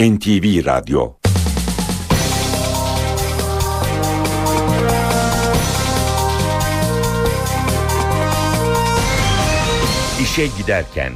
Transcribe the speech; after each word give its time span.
NTV 0.00 0.66
Radyo 0.66 1.12
İşe 10.22 10.46
Giderken 10.58 11.12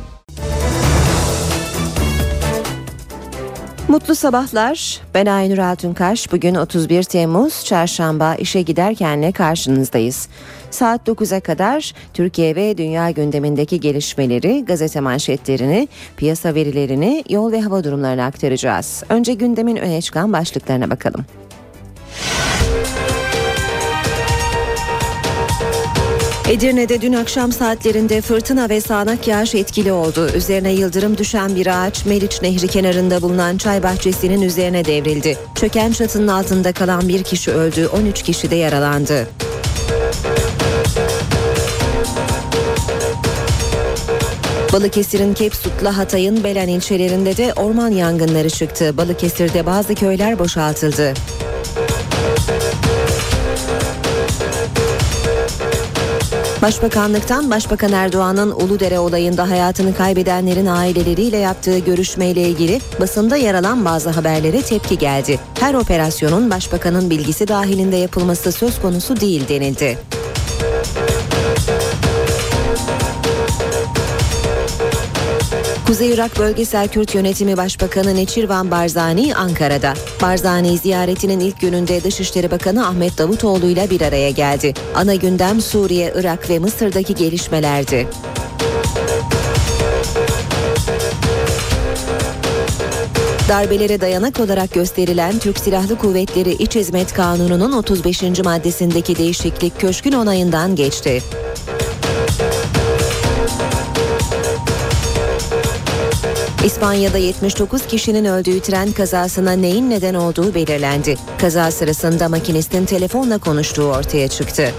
Mutlu 3.88 4.14
sabahlar. 4.14 5.01
Ben 5.14 5.27
Aynur 5.27 5.59
Altunkaş. 5.59 6.33
Bugün 6.33 6.55
31 6.55 7.03
Temmuz 7.03 7.64
Çarşamba 7.64 8.35
işe 8.35 8.62
giderkenle 8.62 9.33
karşınızdayız. 9.33 10.29
Saat 10.73 11.09
9'a 11.09 11.41
kadar 11.41 11.95
Türkiye 12.14 12.57
ve 12.57 12.79
dünya 12.79 13.11
gündemindeki 13.11 13.80
gelişmeleri, 13.80 14.64
gazete 14.64 15.00
manşetlerini, 15.00 15.89
piyasa 16.16 16.54
verilerini, 16.54 17.25
yol 17.29 17.52
ve 17.52 17.61
hava 17.61 17.84
durumlarını 17.84 18.25
aktaracağız. 18.25 19.03
Önce 19.08 19.35
gündemin 19.35 19.77
öne 19.77 20.03
çıkan 20.03 20.32
başlıklarına 20.32 20.90
bakalım. 20.90 21.25
Edirne'de 26.48 27.00
dün 27.00 27.12
akşam 27.12 27.53
saatlerinde 27.53 28.20
fırtına 28.20 28.68
ve 28.68 28.81
sağanak 28.81 29.29
yağış 29.29 29.54
etkili 29.54 29.93
oldu. 29.93 30.29
Üzerine 30.36 30.73
yıldırım 30.73 31.18
düşen 31.18 31.57
bir 31.57 31.84
ağaç 31.84 32.06
Meriç 32.06 32.42
Nehri 32.42 32.69
kenarında 32.69 33.23
bulunan 33.23 33.56
çay 33.56 33.83
bahçesinin 33.83 34.42
üzerine 34.42 34.84
devrildi. 34.84 35.39
Çöken 35.55 35.92
çatının 35.92 36.28
altında 36.28 36.73
kalan 36.73 37.09
bir 37.09 37.23
kişi 37.23 37.50
öldü, 37.50 37.86
13 37.86 38.23
kişi 38.23 38.50
de 38.50 38.56
yaralandı. 38.56 39.28
Balıkesir'in 44.72 45.34
Kepsut'la 45.34 45.97
Hatay'ın 45.97 46.44
Belen 46.44 46.69
ilçelerinde 46.69 47.36
de 47.36 47.53
orman 47.56 47.91
yangınları 47.91 48.50
çıktı. 48.50 48.97
Balıkesir'de 48.97 49.67
bazı 49.67 49.95
köyler 49.95 50.39
boşaltıldı. 50.39 51.14
Başbakanlıktan 56.62 57.50
Başbakan 57.50 57.93
Erdoğan'ın 57.93 58.50
Uludere 58.50 58.98
olayında 58.98 59.50
hayatını 59.50 59.95
kaybedenlerin 59.95 60.67
aileleriyle 60.67 61.37
yaptığı 61.37 61.78
görüşmeyle 61.78 62.43
ilgili 62.43 62.81
basında 63.00 63.37
yer 63.37 63.55
alan 63.55 63.84
bazı 63.84 64.11
haberlere 64.11 64.62
tepki 64.62 64.98
geldi. 64.98 65.41
Her 65.61 65.75
operasyonun 65.75 66.50
başbakanın 66.50 67.11
bilgisi 67.11 67.48
dahilinde 67.48 67.97
yapılması 67.97 68.53
söz 68.53 68.81
konusu 68.81 69.20
değil 69.20 69.48
denildi. 69.48 69.98
Kuzey 75.93 76.12
Irak 76.15 76.39
Bölgesel 76.39 76.89
Kürt 76.89 77.15
Yönetimi 77.15 77.57
Başbakanı 77.57 78.15
Neçirvan 78.15 78.71
Barzani 78.71 79.35
Ankara'da. 79.35 79.95
Barzani 80.23 80.79
ziyaretinin 80.79 81.41
ilk 81.41 81.61
gününde 81.61 82.05
Dışişleri 82.05 82.51
Bakanı 82.51 82.87
Ahmet 82.87 83.19
Davutoğlu 83.19 83.67
ile 83.67 83.91
bir 83.91 84.01
araya 84.01 84.31
geldi. 84.31 84.75
Ana 84.95 85.15
gündem 85.15 85.61
Suriye, 85.61 86.12
Irak 86.17 86.51
ve 86.51 86.59
Mısır'daki 86.59 87.15
gelişmelerdi. 87.15 88.09
Darbelere 93.49 94.01
dayanak 94.01 94.41
olarak 94.41 94.73
gösterilen 94.73 95.39
Türk 95.39 95.59
Silahlı 95.59 95.99
Kuvvetleri 95.99 96.53
İç 96.53 96.75
Hizmet 96.75 97.12
Kanunu'nun 97.12 97.73
35. 97.73 98.23
maddesindeki 98.23 99.19
değişiklik 99.19 99.81
köşkün 99.81 100.12
onayından 100.12 100.77
geçti. 100.77 101.23
İspanya'da 106.65 107.19
79 107.19 107.87
kişinin 107.87 108.25
öldüğü 108.25 108.61
tren 108.61 108.93
kazasına 108.93 109.53
neyin 109.53 109.91
neden 109.91 110.15
olduğu 110.15 110.55
belirlendi. 110.55 111.17
Kaza 111.41 111.71
sırasında 111.71 112.29
makinistin 112.29 112.85
telefonla 112.85 113.39
konuştuğu 113.39 113.85
ortaya 113.85 114.29
çıktı. 114.29 114.71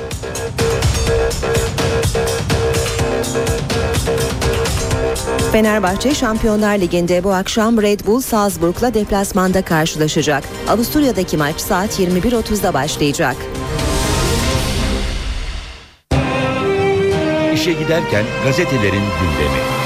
Fenerbahçe 5.51 6.15
Şampiyonlar 6.15 6.77
Ligi'nde 6.77 7.23
bu 7.23 7.33
akşam 7.33 7.81
Red 7.81 7.99
Bull 8.07 8.21
Salzburg'la 8.21 8.93
deplasmanda 8.93 9.61
karşılaşacak. 9.61 10.43
Avusturya'daki 10.69 11.37
maç 11.37 11.61
saat 11.61 11.99
21.30'da 11.99 12.73
başlayacak. 12.73 13.35
İşe 17.53 17.71
Giderken 17.73 18.23
gazetelerin 18.45 19.03
gündemi. 19.19 19.82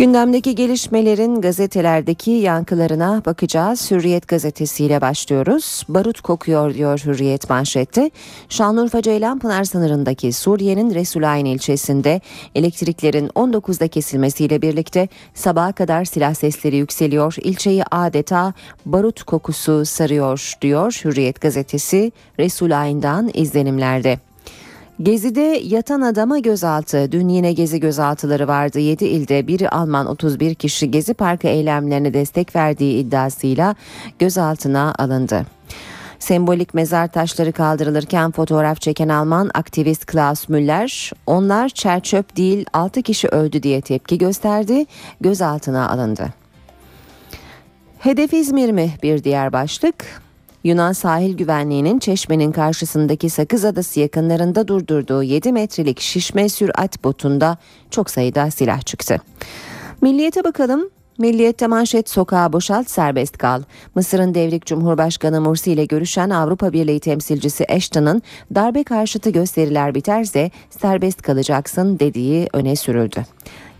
Gündemdeki 0.00 0.54
gelişmelerin 0.54 1.40
gazetelerdeki 1.40 2.30
yankılarına 2.30 3.22
bakacağız. 3.26 3.90
Hürriyet 3.90 4.28
gazetesiyle 4.28 5.00
başlıyoruz. 5.00 5.84
Barut 5.88 6.20
kokuyor 6.20 6.74
diyor 6.74 6.98
Hürriyet 6.98 7.50
manşette. 7.50 8.10
Şanlıurfa 8.48 9.02
Ceylanpınar 9.02 9.64
sınırındaki 9.64 10.32
Suriye'nin 10.32 10.94
Resulayn 10.94 11.44
ilçesinde 11.44 12.20
elektriklerin 12.54 13.28
19'da 13.28 13.88
kesilmesiyle 13.88 14.62
birlikte 14.62 15.08
sabaha 15.34 15.72
kadar 15.72 16.04
silah 16.04 16.34
sesleri 16.34 16.76
yükseliyor. 16.76 17.34
İlçeyi 17.42 17.84
adeta 17.90 18.52
barut 18.86 19.22
kokusu 19.22 19.84
sarıyor 19.84 20.54
diyor 20.62 21.00
Hürriyet 21.04 21.40
gazetesi 21.40 22.12
Resulayn'dan 22.38 23.30
izlenimlerde. 23.34 24.29
Gezi'de 25.02 25.60
yatan 25.64 26.00
adama 26.00 26.38
gözaltı. 26.38 27.12
Dün 27.12 27.28
yine 27.28 27.52
Gezi 27.52 27.80
gözaltıları 27.80 28.48
vardı. 28.48 28.78
7 28.78 29.04
ilde 29.04 29.46
biri 29.46 29.70
Alman 29.70 30.06
31 30.06 30.54
kişi 30.54 30.90
Gezi 30.90 31.14
Parkı 31.14 31.48
eylemlerine 31.48 32.14
destek 32.14 32.56
verdiği 32.56 32.98
iddiasıyla 32.98 33.74
gözaltına 34.18 34.94
alındı. 34.98 35.46
Sembolik 36.18 36.74
mezar 36.74 37.08
taşları 37.08 37.52
kaldırılırken 37.52 38.30
fotoğraf 38.30 38.80
çeken 38.80 39.08
Alman 39.08 39.50
aktivist 39.54 40.06
Klaus 40.06 40.48
Müller, 40.48 41.12
onlar 41.26 41.68
çerçöp 41.68 42.36
değil 42.36 42.66
6 42.72 43.02
kişi 43.02 43.28
öldü 43.28 43.62
diye 43.62 43.80
tepki 43.80 44.18
gösterdi, 44.18 44.86
gözaltına 45.20 45.88
alındı. 45.88 46.28
Hedef 47.98 48.32
İzmir 48.32 48.70
mi 48.70 48.90
bir 49.02 49.24
diğer 49.24 49.52
başlık? 49.52 50.22
Yunan 50.64 50.92
sahil 50.92 51.36
güvenliğinin 51.36 51.98
Çeşme'nin 51.98 52.52
karşısındaki 52.52 53.30
Sakız 53.30 53.64
Adası 53.64 54.00
yakınlarında 54.00 54.68
durdurduğu 54.68 55.22
7 55.22 55.52
metrelik 55.52 56.00
şişme 56.00 56.48
sürat 56.48 57.04
botunda 57.04 57.58
çok 57.90 58.10
sayıda 58.10 58.50
silah 58.50 58.80
çıktı. 58.80 59.16
Milliyete 60.02 60.44
bakalım. 60.44 60.90
Milliyette 61.18 61.66
manşet 61.66 62.10
sokağa 62.10 62.52
boşalt 62.52 62.90
serbest 62.90 63.38
kal. 63.38 63.62
Mısır'ın 63.94 64.34
devrik 64.34 64.66
Cumhurbaşkanı 64.66 65.40
Mursi 65.40 65.72
ile 65.72 65.84
görüşen 65.84 66.30
Avrupa 66.30 66.72
Birliği 66.72 67.00
temsilcisi 67.00 67.66
Ashton'ın 67.66 68.22
darbe 68.54 68.84
karşıtı 68.84 69.30
gösteriler 69.30 69.94
biterse 69.94 70.50
serbest 70.70 71.22
kalacaksın 71.22 71.98
dediği 71.98 72.48
öne 72.52 72.76
sürüldü. 72.76 73.24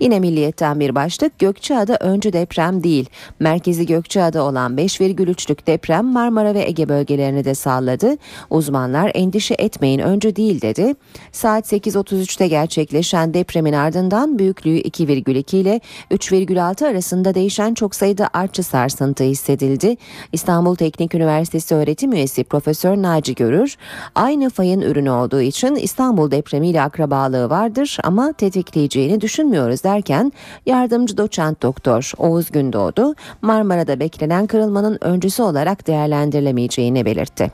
Yine 0.00 0.20
milliyetten 0.20 0.80
bir 0.80 0.94
başlık 0.94 1.38
Gökçeada 1.38 1.96
öncü 2.00 2.32
deprem 2.32 2.82
değil. 2.84 3.08
Merkezi 3.40 3.86
Gökçeada 3.86 4.42
olan 4.42 4.76
5,3'lük 4.76 5.66
deprem 5.66 6.06
Marmara 6.06 6.54
ve 6.54 6.64
Ege 6.64 6.88
bölgelerini 6.88 7.44
de 7.44 7.54
salladı. 7.54 8.16
Uzmanlar 8.50 9.10
endişe 9.14 9.54
etmeyin 9.58 9.98
öncü 9.98 10.36
değil 10.36 10.60
dedi. 10.60 10.94
Saat 11.32 11.72
8.33'te 11.72 12.48
gerçekleşen 12.48 13.34
depremin 13.34 13.72
ardından 13.72 14.38
büyüklüğü 14.38 14.78
2,2 14.80 15.56
ile 15.56 15.80
3,6 16.10 16.90
arasında 16.90 17.34
değişen 17.34 17.74
çok 17.74 17.94
sayıda 17.94 18.28
artçı 18.32 18.62
sarsıntı 18.62 19.24
hissedildi. 19.24 19.96
İstanbul 20.32 20.74
Teknik 20.74 21.14
Üniversitesi 21.14 21.74
öğretim 21.74 22.12
üyesi 22.12 22.44
Profesör 22.44 22.96
Naci 22.96 23.34
Görür, 23.34 23.76
aynı 24.14 24.50
fayın 24.50 24.80
ürünü 24.80 25.10
olduğu 25.10 25.40
için 25.40 25.74
İstanbul 25.74 26.30
depremiyle 26.30 26.82
akrabalığı 26.82 27.50
vardır 27.50 27.98
ama 28.04 28.32
tetikleyeceğini 28.32 29.20
düşünmüyoruz 29.20 29.84
derken 29.90 30.32
yardımcı 30.66 31.16
doçent 31.16 31.62
doktor 31.62 32.12
Oğuz 32.18 32.50
Gündoğdu 32.50 33.14
Marmara'da 33.42 34.00
beklenen 34.00 34.46
kırılmanın 34.46 34.98
öncüsü 35.00 35.42
olarak 35.42 35.86
değerlendirilemeyeceğini 35.86 37.04
belirtti. 37.04 37.52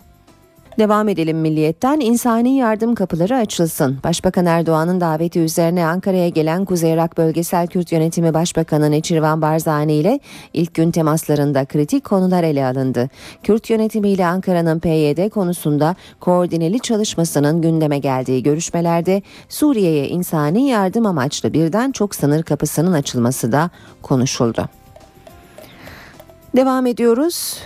Devam 0.79 1.09
edelim 1.09 1.39
milliyetten 1.39 2.01
insani 2.01 2.57
yardım 2.57 2.95
kapıları 2.95 3.37
açılsın. 3.37 3.99
Başbakan 4.05 4.47
Erdoğan'ın 4.47 5.01
daveti 5.01 5.41
üzerine 5.41 5.87
Ankara'ya 5.87 6.29
gelen 6.29 6.65
Kuzey 6.65 6.93
Irak 6.93 7.19
Bölgesel 7.19 7.67
Kürt 7.67 7.93
Yönetimi 7.93 8.35
Başbakanı 8.35 8.91
Neçirvan 8.91 9.43
Barzani 9.43 9.95
ile 9.95 10.21
ilk 10.53 10.75
gün 10.75 10.91
temaslarında 10.91 11.65
kritik 11.65 12.05
konular 12.05 12.43
ele 12.43 12.67
alındı. 12.67 13.11
Kürt 13.43 13.71
yönetimi 13.71 14.09
ile 14.09 14.27
Ankara'nın 14.27 14.79
PYD 14.79 15.31
konusunda 15.31 15.97
koordineli 16.21 16.81
çalışmasının 16.81 17.63
gündeme 17.63 17.99
geldiği 17.99 18.43
görüşmelerde 18.43 19.23
Suriye'ye 19.49 20.09
insani 20.09 20.69
yardım 20.69 21.07
amaçlı 21.07 21.53
birden 21.53 21.93
çok 21.93 22.15
sınır 22.15 22.43
kapısının 22.43 22.93
açılması 22.93 23.53
da 23.53 23.71
konuşuldu. 24.03 24.69
Devam 26.57 26.87
ediyoruz. 26.87 27.59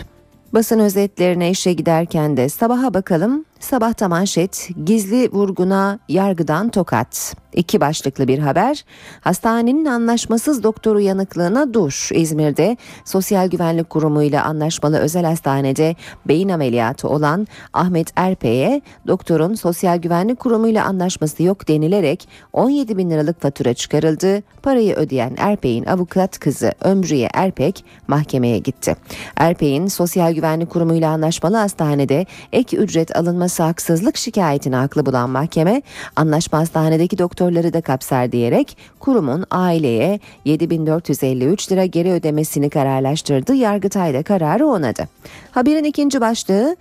Basın 0.54 0.78
özetlerine 0.78 1.50
işe 1.50 1.72
giderken 1.72 2.36
de 2.36 2.48
sabaha 2.48 2.94
bakalım. 2.94 3.44
Sabahta 3.60 4.08
manşet 4.08 4.68
gizli 4.84 5.32
vurguna 5.32 5.98
yargıdan 6.08 6.68
tokat. 6.68 7.36
İki 7.52 7.80
başlıklı 7.80 8.28
bir 8.28 8.38
haber. 8.38 8.84
Hastanenin 9.20 9.84
anlaşmasız 9.84 10.62
doktoru 10.62 11.00
yanıklığına 11.00 11.74
dur. 11.74 12.08
İzmir'de 12.12 12.76
Sosyal 13.04 13.48
Güvenlik 13.48 13.90
Kurumu 13.90 14.22
ile 14.22 14.40
anlaşmalı 14.40 14.98
özel 14.98 15.24
hastanede 15.24 15.96
beyin 16.28 16.48
ameliyatı 16.48 17.08
olan 17.08 17.46
Ahmet 17.72 18.12
Erpe'ye 18.16 18.82
doktorun 19.06 19.54
Sosyal 19.54 19.96
Güvenlik 19.96 20.40
Kurumu 20.40 20.68
ile 20.68 20.82
anlaşması 20.82 21.42
yok 21.42 21.68
denilerek 21.68 22.28
17 22.52 22.96
bin 22.96 23.10
liralık 23.10 23.42
fatura 23.42 23.74
çıkarıldı. 23.74 24.42
Parayı 24.62 24.94
ödeyen 24.94 25.34
Erpek'in 25.38 25.84
avukat 25.84 26.38
kızı 26.38 26.72
Ömrüye 26.80 27.28
Erpek 27.34 27.84
mahkemeye 28.08 28.58
gitti. 28.58 28.96
Erpek'in 29.36 29.86
Sosyal 29.86 30.32
Güvenlik 30.32 30.70
Kurumu 30.70 30.94
ile 30.94 31.06
anlaşmalı 31.06 31.56
hastanede 31.56 32.26
ek 32.52 32.76
ücret 32.76 33.16
alınması 33.16 33.49
haksızlık 33.58 34.16
şikayetini 34.16 34.76
haklı 34.76 35.06
bulan 35.06 35.30
mahkeme 35.30 35.82
anlaşma 36.16 36.58
hastanedeki 36.58 37.18
doktorları 37.18 37.72
da 37.72 37.80
kapsar 37.80 38.32
diyerek 38.32 38.76
kurumun 39.00 39.44
aileye 39.50 40.20
7453 40.44 41.72
lira 41.72 41.84
geri 41.84 42.12
ödemesini 42.12 42.70
kararlaştırdı. 42.70 43.54
Yargıtay 43.54 44.14
da 44.14 44.22
kararı 44.22 44.66
onadı. 44.66 45.08
Haberin 45.50 45.84
ikinci 45.84 46.20
başlığı 46.20 46.76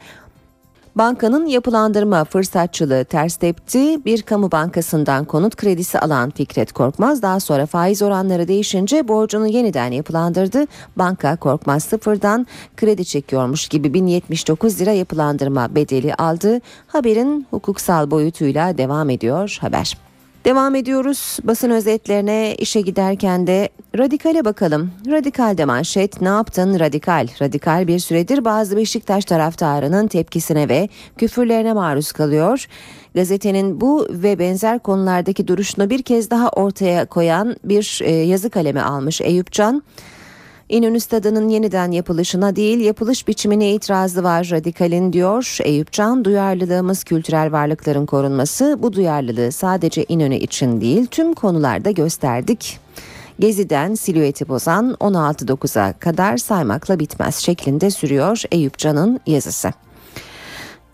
Bankanın 0.99 1.45
yapılandırma 1.45 2.25
fırsatçılığı 2.25 3.05
ters 3.05 3.35
tepti. 3.35 4.05
Bir 4.05 4.21
kamu 4.21 4.51
bankasından 4.51 5.25
konut 5.25 5.55
kredisi 5.55 5.99
alan 5.99 6.29
Fikret 6.29 6.71
Korkmaz 6.71 7.21
daha 7.21 7.39
sonra 7.39 7.65
faiz 7.65 8.01
oranları 8.01 8.47
değişince 8.47 9.07
borcunu 9.07 9.47
yeniden 9.47 9.91
yapılandırdı. 9.91 10.65
Banka 10.95 11.35
Korkmaz 11.35 11.83
sıfırdan 11.83 12.47
kredi 12.77 13.05
çekiyormuş 13.05 13.67
gibi 13.67 13.93
1079 13.93 14.81
lira 14.81 14.91
yapılandırma 14.91 15.75
bedeli 15.75 16.13
aldı. 16.13 16.61
Haberin 16.87 17.47
hukuksal 17.51 18.11
boyutuyla 18.11 18.77
devam 18.77 19.09
ediyor 19.09 19.57
haber. 19.61 19.97
Devam 20.45 20.75
ediyoruz 20.75 21.37
basın 21.43 21.69
özetlerine 21.69 22.55
işe 22.55 22.81
giderken 22.81 23.47
de 23.47 23.69
radikale 23.97 24.45
bakalım. 24.45 24.91
Radikalde 25.07 25.65
manşet 25.65 26.21
ne 26.21 26.27
yaptın 26.27 26.79
radikal? 26.79 27.27
Radikal 27.41 27.87
bir 27.87 27.99
süredir 27.99 28.45
bazı 28.45 28.77
Beşiktaş 28.77 29.25
taraftarının 29.25 30.07
tepkisine 30.07 30.69
ve 30.69 30.89
küfürlerine 31.17 31.73
maruz 31.73 32.11
kalıyor. 32.11 32.67
Gazetenin 33.15 33.81
bu 33.81 34.07
ve 34.09 34.39
benzer 34.39 34.79
konulardaki 34.79 35.47
duruşunu 35.47 35.89
bir 35.89 36.01
kez 36.01 36.29
daha 36.29 36.49
ortaya 36.49 37.05
koyan 37.05 37.55
bir 37.63 37.99
e, 38.03 38.11
yazı 38.11 38.49
kalemi 38.49 38.81
almış 38.81 39.21
Eyüp 39.21 39.51
Can. 39.51 39.83
İnönü 40.69 40.99
Stadı'nın 40.99 41.49
yeniden 41.49 41.91
yapılışına 41.91 42.55
değil 42.55 42.79
yapılış 42.79 43.27
biçimine 43.27 43.73
itirazı 43.73 44.23
var 44.23 44.49
radikalin 44.51 45.13
diyor 45.13 45.57
Eyüp 45.63 45.91
Can. 45.91 46.25
Duyarlılığımız 46.25 47.03
kültürel 47.03 47.51
varlıkların 47.51 48.05
korunması 48.05 48.77
bu 48.81 48.93
duyarlılığı 48.93 49.51
sadece 49.51 50.05
İnönü 50.09 50.35
için 50.35 50.81
değil 50.81 51.05
tüm 51.05 51.33
konularda 51.33 51.91
gösterdik. 51.91 52.79
Gezi'den 53.39 53.95
silüeti 53.95 54.49
bozan 54.49 54.91
16.9'a 54.99 55.93
kadar 55.93 56.37
saymakla 56.37 56.99
bitmez 56.99 57.35
şeklinde 57.35 57.91
sürüyor 57.91 58.43
Eyüp 58.51 58.77
Can'ın 58.77 59.19
yazısı. 59.27 59.71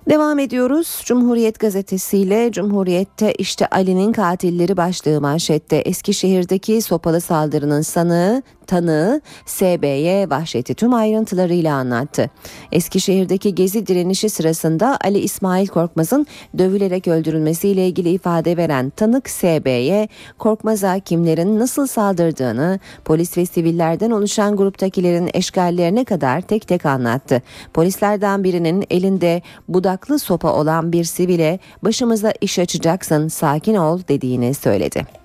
Devam 0.10 0.40
ediyoruz. 0.40 1.02
Cumhuriyet 1.06 1.60
gazetesiyle 1.60 2.52
Cumhuriyet'te 2.52 3.34
işte 3.34 3.68
Ali'nin 3.68 4.12
katilleri 4.14 4.78
başlığı 4.78 5.22
manşette 5.22 5.76
Eskişehir'deki 5.78 6.82
sopalı 6.82 7.22
saldırının 7.22 7.82
sanığı 7.82 8.44
tanığı 8.68 9.22
SB'ye 9.46 10.30
vahşeti 10.30 10.74
tüm 10.74 10.94
ayrıntılarıyla 10.94 11.76
anlattı. 11.76 12.30
Eskişehir'deki 12.72 13.56
gezi 13.56 13.88
direnişi 13.88 14.30
sırasında 14.30 14.98
Ali 15.04 15.20
İsmail 15.20 15.68
Korkmaz'ın 15.68 16.28
dövülerek 16.58 17.08
öldürülmesiyle 17.08 17.88
ilgili 17.88 18.10
ifade 18.10 18.58
veren 18.58 18.90
tanık 18.90 19.30
SB'ye 19.30 20.08
Korkmaz'a 20.38 21.00
kimlerin 21.00 21.60
nasıl 21.60 21.88
saldırdığını 21.88 22.80
polis 23.06 23.38
ve 23.38 23.46
sivillerden 23.46 24.12
oluşan 24.12 24.56
gruptakilerin 24.56 25.30
eşgallerine 25.34 26.06
kadar 26.06 26.42
tek 26.42 26.68
tek 26.68 26.86
anlattı. 26.86 27.42
Polislerden 27.74 28.44
birinin 28.44 28.86
elinde 28.90 29.42
budaklı 29.68 30.20
sopa 30.20 30.54
olan 30.54 30.92
bir 30.92 31.04
sivile 31.04 31.60
başımıza 31.84 32.34
iş 32.42 32.60
açacaksın 32.60 33.28
sakin 33.28 33.76
ol 33.76 34.00
dediğini 34.10 34.54
söyledi. 34.54 35.25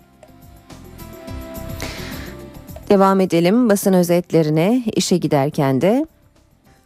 Devam 2.91 3.21
edelim 3.21 3.69
basın 3.69 3.93
özetlerine 3.93 4.83
işe 4.97 5.17
giderken 5.17 5.81
de 5.81 6.07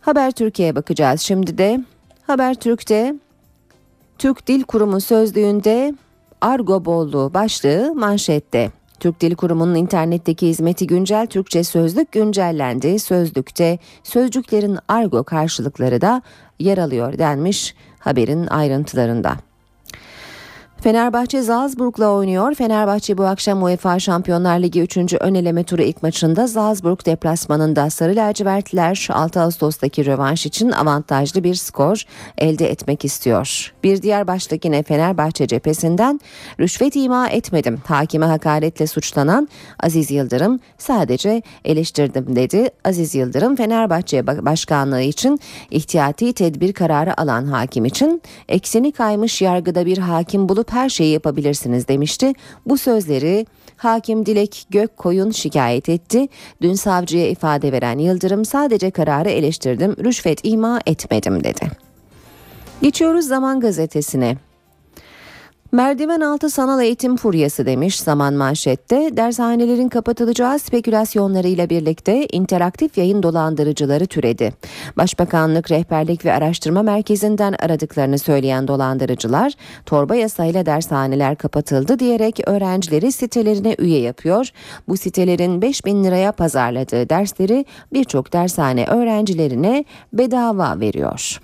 Haber 0.00 0.30
Türkiye'ye 0.30 0.76
bakacağız. 0.76 1.20
Şimdi 1.20 1.58
de 1.58 1.84
Haber 2.26 2.54
Türk'te 2.54 3.14
Türk 4.18 4.46
Dil 4.46 4.62
Kurumu 4.62 5.00
sözlüğünde 5.00 5.94
argo 6.40 6.84
bolluğu 6.84 7.34
başlığı 7.34 7.94
manşette. 7.94 8.70
Türk 9.00 9.20
Dil 9.20 9.34
Kurumu'nun 9.34 9.74
internetteki 9.74 10.48
hizmeti 10.48 10.86
güncel 10.86 11.26
Türkçe 11.26 11.64
sözlük 11.64 12.12
güncellendi. 12.12 12.98
Sözlükte 12.98 13.78
sözcüklerin 14.02 14.78
argo 14.88 15.24
karşılıkları 15.24 16.00
da 16.00 16.22
yer 16.58 16.78
alıyor 16.78 17.18
denmiş 17.18 17.74
haberin 17.98 18.46
ayrıntılarında. 18.46 19.36
Fenerbahçe 20.84 21.42
Salzburg'la 21.42 22.10
oynuyor. 22.10 22.54
Fenerbahçe 22.54 23.18
bu 23.18 23.24
akşam 23.24 23.62
UEFA 23.62 23.98
Şampiyonlar 23.98 24.58
Ligi 24.58 24.82
3. 24.82 24.96
ön 25.20 25.34
eleme 25.34 25.64
turu 25.64 25.82
ilk 25.82 26.02
maçında 26.02 26.48
Salzburg 26.48 27.06
deplasmanında 27.06 27.90
Sarı 27.90 28.16
Lacivertliler 28.16 29.08
6 29.12 29.40
Ağustos'taki 29.40 30.06
rövanş 30.06 30.46
için 30.46 30.70
avantajlı 30.70 31.44
bir 31.44 31.54
skor 31.54 32.02
elde 32.38 32.70
etmek 32.70 33.04
istiyor. 33.04 33.72
Bir 33.84 34.02
diğer 34.02 34.26
başlık 34.26 34.64
yine 34.64 34.82
Fenerbahçe 34.82 35.46
cephesinden 35.46 36.20
rüşvet 36.60 36.96
ima 36.96 37.28
etmedim. 37.28 37.80
Hakime 37.86 38.26
hakaretle 38.26 38.86
suçlanan 38.86 39.48
Aziz 39.82 40.10
Yıldırım 40.10 40.60
sadece 40.78 41.42
eleştirdim 41.64 42.36
dedi. 42.36 42.68
Aziz 42.84 43.14
Yıldırım 43.14 43.56
Fenerbahçe 43.56 44.26
başkanlığı 44.26 45.02
için 45.02 45.40
ihtiyati 45.70 46.32
tedbir 46.32 46.72
kararı 46.72 47.20
alan 47.20 47.46
hakim 47.46 47.84
için 47.84 48.22
ekseni 48.48 48.92
kaymış 48.92 49.42
yargıda 49.42 49.86
bir 49.86 49.98
hakim 49.98 50.48
bulup 50.48 50.73
her 50.74 50.88
şeyi 50.88 51.12
yapabilirsiniz 51.12 51.88
demişti. 51.88 52.32
Bu 52.66 52.78
sözleri 52.78 53.46
hakim 53.76 54.26
Dilek 54.26 54.66
Gökkoyun 54.70 55.30
şikayet 55.30 55.88
etti. 55.88 56.28
Dün 56.62 56.74
savcıya 56.74 57.28
ifade 57.28 57.72
veren 57.72 57.98
Yıldırım 57.98 58.44
sadece 58.44 58.90
kararı 58.90 59.30
eleştirdim, 59.30 59.96
rüşvet 60.04 60.40
ima 60.42 60.80
etmedim 60.86 61.44
dedi. 61.44 61.70
Geçiyoruz 62.82 63.26
Zaman 63.26 63.60
Gazetesi'ne. 63.60 64.36
Merdiven 65.74 66.20
altı 66.20 66.50
sanal 66.50 66.82
eğitim 66.82 67.16
furyası 67.16 67.66
demiş 67.66 68.00
zaman 68.00 68.34
manşette. 68.34 69.16
Dershanelerin 69.16 69.88
kapatılacağı 69.88 70.58
spekülasyonlarıyla 70.58 71.70
birlikte 71.70 72.26
interaktif 72.26 72.98
yayın 72.98 73.22
dolandırıcıları 73.22 74.06
türedi. 74.06 74.52
Başbakanlık 74.96 75.70
Rehberlik 75.70 76.24
ve 76.24 76.32
Araştırma 76.32 76.82
Merkezi'nden 76.82 77.54
aradıklarını 77.58 78.18
söyleyen 78.18 78.68
dolandırıcılar, 78.68 79.52
torba 79.86 80.14
yasayla 80.14 80.66
dershaneler 80.66 81.36
kapatıldı 81.36 81.98
diyerek 81.98 82.40
öğrencileri 82.48 83.12
sitelerine 83.12 83.74
üye 83.78 84.00
yapıyor. 84.00 84.50
Bu 84.88 84.96
sitelerin 84.96 85.62
5 85.62 85.84
bin 85.84 86.04
liraya 86.04 86.32
pazarladığı 86.32 87.08
dersleri 87.08 87.64
birçok 87.92 88.32
dershane 88.32 88.86
öğrencilerine 88.86 89.84
bedava 90.12 90.80
veriyor. 90.80 91.40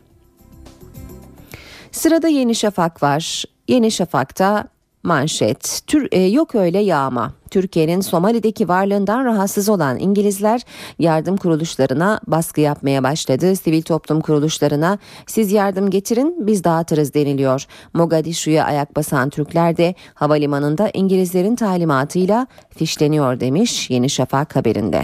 Sırada 1.93 2.29
Yeni 2.29 2.55
Şafak 2.55 3.03
var. 3.03 3.45
Yeni 3.71 3.91
Şafak'ta 3.91 4.65
manşet 5.03 5.81
Tür, 5.87 6.09
e, 6.13 6.21
yok 6.21 6.55
öyle 6.55 6.79
yağma. 6.79 7.33
Türkiye'nin 7.51 8.01
Somali'deki 8.01 8.69
varlığından 8.69 9.25
rahatsız 9.25 9.69
olan 9.69 9.99
İngilizler 9.99 10.61
yardım 10.99 11.37
kuruluşlarına 11.37 12.21
baskı 12.27 12.61
yapmaya 12.61 13.03
başladı. 13.03 13.57
Sivil 13.57 13.83
toplum 13.83 14.21
kuruluşlarına 14.21 14.99
siz 15.27 15.53
yardım 15.53 15.91
getirin 15.91 16.47
biz 16.47 16.65
dağıtırız 16.65 17.15
deniliyor. 17.15 17.67
Mogadishu'ya 17.95 18.65
ayak 18.65 18.97
basan 18.97 19.31
Türkler 19.31 19.77
de 19.77 19.95
havalimanında 20.15 20.91
İngilizlerin 20.95 21.57
talimatıyla 21.57 22.47
fişleniyor 22.77 23.41
demiş 23.41 23.91
Yeni 23.91 24.11
Şafak 24.11 24.57
haberinde. 24.57 25.03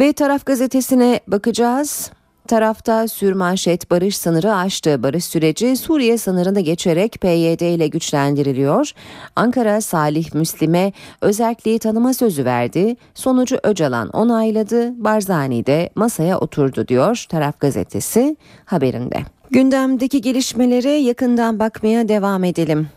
Ve 0.00 0.12
taraf 0.12 0.46
gazetesine 0.46 1.20
bakacağız 1.26 2.10
tarafta 2.48 3.08
sürmanşet 3.08 3.90
barış 3.90 4.16
sınırı 4.16 4.54
aştı. 4.54 5.02
Barış 5.02 5.24
süreci 5.24 5.76
Suriye 5.76 6.18
sınırını 6.18 6.60
geçerek 6.60 7.12
PYD 7.20 7.60
ile 7.60 7.88
güçlendiriliyor. 7.88 8.92
Ankara 9.36 9.80
Salih 9.80 10.34
Müslim'e 10.34 10.92
özelliği 11.20 11.78
tanıma 11.78 12.14
sözü 12.14 12.44
verdi. 12.44 12.96
Sonucu 13.14 13.58
Öcalan 13.62 14.08
onayladı. 14.08 15.04
Barzani 15.04 15.66
de 15.66 15.90
masaya 15.94 16.38
oturdu 16.38 16.88
diyor 16.88 17.26
Taraf 17.28 17.60
gazetesi 17.60 18.36
haberinde. 18.64 19.18
Gündemdeki 19.50 20.20
gelişmelere 20.20 20.90
yakından 20.90 21.58
bakmaya 21.58 22.08
devam 22.08 22.44
edelim. 22.44 22.88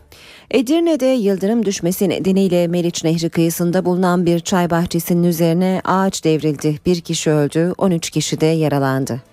Edirne'de 0.50 1.06
yıldırım 1.06 1.66
düşmesi 1.66 2.08
nedeniyle 2.08 2.68
Meriç 2.68 3.04
Nehri 3.04 3.30
kıyısında 3.30 3.84
bulunan 3.84 4.26
bir 4.26 4.40
çay 4.40 4.70
bahçesinin 4.70 5.24
üzerine 5.24 5.80
ağaç 5.84 6.24
devrildi. 6.24 6.78
Bir 6.86 7.00
kişi 7.00 7.30
öldü, 7.30 7.72
13 7.78 8.10
kişi 8.10 8.40
de 8.40 8.46
yaralandı. 8.46 9.31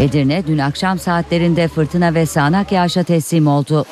Edirne 0.00 0.42
dün 0.46 0.58
akşam 0.58 0.98
saatlerinde 0.98 1.68
fırtına 1.68 2.14
ve 2.14 2.26
sağanak 2.26 2.72
yağışa 2.72 3.02
teslim 3.02 3.46
oldu. 3.46 3.84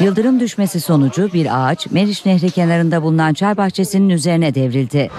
Yıldırım 0.00 0.40
düşmesi 0.40 0.80
sonucu 0.80 1.32
bir 1.32 1.48
ağaç 1.50 1.86
Meriç 1.90 2.26
Nehri 2.26 2.50
kenarında 2.50 3.02
bulunan 3.02 3.34
çay 3.34 3.56
bahçesinin 3.56 4.08
üzerine 4.08 4.54
devrildi. 4.54 5.10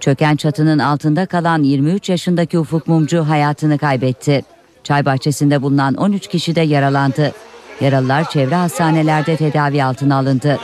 Çöken 0.00 0.36
çatının 0.36 0.78
altında 0.78 1.26
kalan 1.26 1.62
23 1.62 2.08
yaşındaki 2.08 2.58
Ufuk 2.58 2.86
Mumcu 2.86 3.28
hayatını 3.28 3.78
kaybetti. 3.78 4.42
Çay 4.84 5.04
bahçesinde 5.04 5.62
bulunan 5.62 5.94
13 5.94 6.28
kişi 6.28 6.54
de 6.54 6.60
yaralandı. 6.60 7.32
Yaralılar 7.80 8.30
çevre 8.30 8.54
hastanelerde 8.54 9.36
tedavi 9.36 9.84
altına 9.84 10.16
alındı. 10.16 10.58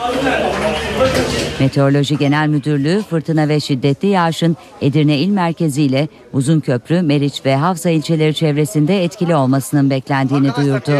Meteoroloji 1.59 2.17
Genel 2.17 2.47
Müdürlüğü 2.47 3.03
fırtına 3.09 3.47
ve 3.47 3.59
şiddetli 3.59 4.07
yağışın 4.07 4.57
Edirne 4.81 5.17
İl 5.17 5.29
Merkezi 5.29 5.83
ile 5.83 6.07
Uzunköprü, 6.33 7.01
Meriç 7.01 7.45
ve 7.45 7.55
Havza 7.55 7.89
ilçeleri 7.89 8.33
çevresinde 8.33 9.03
etkili 9.03 9.35
olmasının 9.35 9.89
beklendiğini 9.89 10.55
duyurdu. 10.55 10.91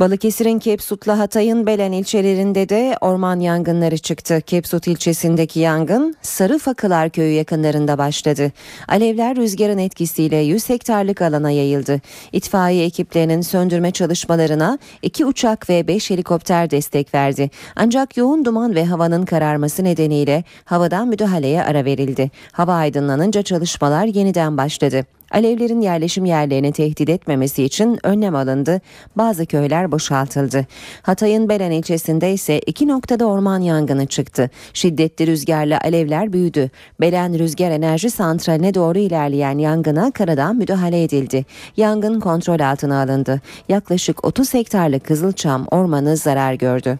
Balıkesir'in 0.00 0.58
Kepsut'la 0.58 1.18
Hatay'ın 1.18 1.66
Belen 1.66 1.92
ilçelerinde 1.92 2.68
de 2.68 2.96
orman 3.00 3.40
yangınları 3.40 3.98
çıktı. 3.98 4.40
Kepsut 4.40 4.86
ilçesindeki 4.86 5.60
yangın 5.60 6.14
Sarı 6.22 6.58
Fakılar 6.58 7.10
köyü 7.10 7.32
yakınlarında 7.32 7.98
başladı. 7.98 8.52
Alevler 8.88 9.36
rüzgarın 9.36 9.78
etkisiyle 9.78 10.36
100 10.36 10.68
hektarlık 10.68 11.22
alana 11.22 11.50
yayıldı. 11.50 12.00
İtfaiye 12.32 12.84
ekiplerinin 12.84 13.40
söndürme 13.40 13.90
çalışmalarına 13.90 14.78
2 15.02 15.26
uçak 15.26 15.70
ve 15.70 15.88
5 15.88 16.10
helikopter 16.10 16.70
destek 16.70 17.14
verdi. 17.14 17.50
Ancak 17.76 18.16
yoğun 18.16 18.44
duman 18.44 18.74
ve 18.74 18.84
havanın 18.84 19.24
kararması 19.24 19.84
nedeniyle 19.84 20.44
havadan 20.64 21.08
müdahaleye 21.08 21.64
ara 21.64 21.84
verildi. 21.84 22.30
Hava 22.52 22.74
aydınlanınca 22.74 23.42
çalışmalar 23.42 24.04
yeniden 24.04 24.56
başladı. 24.56 25.04
Alevlerin 25.32 25.80
yerleşim 25.80 26.24
yerlerini 26.24 26.72
tehdit 26.72 27.08
etmemesi 27.08 27.64
için 27.64 27.98
önlem 28.02 28.34
alındı. 28.34 28.80
Bazı 29.16 29.46
köyler 29.46 29.92
boşaltıldı. 29.92 30.66
Hatay'ın 31.02 31.48
Belen 31.48 31.70
ilçesinde 31.70 32.32
ise 32.32 32.58
iki 32.58 32.88
noktada 32.88 33.24
orman 33.26 33.60
yangını 33.60 34.06
çıktı. 34.06 34.50
Şiddetli 34.72 35.26
rüzgarla 35.26 35.80
alevler 35.80 36.32
büyüdü. 36.32 36.70
Belen 37.00 37.38
Rüzgar 37.38 37.70
Enerji 37.70 38.10
Santrali'ne 38.10 38.74
doğru 38.74 38.98
ilerleyen 38.98 39.58
yangına 39.58 40.10
karadan 40.10 40.56
müdahale 40.56 41.02
edildi. 41.02 41.44
Yangın 41.76 42.20
kontrol 42.20 42.60
altına 42.60 43.02
alındı. 43.02 43.40
Yaklaşık 43.68 44.24
30 44.24 44.54
hektarlık 44.54 45.04
Kızılçam 45.04 45.66
ormanı 45.70 46.16
zarar 46.16 46.54
gördü. 46.54 46.98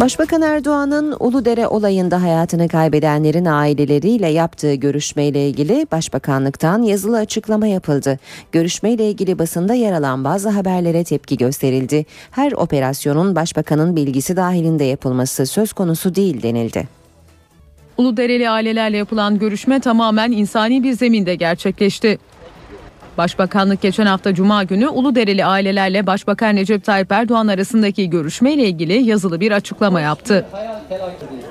Başbakan 0.00 0.42
Erdoğan'ın 0.42 1.16
Uludere 1.20 1.66
olayında 1.66 2.22
hayatını 2.22 2.68
kaybedenlerin 2.68 3.44
aileleriyle 3.44 4.28
yaptığı 4.28 4.74
görüşmeyle 4.74 5.48
ilgili 5.48 5.86
Başbakanlıktan 5.92 6.82
yazılı 6.82 7.18
açıklama 7.18 7.66
yapıldı. 7.66 8.18
Görüşmeyle 8.52 9.10
ilgili 9.10 9.38
basında 9.38 9.74
yer 9.74 9.92
alan 9.92 10.24
bazı 10.24 10.48
haberlere 10.48 11.04
tepki 11.04 11.36
gösterildi. 11.36 12.06
Her 12.30 12.52
operasyonun 12.52 13.36
başbakanın 13.36 13.96
bilgisi 13.96 14.36
dahilinde 14.36 14.84
yapılması 14.84 15.46
söz 15.46 15.72
konusu 15.72 16.14
değil 16.14 16.42
denildi. 16.42 16.88
Uludereli 17.96 18.50
ailelerle 18.50 18.96
yapılan 18.96 19.38
görüşme 19.38 19.80
tamamen 19.80 20.32
insani 20.32 20.82
bir 20.82 20.92
zeminde 20.92 21.34
gerçekleşti. 21.34 22.18
Başbakanlık 23.18 23.82
geçen 23.82 24.06
hafta 24.06 24.34
Cuma 24.34 24.64
günü 24.64 24.88
Uludereli 24.88 25.44
ailelerle 25.44 26.06
Başbakan 26.06 26.56
Recep 26.56 26.84
Tayyip 26.84 27.12
Erdoğan 27.12 27.48
arasındaki 27.48 28.10
görüşmeyle 28.10 28.68
ilgili 28.68 28.92
yazılı 28.92 29.40
bir 29.40 29.52
açıklama 29.52 30.00
yaptı. 30.00 30.46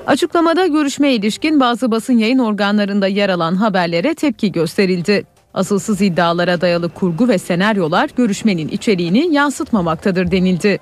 Açıklamada 0.06 0.66
görüşmeye 0.66 1.14
ilişkin 1.14 1.60
bazı 1.60 1.90
basın 1.90 2.18
yayın 2.18 2.38
organlarında 2.38 3.06
yer 3.06 3.28
alan 3.28 3.54
haberlere 3.54 4.14
tepki 4.14 4.52
gösterildi. 4.52 5.24
Asılsız 5.54 6.02
iddialara 6.02 6.60
dayalı 6.60 6.88
kurgu 6.88 7.28
ve 7.28 7.38
senaryolar 7.38 8.10
görüşmenin 8.16 8.68
içeriğini 8.68 9.34
yansıtmamaktadır 9.34 10.30
denildi. 10.30 10.78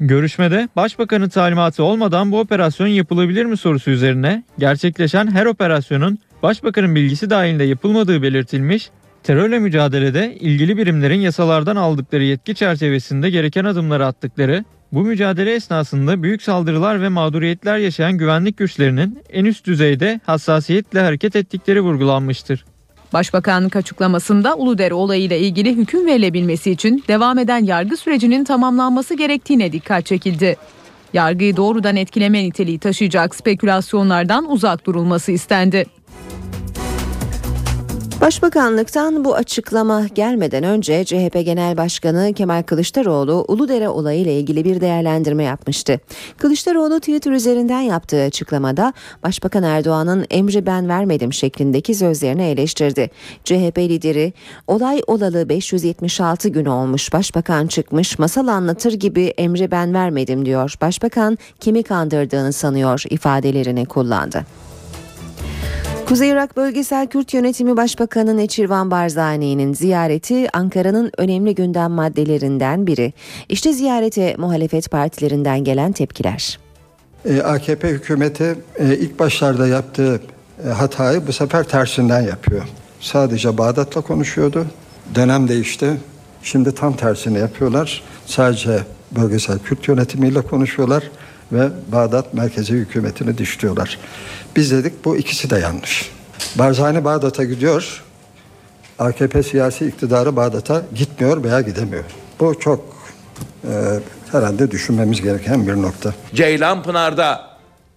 Görüşmede 0.00 0.68
Başbakanın 0.76 1.28
talimatı 1.28 1.82
olmadan 1.82 2.32
bu 2.32 2.40
operasyon 2.40 2.86
yapılabilir 2.86 3.44
mi 3.44 3.56
sorusu 3.56 3.90
üzerine 3.90 4.42
gerçekleşen 4.58 5.30
her 5.30 5.46
operasyonun 5.46 6.18
Başbakanın 6.42 6.94
bilgisi 6.94 7.30
dahilinde 7.30 7.64
yapılmadığı 7.64 8.22
belirtilmiş, 8.22 8.90
terörle 9.24 9.58
mücadelede 9.58 10.34
ilgili 10.34 10.76
birimlerin 10.76 11.20
yasalardan 11.20 11.76
aldıkları 11.76 12.24
yetki 12.24 12.54
çerçevesinde 12.54 13.30
gereken 13.30 13.64
adımları 13.64 14.06
attıkları, 14.06 14.64
bu 14.92 15.00
mücadele 15.00 15.54
esnasında 15.54 16.22
büyük 16.22 16.42
saldırılar 16.42 17.02
ve 17.02 17.08
mağduriyetler 17.08 17.78
yaşayan 17.78 18.18
güvenlik 18.18 18.56
güçlerinin 18.56 19.18
en 19.32 19.44
üst 19.44 19.66
düzeyde 19.66 20.20
hassasiyetle 20.26 21.00
hareket 21.00 21.36
ettikleri 21.36 21.80
vurgulanmıştır. 21.80 22.64
Başbakanlık 23.12 23.76
açıklamasında 23.76 24.54
Uludere 24.54 24.94
olayıyla 24.94 25.36
ilgili 25.36 25.76
hüküm 25.76 26.06
verilebilmesi 26.06 26.70
için 26.70 27.04
devam 27.08 27.38
eden 27.38 27.64
yargı 27.64 27.96
sürecinin 27.96 28.44
tamamlanması 28.44 29.14
gerektiğine 29.14 29.72
dikkat 29.72 30.06
çekildi. 30.06 30.56
Yargıyı 31.12 31.56
doğrudan 31.56 31.96
etkileme 31.96 32.44
niteliği 32.44 32.78
taşıyacak 32.78 33.34
spekülasyonlardan 33.34 34.50
uzak 34.50 34.86
durulması 34.86 35.32
istendi. 35.32 35.86
Başbakanlıktan 38.24 39.24
bu 39.24 39.34
açıklama 39.34 40.06
gelmeden 40.14 40.64
önce 40.64 41.04
CHP 41.04 41.44
Genel 41.44 41.76
Başkanı 41.76 42.32
Kemal 42.34 42.62
Kılıçdaroğlu 42.62 43.44
Uludere 43.48 43.88
olayı 43.88 44.20
ile 44.20 44.38
ilgili 44.38 44.64
bir 44.64 44.80
değerlendirme 44.80 45.44
yapmıştı. 45.44 46.00
Kılıçdaroğlu 46.38 47.00
Twitter 47.00 47.32
üzerinden 47.32 47.80
yaptığı 47.80 48.22
açıklamada 48.22 48.92
Başbakan 49.22 49.62
Erdoğan'ın 49.62 50.26
emri 50.30 50.66
ben 50.66 50.88
vermedim 50.88 51.32
şeklindeki 51.32 51.94
sözlerini 51.94 52.42
eleştirdi. 52.42 53.10
CHP 53.44 53.78
lideri 53.78 54.32
olay 54.66 55.02
olalı 55.06 55.48
576 55.48 56.48
gün 56.48 56.64
olmuş 56.64 57.12
başbakan 57.12 57.66
çıkmış 57.66 58.18
masal 58.18 58.46
anlatır 58.46 58.92
gibi 58.92 59.24
emri 59.24 59.70
ben 59.70 59.94
vermedim 59.94 60.46
diyor. 60.46 60.74
Başbakan 60.80 61.38
kimi 61.60 61.82
kandırdığını 61.82 62.52
sanıyor 62.52 63.02
ifadelerini 63.10 63.86
kullandı. 63.86 64.46
Kuzey 66.08 66.30
Irak 66.30 66.56
Bölgesel 66.56 67.06
Kürt 67.06 67.34
Yönetimi 67.34 67.76
Başbakanı 67.76 68.36
Neçirvan 68.36 68.90
Barzani'nin 68.90 69.74
ziyareti 69.74 70.56
Ankara'nın 70.56 71.12
önemli 71.18 71.54
gündem 71.54 71.90
maddelerinden 71.90 72.86
biri. 72.86 73.12
İşte 73.48 73.72
ziyarete 73.72 74.34
muhalefet 74.38 74.90
partilerinden 74.90 75.64
gelen 75.64 75.92
tepkiler. 75.92 76.58
E, 77.24 77.40
AKP 77.40 77.88
hükümeti 77.88 78.54
e, 78.78 78.96
ilk 78.96 79.18
başlarda 79.18 79.66
yaptığı 79.66 80.20
e, 80.66 80.68
hatayı 80.68 81.26
bu 81.26 81.32
sefer 81.32 81.64
tersinden 81.64 82.20
yapıyor. 82.20 82.62
Sadece 83.00 83.58
Bağdat'la 83.58 84.00
konuşuyordu. 84.00 84.66
Dönem 85.14 85.48
değişti. 85.48 85.90
Şimdi 86.42 86.74
tam 86.74 86.96
tersini 86.96 87.38
yapıyorlar. 87.38 88.02
Sadece 88.26 88.78
bölgesel 89.10 89.58
Kürt 89.58 89.88
yönetimiyle 89.88 90.40
konuşuyorlar 90.42 91.10
ve 91.52 91.68
Bağdat 91.92 92.34
merkezi 92.34 92.72
hükümetini 92.72 93.38
dişliyorlar. 93.38 93.98
Biz 94.56 94.72
dedik 94.72 95.04
bu 95.04 95.16
ikisi 95.16 95.50
de 95.50 95.58
yanlış. 95.58 96.10
Barzani 96.54 97.04
Bağdat'a 97.04 97.44
gidiyor. 97.44 98.02
AKP 98.98 99.42
siyasi 99.42 99.86
iktidarı 99.86 100.36
Bağdat'a 100.36 100.82
gitmiyor 100.94 101.44
veya 101.44 101.60
gidemiyor. 101.60 102.04
Bu 102.40 102.60
çok 102.60 102.94
e, 103.64 103.72
herhalde 104.32 104.70
düşünmemiz 104.70 105.22
gereken 105.22 105.66
bir 105.66 105.82
nokta. 105.82 106.14
Ceylanpınar'da 106.34 107.50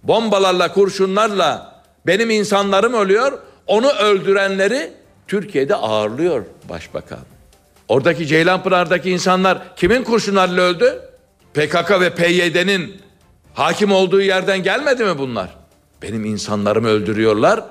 bombalarla, 0.03 0.73
kurşunlarla 0.73 1.81
benim 2.07 2.29
insanlarım 2.29 2.93
ölüyor. 2.93 3.39
Onu 3.67 3.89
öldürenleri 3.89 4.93
Türkiye'de 5.27 5.75
ağırlıyor 5.75 6.45
başbakan. 6.69 7.19
Oradaki 7.87 8.27
Ceylanpınar'daki 8.27 9.11
insanlar 9.11 9.75
kimin 9.75 10.03
kurşunlarıyla 10.03 10.63
öldü? 10.63 11.01
PKK 11.53 11.91
ve 12.01 12.15
PYD'nin 12.15 13.01
hakim 13.53 13.91
olduğu 13.91 14.21
yerden 14.21 14.63
gelmedi 14.63 15.03
mi 15.03 15.17
bunlar? 15.17 15.56
Benim 16.01 16.25
insanlarımı 16.25 16.88
öldürüyorlar 16.88 17.63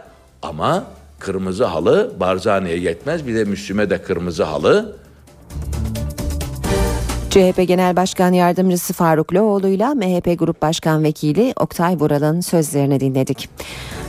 ama 0.43 0.85
kırmızı 1.19 1.65
halı 1.65 2.13
Barzani'ye 2.21 2.79
yetmez 2.79 3.27
bir 3.27 3.35
de 3.35 3.45
Müslüme 3.45 3.91
de 3.91 4.03
kırmızı 4.03 4.45
halı. 4.45 4.97
CHP 7.37 7.69
Genel 7.69 7.97
Başkan 7.97 8.33
Yardımcısı 8.33 8.93
Faruk 8.93 9.35
Loğlu 9.35 9.69
ile 9.69 9.95
MHP 9.95 10.39
Grup 10.39 10.63
Başkan 10.63 11.05
Vekili 11.05 11.53
Oktay 11.61 11.97
Vural'ın 11.97 12.41
sözlerini 12.41 13.01
dinledik. 13.01 13.49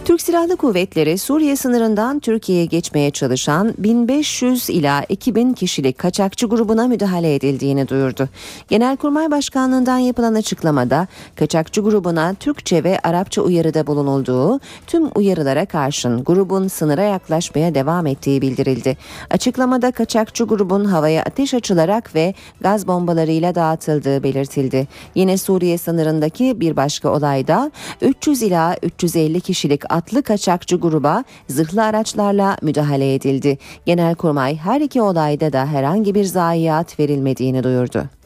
Türk 0.07 0.21
Silahlı 0.21 0.57
Kuvvetleri 0.57 1.17
Suriye 1.17 1.55
sınırından 1.55 2.19
Türkiye'ye 2.19 2.65
geçmeye 2.65 3.11
çalışan 3.11 3.73
1500 3.77 4.69
ila 4.69 5.03
2000 5.09 5.53
kişilik 5.53 5.97
kaçakçı 5.97 6.47
grubuna 6.47 6.87
müdahale 6.87 7.35
edildiğini 7.35 7.87
duyurdu. 7.87 8.29
Genelkurmay 8.69 9.31
Başkanlığından 9.31 9.97
yapılan 9.97 10.33
açıklamada 10.33 11.07
kaçakçı 11.35 11.81
grubuna 11.81 12.33
Türkçe 12.33 12.83
ve 12.83 12.99
Arapça 13.03 13.41
uyarıda 13.41 13.87
bulunulduğu, 13.87 14.59
tüm 14.87 15.09
uyarılara 15.15 15.65
karşın 15.65 16.23
grubun 16.23 16.67
sınıra 16.67 17.03
yaklaşmaya 17.03 17.75
devam 17.75 18.07
ettiği 18.07 18.41
bildirildi. 18.41 18.97
Açıklamada 19.29 19.91
kaçakçı 19.91 20.43
grubun 20.43 20.85
havaya 20.85 21.23
ateş 21.23 21.53
açılarak 21.53 22.15
ve 22.15 22.33
gaz 22.61 22.87
bombalarıyla 23.17 23.55
dağıtıldığı 23.55 24.23
belirtildi. 24.23 24.87
Yine 25.15 25.37
Suriye 25.37 25.77
sınırındaki 25.77 26.59
bir 26.59 26.75
başka 26.75 27.09
olayda 27.09 27.71
300 28.01 28.41
ila 28.41 28.75
350 28.83 29.41
kişilik 29.41 29.81
atlı 29.93 30.23
kaçakçı 30.23 30.75
gruba 30.75 31.23
zırhlı 31.47 31.83
araçlarla 31.83 32.57
müdahale 32.61 33.13
edildi. 33.13 33.57
Genelkurmay 33.85 34.55
her 34.57 34.81
iki 34.81 35.01
olayda 35.01 35.53
da 35.53 35.65
herhangi 35.65 36.15
bir 36.15 36.23
zayiat 36.23 36.99
verilmediğini 36.99 37.63
duyurdu. 37.63 38.16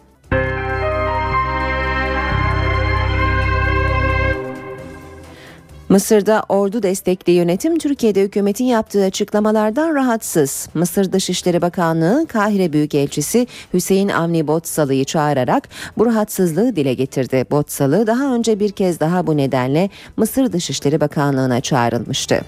Mısır'da 5.92 6.44
ordu 6.50 6.84
destekli 6.84 7.32
yönetim 7.32 7.78
Türkiye'de 7.78 8.22
hükümetin 8.22 8.66
yaptığı 8.66 9.04
açıklamalardan 9.04 9.96
rahatsız. 9.96 10.70
Mısır 10.74 11.12
Dışişleri 11.12 11.62
Bakanlığı 11.62 12.26
Kahire 12.30 12.74
Büyükelçisi 12.74 13.48
Hüseyin 13.74 14.10
Avni 14.10 14.48
Botsalı'yı 14.48 15.06
çağırarak 15.06 15.70
bu 15.98 16.06
rahatsızlığı 16.06 16.76
dile 16.76 16.94
getirdi. 16.94 17.46
Botsalı 17.52 18.08
daha 18.08 18.34
önce 18.34 18.60
bir 18.60 18.72
kez 18.72 19.00
daha 19.00 19.28
bu 19.28 19.38
nedenle 19.38 19.90
Mısır 20.18 20.54
Dışişleri 20.54 21.02
Bakanlığı'na 21.02 21.62
çağrılmıştı. 21.62 22.42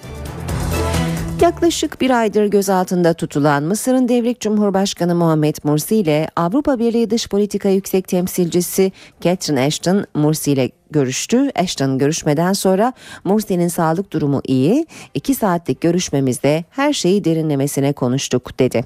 Yaklaşık 1.43 2.01
bir 2.01 2.09
aydır 2.09 2.45
gözaltında 2.45 3.13
tutulan 3.13 3.63
Mısır'ın 3.63 4.07
devrik 4.07 4.39
Cumhurbaşkanı 4.39 5.15
Muhammed 5.15 5.55
Mursi 5.63 5.95
ile 5.95 6.27
Avrupa 6.35 6.79
Birliği 6.79 7.09
Dış 7.09 7.27
Politika 7.29 7.69
Yüksek 7.69 8.07
Temsilcisi 8.07 8.91
Catherine 9.21 9.61
Ashton 9.61 10.05
Mursi 10.15 10.51
ile 10.51 10.71
görüştü. 10.91 11.51
Ashton 11.55 11.97
görüşmeden 11.97 12.53
sonra 12.53 12.93
Mursi'nin 13.23 13.67
sağlık 13.67 14.13
durumu 14.13 14.41
iyi. 14.47 14.85
İki 15.13 15.35
saatlik 15.35 15.81
görüşmemizde 15.81 16.63
her 16.69 16.93
şeyi 16.93 17.23
derinlemesine 17.23 17.93
konuştuk 17.93 18.59
dedi. 18.59 18.85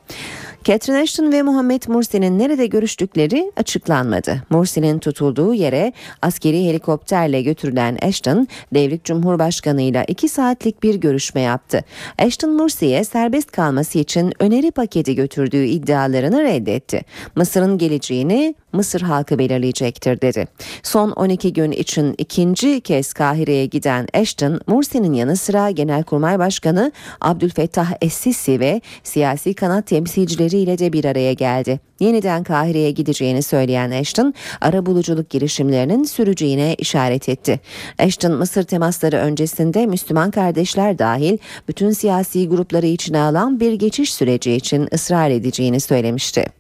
Catherine 0.67 1.01
Ashton 1.01 1.31
ve 1.31 1.41
Muhammed 1.41 1.83
Mursi'nin 1.88 2.39
nerede 2.39 2.65
görüştükleri 2.65 3.51
açıklanmadı. 3.55 4.43
Mursi'nin 4.50 5.00
tutulduğu 5.00 5.53
yere 5.53 5.93
askeri 6.21 6.65
helikopterle 6.65 7.41
götürülen 7.41 7.97
Ashton, 8.01 8.47
devrik 8.74 9.03
Cumhurbaşkanı 9.03 9.81
ile 9.81 10.05
iki 10.07 10.29
saatlik 10.29 10.83
bir 10.83 10.95
görüşme 10.95 11.41
yaptı. 11.41 11.83
Ashton 12.19 12.51
Mursi'ye 12.51 13.03
serbest 13.03 13.51
kalması 13.51 14.00
için 14.00 14.33
öneri 14.39 14.71
paketi 14.71 15.15
götürdüğü 15.15 15.65
iddialarını 15.65 16.43
reddetti. 16.43 17.01
Mısır'ın 17.36 17.77
geleceğini 17.77 18.55
Mısır 18.74 19.01
halkı 19.01 19.39
belirleyecektir 19.39 20.21
dedi. 20.21 20.47
Son 20.83 21.12
12 21.12 21.53
gün 21.53 21.71
için 21.71 22.15
ikinci 22.17 22.81
kez 22.81 23.13
Kahire'ye 23.13 23.65
giden 23.65 24.07
Ashton, 24.13 24.62
Mursi'nin 24.67 25.13
yanı 25.13 25.38
sıra 25.38 25.71
Genelkurmay 25.71 26.39
Başkanı 26.39 26.91
Abdülfettah 27.21 27.91
Es-Sisi 28.01 28.59
ve 28.59 28.81
siyasi 29.03 29.53
kanat 29.53 29.88
temsilcileriyle 29.88 30.77
de 30.77 30.93
bir 30.93 31.05
araya 31.05 31.33
geldi. 31.33 31.79
Yeniden 32.00 32.43
Kahire'ye 32.43 32.91
gideceğini 32.91 33.43
söyleyen 33.43 33.91
Ashton, 33.91 34.33
ara 34.62 34.86
buluculuk 34.86 35.29
girişimlerinin 35.29 36.03
süreceğine 36.03 36.75
işaret 36.75 37.29
etti. 37.29 37.59
Ashton, 38.00 38.31
Mısır 38.31 38.63
temasları 38.63 39.17
öncesinde 39.17 39.86
Müslüman 39.86 40.31
kardeşler 40.31 41.00
dahil 41.00 41.38
bütün 41.67 41.91
siyasi 41.91 42.50
grupları 42.50 42.86
içine 42.86 43.19
alan 43.19 43.59
bir 43.59 43.74
geçiş 43.74 44.13
süreci 44.13 44.53
için 44.53 44.88
ısrar 44.93 45.29
edeceğini 45.29 45.79
söylemişti. 45.79 46.57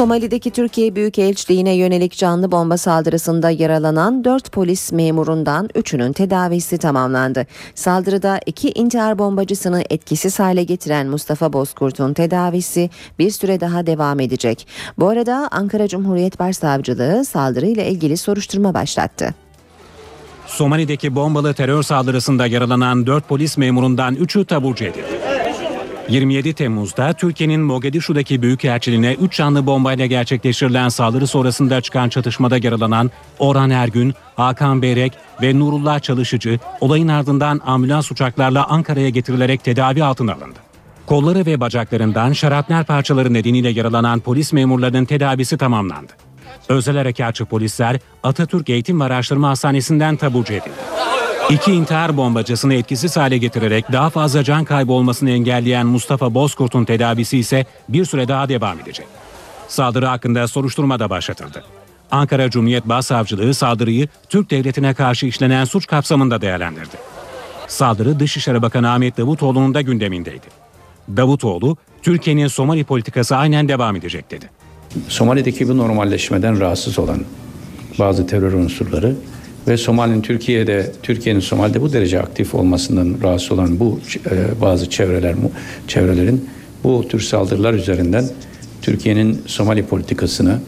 Somali'deki 0.00 0.50
Türkiye 0.50 0.94
Büyükelçiliğine 0.96 1.74
yönelik 1.74 2.16
canlı 2.16 2.52
bomba 2.52 2.76
saldırısında 2.76 3.50
yaralanan 3.50 4.24
4 4.24 4.52
polis 4.52 4.92
memurundan 4.92 5.66
3'ünün 5.66 6.12
tedavisi 6.12 6.78
tamamlandı. 6.78 7.46
Saldırıda 7.74 8.40
iki 8.46 8.70
intihar 8.70 9.18
bombacısını 9.18 9.82
etkisiz 9.90 10.38
hale 10.38 10.64
getiren 10.64 11.06
Mustafa 11.06 11.52
Bozkurt'un 11.52 12.14
tedavisi 12.14 12.90
bir 13.18 13.30
süre 13.30 13.60
daha 13.60 13.86
devam 13.86 14.20
edecek. 14.20 14.66
Bu 14.98 15.08
arada 15.08 15.48
Ankara 15.50 15.88
Cumhuriyet 15.88 16.38
Başsavcılığı 16.38 17.24
saldırıyla 17.24 17.84
ilgili 17.84 18.16
soruşturma 18.16 18.74
başlattı. 18.74 19.34
Somali'deki 20.46 21.14
bombalı 21.14 21.54
terör 21.54 21.82
saldırısında 21.82 22.46
yaralanan 22.46 23.06
4 23.06 23.28
polis 23.28 23.58
memurundan 23.58 24.14
3'ü 24.14 24.44
taburcu 24.44 24.84
edildi. 24.84 25.29
27 26.08 26.52
Temmuz'da 26.52 27.12
Türkiye'nin 27.12 27.60
Mogadishu'daki 27.60 28.42
büyükelçiliğine 28.42 29.14
3 29.14 29.32
canlı 29.36 29.66
bombayla 29.66 30.06
gerçekleştirilen 30.06 30.88
saldırı 30.88 31.26
sonrasında 31.26 31.80
çıkan 31.80 32.08
çatışmada 32.08 32.58
yaralanan 32.62 33.10
Orhan 33.38 33.70
Ergün, 33.70 34.14
Hakan 34.36 34.82
Berek 34.82 35.12
ve 35.42 35.58
Nurullah 35.58 36.00
Çalışıcı 36.00 36.58
olayın 36.80 37.08
ardından 37.08 37.60
ambulans 37.64 38.12
uçaklarla 38.12 38.66
Ankara'ya 38.66 39.08
getirilerek 39.08 39.64
tedavi 39.64 40.04
altına 40.04 40.32
alındı. 40.32 40.58
Kolları 41.06 41.46
ve 41.46 41.60
bacaklarından 41.60 42.32
şarapnel 42.32 42.84
parçaları 42.84 43.34
nedeniyle 43.34 43.68
yaralanan 43.68 44.20
polis 44.20 44.52
memurlarının 44.52 45.04
tedavisi 45.04 45.58
tamamlandı. 45.58 46.12
Özel 46.68 46.96
harekatçı 46.96 47.44
polisler 47.44 47.98
Atatürk 48.22 48.70
Eğitim 48.70 49.00
ve 49.00 49.04
Araştırma 49.04 49.48
Hastanesi'nden 49.48 50.16
taburcu 50.16 50.52
edildi. 50.52 50.74
İki 51.50 51.72
intihar 51.72 52.16
bombacısını 52.16 52.74
etkisiz 52.74 53.16
hale 53.16 53.38
getirerek 53.38 53.92
daha 53.92 54.10
fazla 54.10 54.44
can 54.44 54.64
kaybı 54.64 54.92
olmasını 54.92 55.30
engelleyen 55.30 55.86
Mustafa 55.86 56.34
Bozkurt'un 56.34 56.84
tedavisi 56.84 57.38
ise 57.38 57.66
bir 57.88 58.04
süre 58.04 58.28
daha 58.28 58.48
devam 58.48 58.80
edecek. 58.80 59.06
Saldırı 59.68 60.06
hakkında 60.06 60.48
soruşturma 60.48 60.98
da 60.98 61.10
başlatıldı. 61.10 61.64
Ankara 62.10 62.50
Cumhuriyet 62.50 62.88
Başsavcılığı 62.88 63.54
saldırıyı 63.54 64.08
Türk 64.28 64.50
Devleti'ne 64.50 64.94
karşı 64.94 65.26
işlenen 65.26 65.64
suç 65.64 65.86
kapsamında 65.86 66.40
değerlendirdi. 66.40 66.96
Saldırı 67.68 68.20
Dışişleri 68.20 68.62
Bakanı 68.62 68.92
Ahmet 68.92 69.18
Davutoğlu'nun 69.18 69.74
da 69.74 69.80
gündemindeydi. 69.80 70.46
Davutoğlu, 71.16 71.76
Türkiye'nin 72.02 72.46
Somali 72.46 72.84
politikası 72.84 73.36
aynen 73.36 73.68
devam 73.68 73.96
edecek 73.96 74.30
dedi. 74.30 74.50
Somali'deki 75.08 75.68
bu 75.68 75.78
normalleşmeden 75.78 76.60
rahatsız 76.60 76.98
olan 76.98 77.24
bazı 77.98 78.26
terör 78.26 78.52
unsurları 78.52 79.16
ve 79.68 79.76
Somali'nin 79.76 80.22
Türkiye'de 80.22 80.92
Türkiye'nin 81.02 81.40
Somali'de 81.40 81.80
bu 81.80 81.92
derece 81.92 82.20
aktif 82.20 82.54
olmasından 82.54 83.14
rahatsız 83.22 83.52
olan 83.52 83.80
bu 83.80 84.00
e, 84.30 84.60
bazı 84.60 84.90
çevreler 84.90 85.34
çevrelerin 85.88 86.48
bu 86.84 87.08
tür 87.08 87.20
saldırılar 87.20 87.74
üzerinden 87.74 88.24
Türkiye'nin 88.82 89.42
Somali 89.46 89.82
politikasını 89.86 90.58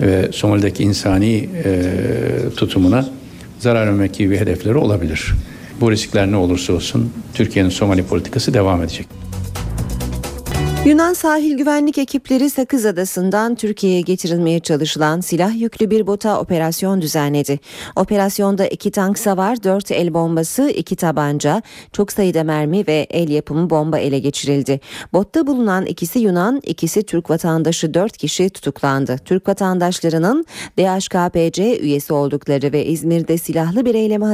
ve 0.00 0.28
Somali'deki 0.32 0.82
insani 0.82 1.48
e, 1.64 1.82
tutumuna 2.56 3.08
zarar 3.58 3.86
vermek 3.86 4.14
gibi 4.14 4.36
hedefleri 4.36 4.76
olabilir. 4.76 5.34
Bu 5.80 5.90
riskler 5.90 6.30
ne 6.30 6.36
olursa 6.36 6.72
olsun 6.72 7.12
Türkiye'nin 7.34 7.70
Somali 7.70 8.02
politikası 8.02 8.54
devam 8.54 8.82
edecek. 8.82 9.06
Yunan 10.86 11.12
sahil 11.12 11.56
güvenlik 11.56 11.98
ekipleri 11.98 12.50
Sakız 12.50 12.86
Adası'ndan 12.86 13.54
Türkiye'ye 13.54 14.00
getirilmeye 14.00 14.60
çalışılan 14.60 15.20
silah 15.20 15.60
yüklü 15.60 15.90
bir 15.90 16.06
bota 16.06 16.40
operasyon 16.40 17.02
düzenledi. 17.02 17.60
Operasyonda 17.96 18.66
iki 18.66 18.90
tank 18.90 19.18
savar, 19.18 19.62
dört 19.62 19.90
el 19.90 20.14
bombası, 20.14 20.70
iki 20.70 20.96
tabanca, 20.96 21.62
çok 21.92 22.12
sayıda 22.12 22.44
mermi 22.44 22.86
ve 22.86 23.06
el 23.10 23.28
yapımı 23.28 23.70
bomba 23.70 23.98
ele 23.98 24.18
geçirildi. 24.18 24.80
Botta 25.12 25.46
bulunan 25.46 25.86
ikisi 25.86 26.18
Yunan, 26.18 26.60
ikisi 26.66 27.02
Türk 27.02 27.30
vatandaşı 27.30 27.94
dört 27.94 28.16
kişi 28.16 28.50
tutuklandı. 28.50 29.16
Türk 29.24 29.48
vatandaşlarının 29.48 30.46
DHKPC 30.78 31.80
üyesi 31.80 32.12
oldukları 32.12 32.72
ve 32.72 32.86
İzmir'de 32.86 33.38
silahlı 33.38 33.84
bir 33.84 33.94
eyleme 33.94 34.26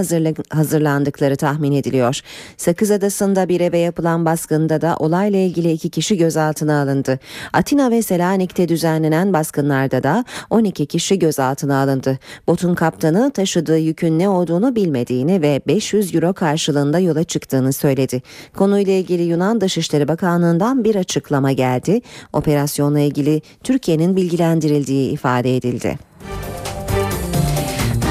hazırlandıkları 0.51 1.37
tahmin 1.37 1.73
ediliyor. 1.73 2.21
Sakız 2.57 2.91
Adası'nda 2.91 3.49
bir 3.49 3.61
eve 3.61 3.79
yapılan 3.79 4.25
baskında 4.25 4.81
da 4.81 4.97
olayla 4.99 5.39
ilgili 5.39 5.73
iki 5.73 5.91
kişi 5.91 6.17
göz 6.17 6.38
gözaltına 6.39 6.83
alındı. 6.83 7.19
Atina 7.53 7.91
ve 7.91 8.03
Selanik'te 8.03 8.69
düzenlenen 8.69 9.33
baskınlarda 9.33 10.03
da 10.03 10.25
12 10.51 10.87
kişi 10.87 11.19
gözaltına 11.19 11.83
alındı. 11.83 12.19
Botun 12.47 12.75
kaptanı 12.75 13.31
taşıdığı 13.31 13.79
yükün 13.79 14.19
ne 14.19 14.29
olduğunu 14.29 14.77
bilmediğini 14.77 15.43
ve 15.43 15.61
500 15.67 16.15
euro 16.15 16.33
karşılığında 16.33 16.99
yola 16.99 17.25
çıktığını 17.25 17.73
söyledi. 17.73 18.23
Konuyla 18.57 18.93
ilgili 18.93 19.23
Yunan 19.23 19.61
Dışişleri 19.61 20.09
Bakanlığı'ndan 20.09 20.85
bir 20.85 20.95
açıklama 20.95 21.53
geldi. 21.53 22.01
Operasyonla 22.33 23.01
ilgili 23.01 23.43
Türkiye'nin 23.65 24.17
bilgilendirildiği 24.17 25.11
ifade 25.11 25.57
edildi. 25.57 25.99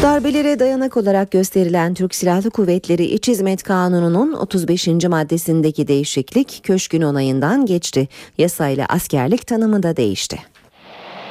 Darbelere 0.01 0.59
dayanak 0.59 0.97
olarak 0.97 1.31
gösterilen 1.31 1.93
Türk 1.93 2.15
Silahlı 2.15 2.49
Kuvvetleri 2.49 3.05
İç 3.05 3.27
Hizmet 3.27 3.63
Kanunu'nun 3.63 4.33
35. 4.33 4.87
maddesindeki 4.87 5.87
değişiklik 5.87 6.59
köşkün 6.63 7.01
onayından 7.01 7.65
geçti. 7.65 8.07
Yasayla 8.37 8.85
askerlik 8.85 9.47
tanımı 9.47 9.83
da 9.83 9.97
değişti. 9.97 10.39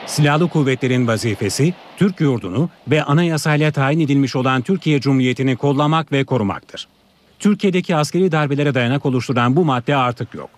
Silahlı 0.07 0.49
kuvvetlerin 0.49 1.07
vazifesi 1.07 1.75
Türk 1.97 2.21
yurdunu 2.21 2.71
ve 2.89 3.03
anayasayla 3.03 3.73
tayin 3.73 4.01
edilmiş 4.01 4.37
olan 4.37 4.63
Türkiye 4.63 5.01
Cumhuriyeti'ni 5.01 5.57
kollamak 5.57 6.13
ve 6.13 6.25
korumaktır. 6.25 6.89
Türkiye'deki 7.39 7.97
askeri 7.97 8.33
darbelere 8.33 8.75
dayanak 8.75 9.07
oluşturan 9.07 9.57
bu 9.57 9.65
madde 9.65 9.97
artık 9.97 10.35
yok. 10.35 10.51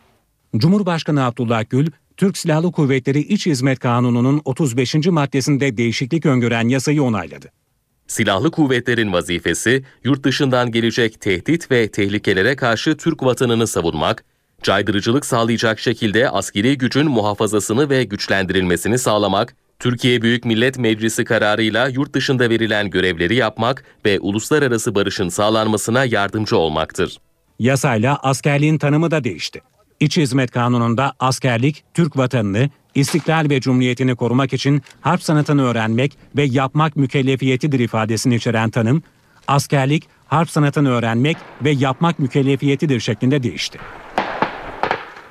Cumhurbaşkanı 0.57 1.25
Abdullah 1.25 1.65
Gül, 1.71 1.91
Türk 2.17 2.39
Silahlı 2.39 2.73
Kuvvetleri 2.73 3.21
İç 3.21 3.47
Hizmet 3.47 3.79
Kanunu'nun 3.79 4.43
35. 4.45 4.95
maddesinde 4.95 5.77
değişiklik 5.77 6.27
öngören 6.27 6.69
yasayı 6.69 7.03
onayladı. 7.03 7.58
Silahlı 8.09 8.51
kuvvetlerin 8.51 9.13
vazifesi 9.13 9.85
yurt 10.05 10.25
dışından 10.25 10.71
gelecek 10.73 11.21
tehdit 11.21 11.71
ve 11.71 11.91
tehlikelere 11.91 12.57
karşı 12.57 12.97
Türk 12.97 13.23
vatanını 13.23 13.67
savunmak, 13.67 14.25
caydırıcılık 14.63 15.27
sağlayacak 15.27 15.79
şekilde 15.79 16.31
askeri 16.31 16.79
gücün 16.79 17.11
muhafazasını 17.11 17.91
ve 17.91 18.05
güçlendirilmesini 18.05 18.99
sağlamak, 18.99 19.57
Türkiye 19.79 20.23
Büyük 20.23 20.45
Millet 20.45 20.79
Meclisi 20.79 21.25
kararıyla 21.25 21.89
yurt 21.89 22.15
dışında 22.15 22.51
verilen 22.51 22.91
görevleri 22.91 23.35
yapmak 23.35 23.85
ve 24.05 24.21
uluslararası 24.21 24.95
barışın 24.95 25.29
sağlanmasına 25.29 26.05
yardımcı 26.05 26.57
olmaktır. 26.57 27.19
Yasayla 27.59 28.17
askerliğin 28.17 28.79
tanımı 28.79 29.11
da 29.11 29.25
değişti. 29.25 29.61
İç 30.01 30.17
Hizmet 30.17 30.51
Kanunu'nda 30.51 31.13
askerlik, 31.19 31.85
Türk 31.95 32.17
vatanını, 32.17 32.71
istiklal 32.95 33.47
ve 33.51 33.61
cumhuriyetini 33.61 34.15
korumak 34.15 34.53
için 34.53 34.83
harp 35.01 35.23
sanatını 35.23 35.63
öğrenmek 35.63 36.19
ve 36.37 36.43
yapmak 36.43 36.97
mükellefiyetidir 36.97 37.81
ifadesini 37.81 38.35
içeren 38.35 38.71
tanım, 38.71 39.03
askerlik, 39.49 40.09
harp 40.27 40.51
sanatını 40.51 40.91
öğrenmek 40.91 41.37
ve 41.65 41.71
yapmak 41.71 42.19
mükellefiyetidir 42.19 43.01
şeklinde 43.01 43.43
değişti. 43.43 43.79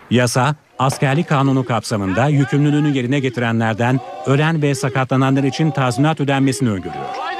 Yasa, 0.10 0.56
askerlik 0.80 1.30
kanunu 1.30 1.65
kapsamında 1.65 2.28
yükümlülüğünü 2.28 2.98
yerine 2.98 3.20
getirenlerden 3.20 4.00
ölen 4.26 4.62
ve 4.62 4.76
sakatlananlar 4.76 5.43
için 5.43 5.72
tazminat 5.72 6.22
ödenmesini 6.22 6.70
öngörüyor. 6.70 7.37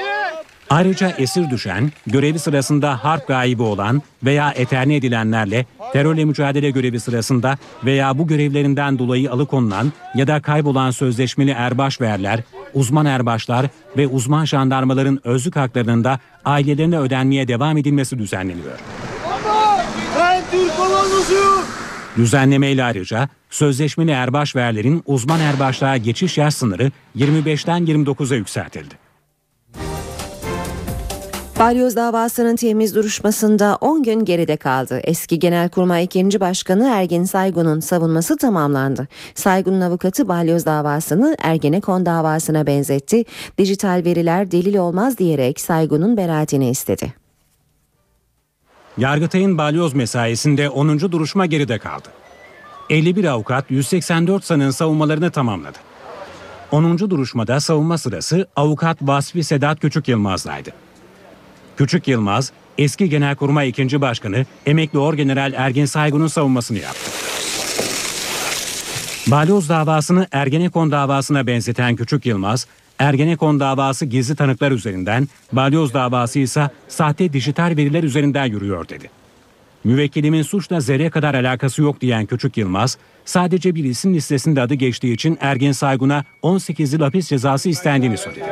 Ayrıca 0.70 1.10
esir 1.18 1.50
düşen, 1.50 1.92
görevi 2.06 2.38
sırasında 2.38 3.04
harp 3.04 3.28
gaibi 3.28 3.62
olan 3.62 4.02
veya 4.24 4.52
eterni 4.52 4.94
edilenlerle 4.94 5.66
terörle 5.92 6.24
mücadele 6.24 6.70
görevi 6.70 7.00
sırasında 7.00 7.56
veya 7.84 8.18
bu 8.18 8.26
görevlerinden 8.26 8.98
dolayı 8.98 9.32
alıkonulan 9.32 9.92
ya 10.14 10.26
da 10.26 10.42
kaybolan 10.42 10.90
sözleşmeli 10.90 11.50
erbaş 11.50 12.00
ve 12.00 12.06
erler, 12.06 12.40
uzman 12.74 13.06
erbaşlar 13.06 13.66
ve 13.96 14.06
uzman 14.06 14.44
jandarmaların 14.44 15.20
özlük 15.24 15.56
haklarının 15.56 16.04
da 16.04 16.18
ailelerine 16.44 16.98
ödenmeye 16.98 17.48
devam 17.48 17.76
edilmesi 17.76 18.18
düzenleniyor. 18.18 18.78
Ben 20.18 20.42
Türk 20.50 20.76
komandosuyum. 20.76 21.64
Düzenlemeyle 22.16 22.84
ayrıca 22.84 23.28
sözleşmeli 23.50 24.10
erbaş 24.10 24.56
ve 24.56 24.60
erlerin 24.60 25.02
uzman 25.06 25.40
erbaşlığa 25.40 25.96
geçiş 25.96 26.38
yaş 26.38 26.54
sınırı 26.54 26.92
25'ten 27.16 27.86
29'a 27.86 28.36
yükseltildi. 28.36 29.07
Balyoz 31.58 31.96
davasının 31.96 32.56
temiz 32.56 32.94
duruşmasında 32.94 33.78
10 33.80 34.02
gün 34.02 34.24
geride 34.24 34.56
kaldı. 34.56 35.00
Eski 35.04 35.38
Genelkurmay 35.38 36.04
2. 36.04 36.40
Başkanı 36.40 36.88
Ergin 36.88 37.24
Saygun'un 37.24 37.80
savunması 37.80 38.36
tamamlandı. 38.36 39.08
Saygun'un 39.34 39.80
avukatı 39.80 40.28
Balyoz 40.28 40.66
davasını 40.66 41.36
Ergenekon 41.38 42.06
davasına 42.06 42.66
benzetti. 42.66 43.24
Dijital 43.58 44.02
veriler 44.04 44.50
delil 44.50 44.76
olmaz 44.76 45.18
diyerek 45.18 45.60
Saygun'un 45.60 46.16
beraatini 46.16 46.70
istedi. 46.70 47.12
Yargıtay'ın 48.98 49.58
balyoz 49.58 49.94
mesaisinde 49.94 50.68
10. 50.68 50.98
duruşma 50.98 51.46
geride 51.46 51.78
kaldı. 51.78 52.08
51 52.90 53.24
avukat 53.24 53.70
184 53.70 54.44
sanığın 54.44 54.70
savunmalarını 54.70 55.30
tamamladı. 55.30 55.78
10. 56.72 56.98
duruşmada 56.98 57.60
savunma 57.60 57.98
sırası 57.98 58.46
avukat 58.56 58.98
Vasfi 59.02 59.44
Sedat 59.44 59.80
Küçük 59.80 60.08
Yılmaz'daydı. 60.08 60.87
Küçük 61.78 62.08
Yılmaz, 62.08 62.52
eski 62.78 63.08
Genelkurmay 63.08 63.68
2. 63.68 64.00
Başkanı 64.00 64.46
emekli 64.66 64.98
Orgeneral 64.98 65.52
Ergin 65.56 65.84
Saygun'un 65.84 66.26
savunmasını 66.26 66.78
yaptı. 66.78 67.10
Balyoz 69.26 69.68
davasını 69.68 70.26
Ergenekon 70.32 70.90
davasına 70.90 71.46
benzeten 71.46 71.96
Küçük 71.96 72.26
Yılmaz, 72.26 72.66
Ergenekon 72.98 73.60
davası 73.60 74.06
gizli 74.06 74.36
tanıklar 74.36 74.72
üzerinden, 74.72 75.28
Balyoz 75.52 75.94
davası 75.94 76.38
ise 76.38 76.70
sahte 76.88 77.32
dijital 77.32 77.76
veriler 77.76 78.02
üzerinden 78.02 78.46
yürüyor 78.46 78.88
dedi. 78.88 79.10
Müvekkilimin 79.84 80.42
suçla 80.42 80.80
zerre 80.80 81.10
kadar 81.10 81.34
alakası 81.34 81.82
yok 81.82 82.00
diyen 82.00 82.26
Küçük 82.26 82.56
Yılmaz, 82.56 82.98
sadece 83.24 83.74
bir 83.74 83.84
isim 83.84 84.14
listesinde 84.14 84.60
adı 84.60 84.74
geçtiği 84.74 85.14
için 85.14 85.38
Ergen 85.40 85.72
Saygun'a 85.72 86.24
18 86.42 86.92
yıl 86.92 87.00
hapis 87.00 87.28
cezası 87.28 87.68
istendiğini 87.68 88.18
söyledi. 88.18 88.44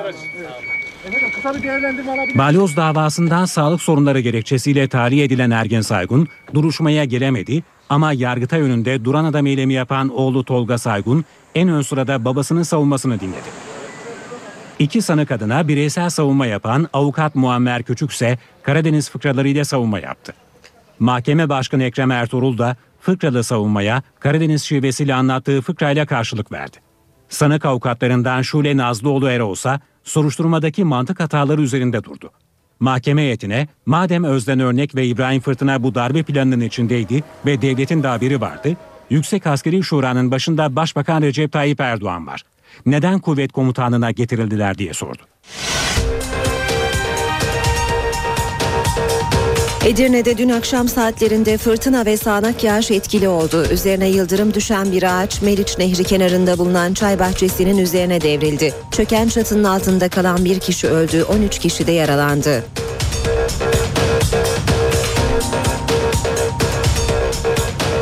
Balyoz 2.34 2.76
davasından 2.76 3.44
sağlık 3.44 3.82
sorunları 3.82 4.20
gerekçesiyle 4.20 4.88
tahliye 4.88 5.24
edilen 5.24 5.50
Ergen 5.50 5.80
Saygun 5.80 6.28
duruşmaya 6.54 7.04
gelemedi 7.04 7.62
ama 7.88 8.12
Yargıtay 8.12 8.60
önünde 8.60 9.04
duran 9.04 9.24
adam 9.24 9.46
eylemi 9.46 9.74
yapan 9.74 10.08
oğlu 10.08 10.44
Tolga 10.44 10.78
Saygun 10.78 11.24
en 11.54 11.68
ön 11.68 11.82
sırada 11.82 12.24
babasının 12.24 12.62
savunmasını 12.62 13.20
dinledi. 13.20 13.48
İki 14.78 15.02
sanık 15.02 15.30
adına 15.30 15.68
bireysel 15.68 16.10
savunma 16.10 16.46
yapan 16.46 16.88
avukat 16.92 17.34
Muammer 17.34 17.82
Küçük 17.82 18.10
ise 18.10 18.38
Karadeniz 18.62 19.10
fıkralarıyla 19.10 19.64
savunma 19.64 19.98
yaptı. 19.98 20.32
Mahkeme 20.98 21.48
Başkanı 21.48 21.84
Ekrem 21.84 22.10
Ertuğrul 22.10 22.58
da 22.58 22.76
fıkralı 23.00 23.44
savunmaya 23.44 24.02
Karadeniz 24.20 24.62
şivesiyle 24.62 25.14
anlattığı 25.14 25.60
fıkrayla 25.60 26.06
karşılık 26.06 26.52
verdi. 26.52 26.76
Sanık 27.28 27.64
avukatlarından 27.64 28.42
Şule 28.42 28.76
Nazlıoğlu 28.76 29.28
Eroğlu'sa 29.30 29.80
soruşturmadaki 30.06 30.84
mantık 30.84 31.20
hataları 31.20 31.62
üzerinde 31.62 32.04
durdu. 32.04 32.30
Mahkeme 32.80 33.22
heyetine 33.22 33.68
madem 33.86 34.24
Özden 34.24 34.60
Örnek 34.60 34.94
ve 34.94 35.06
İbrahim 35.06 35.40
Fırtına 35.40 35.82
bu 35.82 35.94
darbe 35.94 36.22
planının 36.22 36.60
içindeydi 36.60 37.22
ve 37.46 37.62
devletin 37.62 38.02
de 38.02 38.40
vardı, 38.40 38.76
Yüksek 39.10 39.46
Askeri 39.46 39.82
Şura'nın 39.82 40.30
başında 40.30 40.76
Başbakan 40.76 41.22
Recep 41.22 41.52
Tayyip 41.52 41.80
Erdoğan 41.80 42.26
var. 42.26 42.42
Neden 42.86 43.18
kuvvet 43.18 43.52
komutanına 43.52 44.10
getirildiler 44.10 44.78
diye 44.78 44.94
sordu. 44.94 45.22
Edirne'de 49.86 50.38
dün 50.38 50.48
akşam 50.48 50.88
saatlerinde 50.88 51.58
fırtına 51.58 52.06
ve 52.06 52.16
sağanak 52.16 52.64
yağış 52.64 52.90
etkili 52.90 53.28
oldu. 53.28 53.66
Üzerine 53.72 54.08
yıldırım 54.08 54.54
düşen 54.54 54.92
bir 54.92 55.20
ağaç 55.22 55.42
Meriç 55.42 55.78
Nehri 55.78 56.04
kenarında 56.04 56.58
bulunan 56.58 56.94
çay 56.94 57.18
bahçesinin 57.18 57.78
üzerine 57.78 58.20
devrildi. 58.20 58.74
Çöken 58.90 59.28
çatının 59.28 59.64
altında 59.64 60.08
kalan 60.08 60.44
bir 60.44 60.60
kişi 60.60 60.88
öldü, 60.88 61.24
13 61.24 61.58
kişi 61.58 61.86
de 61.86 61.92
yaralandı. 61.92 62.64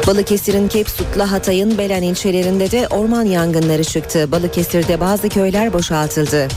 Balıkesir'in 0.06 0.68
Kepsut'la 0.68 1.32
Hatay'ın 1.32 1.78
Belen 1.78 2.02
ilçelerinde 2.02 2.70
de 2.70 2.88
orman 2.88 3.24
yangınları 3.24 3.84
çıktı. 3.84 4.32
Balıkesir'de 4.32 5.00
bazı 5.00 5.28
köyler 5.28 5.72
boşaltıldı. 5.72 6.48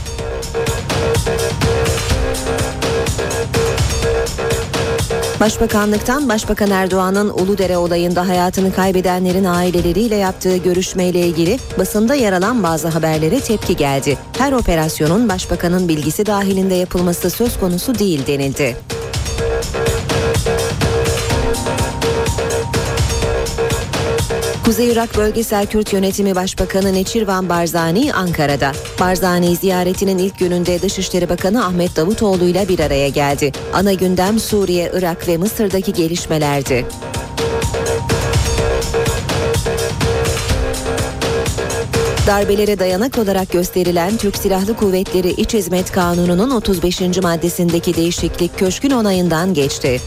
Başbakanlıktan 5.40 6.28
Başbakan 6.28 6.70
Erdoğan'ın 6.70 7.28
Uludere 7.30 7.76
olayında 7.76 8.28
hayatını 8.28 8.72
kaybedenlerin 8.72 9.44
aileleriyle 9.44 10.16
yaptığı 10.16 10.56
görüşmeyle 10.56 11.20
ilgili 11.20 11.58
basında 11.78 12.14
yer 12.14 12.32
alan 12.32 12.62
bazı 12.62 12.88
haberlere 12.88 13.40
tepki 13.40 13.76
geldi. 13.76 14.18
Her 14.38 14.52
operasyonun 14.52 15.28
başbakanın 15.28 15.88
bilgisi 15.88 16.26
dahilinde 16.26 16.74
yapılması 16.74 17.30
söz 17.30 17.60
konusu 17.60 17.98
değil 17.98 18.26
denildi. 18.26 18.76
Kuzey 24.68 24.92
Irak 24.92 25.16
Bölgesel 25.16 25.66
Kürt 25.66 25.92
Yönetimi 25.92 26.34
Başbakanı 26.34 26.92
Neçirvan 26.92 27.48
Barzani 27.48 28.14
Ankara'da. 28.14 28.72
Barzani 29.00 29.56
ziyaretinin 29.56 30.18
ilk 30.18 30.38
gününde 30.38 30.82
Dışişleri 30.82 31.28
Bakanı 31.28 31.64
Ahmet 31.64 31.96
Davutoğlu 31.96 32.44
ile 32.44 32.68
bir 32.68 32.80
araya 32.80 33.08
geldi. 33.08 33.52
Ana 33.74 33.92
gündem 33.92 34.38
Suriye, 34.38 34.92
Irak 34.94 35.28
ve 35.28 35.36
Mısır'daki 35.36 35.92
gelişmelerdi. 35.92 36.86
Darbelere 42.26 42.78
dayanak 42.78 43.18
olarak 43.18 43.52
gösterilen 43.52 44.16
Türk 44.16 44.36
Silahlı 44.36 44.76
Kuvvetleri 44.76 45.30
İç 45.30 45.54
Hizmet 45.54 45.92
Kanunu'nun 45.92 46.50
35. 46.50 47.00
maddesindeki 47.22 47.96
değişiklik 47.96 48.58
köşkün 48.58 48.90
onayından 48.90 49.54
geçti. 49.54 50.00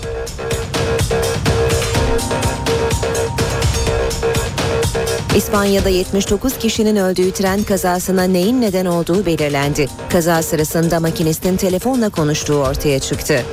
İspanya'da 5.35 5.89
79 5.89 6.57
kişinin 6.57 6.95
öldüğü 6.95 7.31
tren 7.31 7.63
kazasına 7.63 8.23
neyin 8.23 8.61
neden 8.61 8.85
olduğu 8.85 9.25
belirlendi. 9.25 9.87
Kaza 10.09 10.41
sırasında 10.41 10.99
makinistin 10.99 11.57
telefonla 11.57 12.09
konuştuğu 12.09 12.55
ortaya 12.55 12.99
çıktı. 12.99 13.43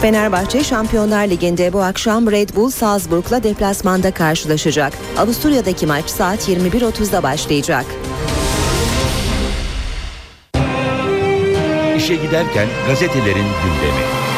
Fenerbahçe 0.00 0.64
Şampiyonlar 0.64 1.26
Ligi'nde 1.26 1.72
bu 1.72 1.82
akşam 1.82 2.30
Red 2.30 2.48
Bull 2.56 2.70
Salzburg'la 2.70 3.42
deplasmanda 3.42 4.10
karşılaşacak. 4.10 4.92
Avusturya'daki 5.18 5.86
maç 5.86 6.10
saat 6.10 6.48
21.30'da 6.48 7.22
başlayacak. 7.22 7.84
İşe 11.96 12.14
giderken 12.14 12.68
gazetelerin 12.88 13.46
gündemi. 13.62 14.29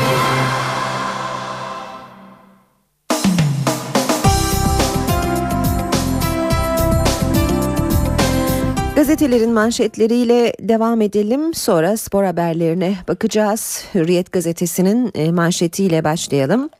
Gazetelerin 9.03 9.51
manşetleriyle 9.51 10.53
devam 10.61 11.01
edelim. 11.01 11.55
Sonra 11.55 11.97
spor 11.97 12.25
haberlerine 12.25 12.97
bakacağız. 13.09 13.85
Hürriyet 13.95 14.33
gazetesinin 14.33 15.11
e, 15.15 15.33
manşetiyle 15.33 16.05
başlayalım. 16.05 16.71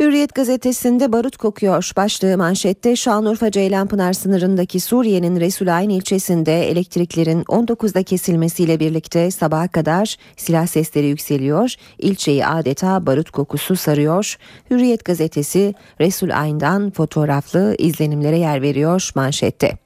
Hürriyet 0.00 0.34
gazetesinde 0.34 1.12
barut 1.12 1.36
kokuyor. 1.36 1.92
Başlığı 1.96 2.36
manşette 2.36 2.96
Şanlıurfa 2.96 3.50
Ceylanpınar 3.50 4.12
sınırındaki 4.12 4.80
Suriye'nin 4.80 5.40
Resulayn 5.40 5.88
ilçesinde 5.88 6.68
elektriklerin 6.68 7.42
19'da 7.42 8.02
kesilmesiyle 8.02 8.80
birlikte 8.80 9.30
sabaha 9.30 9.68
kadar 9.68 10.16
silah 10.36 10.66
sesleri 10.66 11.06
yükseliyor. 11.06 11.74
İlçeyi 11.98 12.46
adeta 12.46 13.06
barut 13.06 13.30
kokusu 13.30 13.76
sarıyor. 13.76 14.36
Hürriyet 14.70 15.04
gazetesi 15.04 15.74
Resulayn'dan 16.00 16.90
fotoğraflı 16.90 17.74
izlenimlere 17.78 18.38
yer 18.38 18.62
veriyor 18.62 19.10
manşette. 19.14 19.85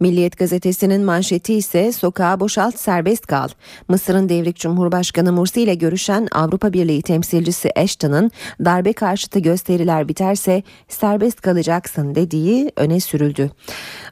Milliyet 0.00 0.38
gazetesinin 0.38 1.04
manşeti 1.04 1.54
ise 1.54 1.92
sokağa 1.92 2.40
boşalt 2.40 2.78
serbest 2.78 3.26
kal. 3.26 3.48
Mısır'ın 3.88 4.28
devrik 4.28 4.56
Cumhurbaşkanı 4.56 5.32
Mursi 5.32 5.62
ile 5.62 5.74
görüşen 5.74 6.28
Avrupa 6.32 6.72
Birliği 6.72 7.02
temsilcisi 7.02 7.70
Ashton'ın 7.76 8.30
darbe 8.64 8.92
karşıtı 8.92 9.38
gösteriler 9.38 10.08
biterse 10.08 10.62
serbest 10.88 11.40
kalacaksın 11.40 12.14
dediği 12.14 12.72
öne 12.76 13.00
sürüldü. 13.00 13.50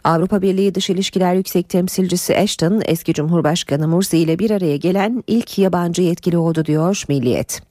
Avrupa 0.05 0.43
Birliği 0.43 0.75
Dış 0.75 0.91
İlişkiler 0.91 1.35
Yüksek 1.35 1.69
Temsilcisi 1.69 2.37
Ashton 2.37 2.83
eski 2.85 3.15
Cumhurbaşkanı 3.15 3.89
Mursi 3.89 4.19
ile 4.19 4.39
bir 4.39 4.51
araya 4.51 4.77
gelen 4.77 5.25
ilk 5.27 5.59
yabancı 5.59 6.03
yetkili 6.03 6.39
oldu 6.39 6.65
diyor 6.65 7.05
Milliyet. 7.09 7.68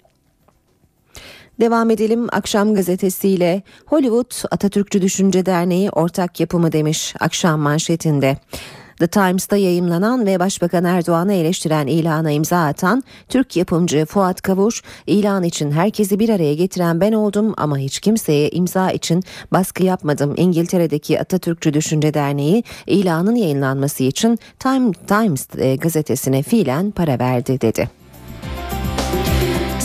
Devam 1.59 1.89
edelim 1.89 2.27
akşam 2.31 2.73
gazetesiyle 2.73 3.61
Hollywood 3.85 4.31
Atatürkçü 4.51 5.01
Düşünce 5.01 5.45
Derneği 5.45 5.89
ortak 5.89 6.39
yapımı 6.39 6.71
demiş 6.71 7.15
akşam 7.19 7.59
manşetinde. 7.59 8.37
The 8.99 9.07
Times'ta 9.07 9.57
yayımlanan 9.57 10.25
ve 10.25 10.39
Başbakan 10.39 10.83
Erdoğan'ı 10.83 11.33
eleştiren 11.33 11.87
ilana 11.87 12.31
imza 12.31 12.65
atan 12.65 13.03
Türk 13.29 13.55
yapımcı 13.55 14.05
Fuat 14.05 14.41
Kavuş, 14.41 14.83
ilan 15.07 15.43
için 15.43 15.71
herkesi 15.71 16.19
bir 16.19 16.29
araya 16.29 16.53
getiren 16.53 17.01
ben 17.01 17.11
oldum 17.11 17.53
ama 17.57 17.77
hiç 17.77 17.99
kimseye 17.99 18.49
imza 18.49 18.91
için 18.91 19.23
baskı 19.51 19.83
yapmadım. 19.83 20.33
İngiltere'deki 20.37 21.19
Atatürkçü 21.19 21.73
Düşünce 21.73 22.13
Derneği 22.13 22.63
ilanın 22.87 23.35
yayınlanması 23.35 24.03
için 24.03 24.39
Time 24.59 24.91
Times 25.07 25.47
e, 25.57 25.75
gazetesine 25.75 26.43
fiilen 26.43 26.91
para 26.91 27.19
verdi 27.19 27.61
dedi. 27.61 27.89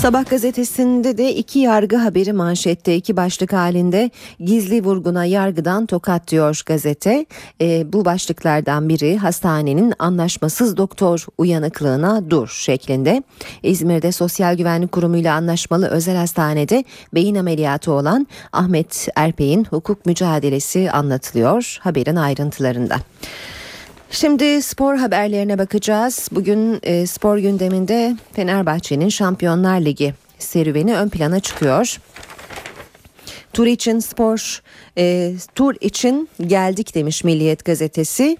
Sabah 0.02 0.30
gazetesinde 0.30 1.18
de 1.18 1.34
iki 1.34 1.58
yargı 1.58 1.96
haberi 1.96 2.32
manşette 2.32 2.96
iki 2.96 3.16
başlık 3.16 3.52
halinde 3.52 4.10
gizli 4.40 4.84
vurguna 4.84 5.24
yargıdan 5.24 5.86
tokat 5.86 6.28
diyor 6.28 6.62
gazete. 6.66 7.26
E, 7.60 7.92
bu 7.92 8.04
başlıklardan 8.04 8.88
biri 8.88 9.18
hastanenin 9.18 9.94
anlaşmasız 9.98 10.76
doktor 10.76 11.26
uyanıklığına 11.38 12.30
dur 12.30 12.48
şeklinde. 12.48 13.22
İzmir'de 13.62 14.12
Sosyal 14.12 14.56
Güvenlik 14.56 14.92
Kurumu 14.92 15.16
ile 15.16 15.30
anlaşmalı 15.30 15.88
özel 15.88 16.16
hastanede 16.16 16.84
beyin 17.14 17.34
ameliyatı 17.34 17.92
olan 17.92 18.26
Ahmet 18.52 19.08
Erpey'in 19.16 19.64
hukuk 19.64 20.06
mücadelesi 20.06 20.90
anlatılıyor 20.90 21.78
haberin 21.80 22.16
ayrıntılarında. 22.16 22.96
Şimdi 24.12 24.62
spor 24.62 24.96
haberlerine 24.96 25.59
bakacağız. 25.59 26.29
Bugün 26.33 26.81
e, 26.83 27.07
spor 27.07 27.38
gündeminde 27.38 28.16
Fenerbahçe'nin 28.33 29.09
Şampiyonlar 29.09 29.81
Ligi 29.81 30.14
serüveni 30.38 30.96
ön 30.96 31.09
plana 31.09 31.40
çıkıyor. 31.40 32.01
Tur 33.53 33.66
için 33.66 33.98
spor, 33.98 34.62
e, 34.98 35.35
tur 35.55 35.75
için 35.81 36.29
geldik 36.46 36.94
demiş 36.94 37.25
Milliyet 37.25 37.64
gazetesi. 37.64 38.37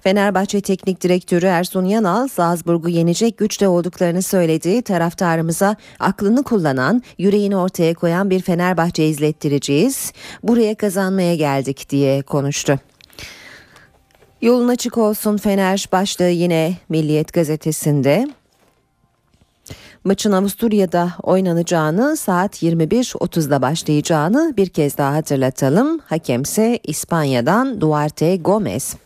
Fenerbahçe 0.00 0.60
Teknik 0.60 1.02
Direktörü 1.02 1.46
Ersun 1.46 1.84
Yanal 1.84 2.28
Salzburg'u 2.28 2.88
yenecek 2.88 3.38
güçte 3.38 3.68
olduklarını 3.68 4.22
söyledi. 4.22 4.82
Taraftarımıza 4.82 5.76
aklını 6.00 6.42
kullanan, 6.42 7.02
yüreğini 7.18 7.56
ortaya 7.56 7.94
koyan 7.94 8.30
bir 8.30 8.42
Fenerbahçe 8.42 9.06
izlettireceğiz. 9.06 10.12
Buraya 10.42 10.74
kazanmaya 10.74 11.34
geldik 11.34 11.90
diye 11.90 12.22
konuştu. 12.22 12.78
Yolun 14.42 14.68
açık 14.68 14.98
olsun 14.98 15.36
Fener 15.36 15.88
başlığı 15.92 16.28
yine 16.28 16.74
Milliyet 16.88 17.32
gazetesinde. 17.32 18.28
Maçın 20.04 20.32
Avusturya'da 20.32 21.12
oynanacağını 21.22 22.16
saat 22.16 22.62
21.30'da 22.62 23.62
başlayacağını 23.62 24.54
bir 24.56 24.68
kez 24.68 24.98
daha 24.98 25.14
hatırlatalım. 25.14 25.98
Hakemse 25.98 26.78
İspanya'dan 26.84 27.80
Duarte 27.80 28.36
Gomez. 28.36 28.96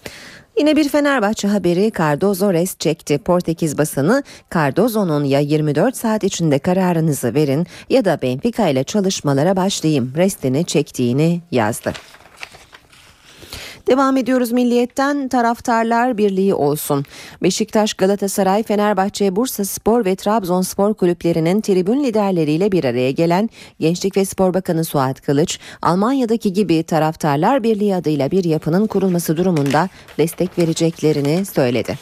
Yine 0.58 0.76
bir 0.76 0.88
Fenerbahçe 0.88 1.48
haberi 1.48 1.92
Cardozo 1.98 2.52
rest 2.52 2.80
çekti. 2.80 3.18
Portekiz 3.18 3.78
basını 3.78 4.22
Cardozo'nun 4.54 5.24
ya 5.24 5.40
24 5.40 5.96
saat 5.96 6.24
içinde 6.24 6.58
kararınızı 6.58 7.34
verin 7.34 7.66
ya 7.90 8.04
da 8.04 8.18
Benfica 8.22 8.68
ile 8.68 8.84
çalışmalara 8.84 9.56
başlayayım 9.56 10.12
restini 10.16 10.64
çektiğini 10.64 11.40
yazdı. 11.50 11.92
Devam 13.90 14.16
ediyoruz 14.16 14.52
milliyetten 14.52 15.28
taraftarlar 15.28 16.18
birliği 16.18 16.54
olsun. 16.54 17.04
Beşiktaş, 17.42 17.94
Galatasaray, 17.94 18.62
Fenerbahçe, 18.62 19.36
Bursa 19.36 19.64
Spor 19.64 20.04
ve 20.04 20.16
Trabzonspor 20.16 20.94
kulüplerinin 20.94 21.60
tribün 21.60 22.04
liderleriyle 22.04 22.72
bir 22.72 22.84
araya 22.84 23.10
gelen 23.10 23.50
Gençlik 23.80 24.16
ve 24.16 24.24
Spor 24.24 24.54
Bakanı 24.54 24.84
Suat 24.84 25.20
Kılıç, 25.20 25.58
Almanya'daki 25.82 26.52
gibi 26.52 26.82
taraftarlar 26.82 27.62
birliği 27.62 27.94
adıyla 27.94 28.30
bir 28.30 28.44
yapının 28.44 28.86
kurulması 28.86 29.36
durumunda 29.36 29.88
destek 30.18 30.58
vereceklerini 30.58 31.46
söyledi. 31.46 31.98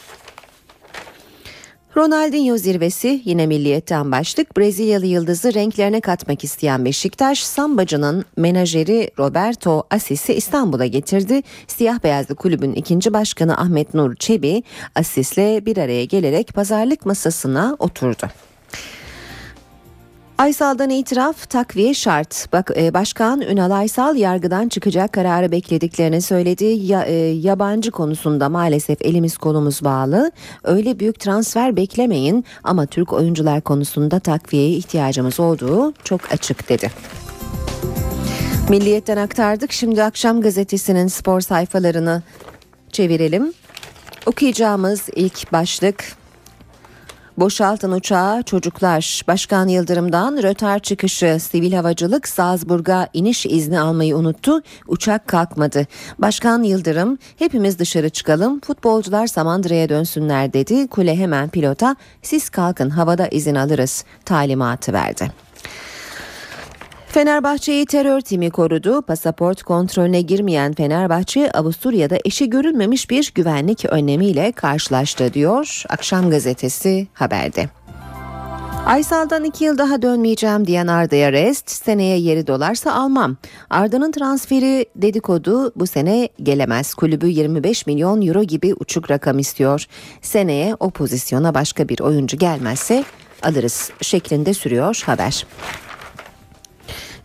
Ronaldinho 1.97 2.57
zirvesi 2.57 3.21
yine 3.25 3.47
milliyetten 3.47 4.11
başlık. 4.11 4.57
Brezilyalı 4.57 5.05
yıldızı 5.05 5.53
renklerine 5.53 6.01
katmak 6.01 6.43
isteyen 6.43 6.85
Beşiktaş, 6.85 7.43
sambacının 7.43 8.25
menajeri 8.37 9.11
Roberto 9.19 9.83
Asis'i 9.89 10.33
İstanbul'a 10.33 10.85
getirdi. 10.85 11.41
Siyah 11.67 12.03
beyazlı 12.03 12.35
kulübün 12.35 12.73
ikinci 12.73 13.13
başkanı 13.13 13.57
Ahmet 13.57 13.93
Nur 13.93 14.15
Çebi, 14.15 14.63
Asis'le 14.95 15.65
bir 15.65 15.77
araya 15.77 16.05
gelerek 16.05 16.53
pazarlık 16.53 17.05
masasına 17.05 17.75
oturdu. 17.79 18.27
Aysal'dan 20.39 20.89
itiraf 20.89 21.49
takviye 21.49 21.93
şart. 21.93 22.53
Bak 22.53 22.71
e, 22.77 22.93
Başkan 22.93 23.41
Ünal 23.41 23.71
Aysal 23.71 24.15
yargıdan 24.15 24.69
çıkacak 24.69 25.13
kararı 25.13 25.51
beklediklerini 25.51 26.21
söyledi. 26.21 26.65
Ya, 26.65 27.03
e, 27.03 27.13
yabancı 27.15 27.91
konusunda 27.91 28.49
maalesef 28.49 29.01
elimiz 29.01 29.37
kolumuz 29.37 29.83
bağlı. 29.83 30.31
Öyle 30.63 30.99
büyük 30.99 31.19
transfer 31.19 31.75
beklemeyin 31.75 32.45
ama 32.63 32.85
Türk 32.85 33.13
oyuncular 33.13 33.61
konusunda 33.61 34.19
takviyeye 34.19 34.69
ihtiyacımız 34.69 35.39
olduğu 35.39 35.93
çok 36.03 36.21
açık 36.31 36.69
dedi. 36.69 36.91
Milliyetten 38.69 39.17
aktardık. 39.17 39.71
Şimdi 39.71 40.03
akşam 40.03 40.41
gazetesinin 40.41 41.07
spor 41.07 41.41
sayfalarını 41.41 42.23
çevirelim. 42.91 43.53
Okuyacağımız 44.25 45.09
ilk 45.15 45.51
başlık 45.53 46.18
Boşaltın 47.39 47.91
uçağı 47.91 48.43
çocuklar. 48.43 49.21
Başkan 49.27 49.67
Yıldırım'dan 49.67 50.43
rötar 50.43 50.79
çıkışı 50.79 51.37
sivil 51.39 51.73
havacılık 51.73 52.27
Salzburg'a 52.27 53.09
iniş 53.13 53.45
izni 53.45 53.79
almayı 53.79 54.17
unuttu. 54.17 54.61
Uçak 54.87 55.27
kalkmadı. 55.27 55.87
Başkan 56.19 56.63
Yıldırım 56.63 57.17
hepimiz 57.37 57.79
dışarı 57.79 58.09
çıkalım 58.09 58.59
futbolcular 58.59 59.27
Samandıra'ya 59.27 59.89
dönsünler 59.89 60.53
dedi. 60.53 60.87
Kule 60.87 61.15
hemen 61.15 61.49
pilota 61.49 61.95
siz 62.21 62.49
kalkın 62.49 62.89
havada 62.89 63.27
izin 63.27 63.55
alırız 63.55 64.05
talimatı 64.25 64.93
verdi. 64.93 65.31
Fenerbahçe'yi 67.11 67.85
terör 67.85 68.21
timi 68.21 68.49
korudu. 68.49 69.01
Pasaport 69.01 69.63
kontrolüne 69.63 70.21
girmeyen 70.21 70.73
Fenerbahçe 70.73 71.51
Avusturya'da 71.51 72.17
eşi 72.25 72.49
görülmemiş 72.49 73.09
bir 73.09 73.31
güvenlik 73.35 73.85
önlemiyle 73.85 74.51
karşılaştı 74.51 75.33
diyor 75.33 75.83
Akşam 75.89 76.29
gazetesi 76.29 77.07
haberde. 77.13 77.69
Aysal'dan 78.85 79.43
iki 79.43 79.63
yıl 79.63 79.77
daha 79.77 80.01
dönmeyeceğim 80.01 80.67
diyen 80.67 80.87
Arda'ya 80.87 81.31
rest, 81.31 81.69
seneye 81.69 82.19
yeri 82.19 82.47
dolarsa 82.47 82.93
almam. 82.93 83.37
Arda'nın 83.69 84.11
transferi 84.11 84.85
dedikodu 84.95 85.73
bu 85.75 85.87
sene 85.87 86.29
gelemez. 86.43 86.93
Kulübü 86.93 87.27
25 87.27 87.87
milyon 87.87 88.21
euro 88.27 88.43
gibi 88.43 88.73
uçuk 88.73 89.11
rakam 89.11 89.39
istiyor. 89.39 89.85
Seneye 90.21 90.75
o 90.79 90.89
pozisyona 90.89 91.53
başka 91.53 91.89
bir 91.89 91.99
oyuncu 91.99 92.37
gelmezse 92.37 93.03
alırız 93.43 93.91
şeklinde 94.01 94.53
sürüyor 94.53 95.03
haber. 95.05 95.45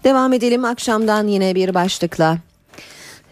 Devam 0.04 0.32
edelim 0.32 0.64
akşamdan 0.64 1.26
yine 1.26 1.54
bir 1.54 1.74
başlıkla. 1.74 2.38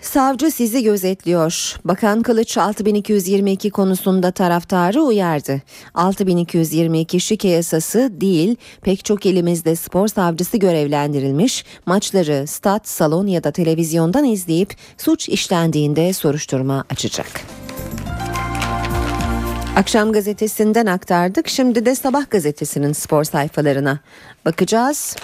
Savcı 0.00 0.50
sizi 0.50 0.82
gözetliyor. 0.82 1.76
Bakan 1.84 2.22
Kılıç 2.22 2.58
6222 2.58 3.70
konusunda 3.70 4.30
taraftarı 4.30 5.02
uyardı. 5.02 5.62
6222 5.94 7.20
şike 7.20 7.48
yasası 7.48 8.10
değil, 8.12 8.56
pek 8.82 9.04
çok 9.04 9.26
elimizde 9.26 9.76
spor 9.76 10.08
savcısı 10.08 10.56
görevlendirilmiş, 10.56 11.64
maçları 11.86 12.46
stat, 12.46 12.88
salon 12.88 13.26
ya 13.26 13.44
da 13.44 13.50
televizyondan 13.50 14.24
izleyip 14.24 14.74
suç 14.98 15.28
işlendiğinde 15.28 16.12
soruşturma 16.12 16.84
açacak. 16.90 17.40
Akşam 19.76 20.12
gazetesinden 20.12 20.86
aktardık. 20.86 21.48
Şimdi 21.48 21.86
de 21.86 21.94
sabah 21.94 22.30
gazetesinin 22.30 22.92
spor 22.92 23.24
sayfalarına 23.24 23.98
bakacağız. 24.44 25.16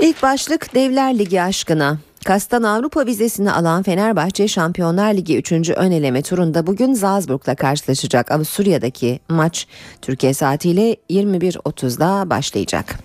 İlk 0.00 0.22
başlık 0.22 0.74
Devler 0.74 1.18
Ligi 1.18 1.42
aşkına. 1.42 1.98
Kastan 2.24 2.62
Avrupa 2.62 3.06
vizesini 3.06 3.52
alan 3.52 3.82
Fenerbahçe 3.82 4.48
Şampiyonlar 4.48 5.14
Ligi 5.14 5.38
3. 5.38 5.52
ön 5.52 5.90
eleme 5.90 6.22
turunda 6.22 6.66
bugün 6.66 6.94
Salzburg'la 6.94 7.54
karşılaşacak. 7.54 8.32
Avusturya'daki 8.32 9.20
maç 9.28 9.66
Türkiye 10.02 10.34
saatiyle 10.34 10.96
21.30'da 11.10 12.30
başlayacak. 12.30 12.98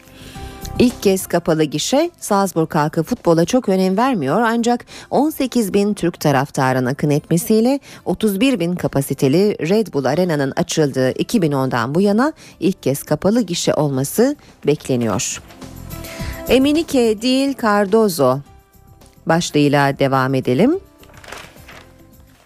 İlk 0.79 1.03
kez 1.03 1.27
kapalı 1.27 1.63
gişe 1.63 2.11
Salzburg 2.19 2.75
halkı 2.75 3.03
futbola 3.03 3.45
çok 3.45 3.69
önem 3.69 3.97
vermiyor 3.97 4.41
ancak 4.41 4.85
18 5.09 5.73
bin 5.73 5.93
Türk 5.93 6.19
taraftarın 6.19 6.85
akın 6.85 7.09
etmesiyle 7.09 7.79
31 8.05 8.59
bin 8.59 8.75
kapasiteli 8.75 9.69
Red 9.69 9.93
Bull 9.93 10.05
Arena'nın 10.05 10.53
açıldığı 10.55 11.11
2010'dan 11.11 11.95
bu 11.95 12.01
yana 12.01 12.33
ilk 12.59 12.83
kez 12.83 13.03
kapalı 13.03 13.41
gişe 13.41 13.73
olması 13.73 14.35
bekleniyor. 14.67 15.41
Emenike 16.49 17.21
değil 17.21 17.53
Cardozo 17.61 18.39
başlığıyla 19.25 19.99
devam 19.99 20.35
edelim. 20.35 20.79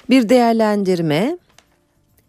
Bir 0.10 0.30
değerlendirme 0.30 1.38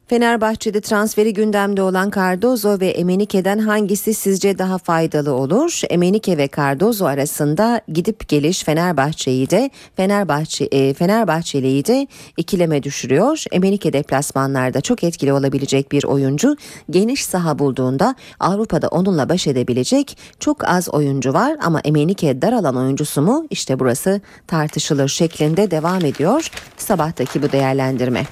Fenerbahçe'de 0.08 0.80
transferi 0.80 1.32
gündemde 1.32 1.82
olan 1.82 2.10
Cardozo 2.16 2.80
ve 2.80 2.88
Emenike'den 2.88 3.58
hangisi 3.58 4.14
sizce 4.14 4.58
daha 4.58 4.78
faydalı 4.78 5.32
olur? 5.32 5.80
Emenike 5.90 6.38
ve 6.38 6.48
Cardozo 6.56 7.06
arasında 7.06 7.80
gidip 7.92 8.28
geliş 8.28 8.64
Fenerbahçe'yi 8.64 9.50
de 9.50 9.70
Fenerbahçe 9.96 10.64
e, 10.64 10.94
Fenerbahçeli'yi 10.94 11.84
de 11.84 12.06
ikileme 12.36 12.82
düşürüyor. 12.82 13.44
Emenike 13.52 13.92
deplasmanlarda 13.92 14.80
çok 14.80 15.04
etkili 15.04 15.32
olabilecek 15.32 15.92
bir 15.92 16.04
oyuncu. 16.04 16.56
Geniş 16.90 17.24
saha 17.24 17.58
bulduğunda 17.58 18.14
Avrupa'da 18.40 18.88
onunla 18.88 19.28
baş 19.28 19.46
edebilecek 19.46 20.18
çok 20.40 20.68
az 20.68 20.88
oyuncu 20.88 21.34
var 21.34 21.56
ama 21.62 21.80
Emenike 21.80 22.42
dar 22.42 22.52
alan 22.52 22.76
oyuncusu 22.76 23.22
mu? 23.22 23.46
İşte 23.50 23.78
burası 23.78 24.20
tartışılır 24.46 25.08
şeklinde 25.08 25.70
devam 25.70 26.04
ediyor 26.04 26.50
sabahtaki 26.76 27.42
bu 27.42 27.52
değerlendirme. 27.52 28.26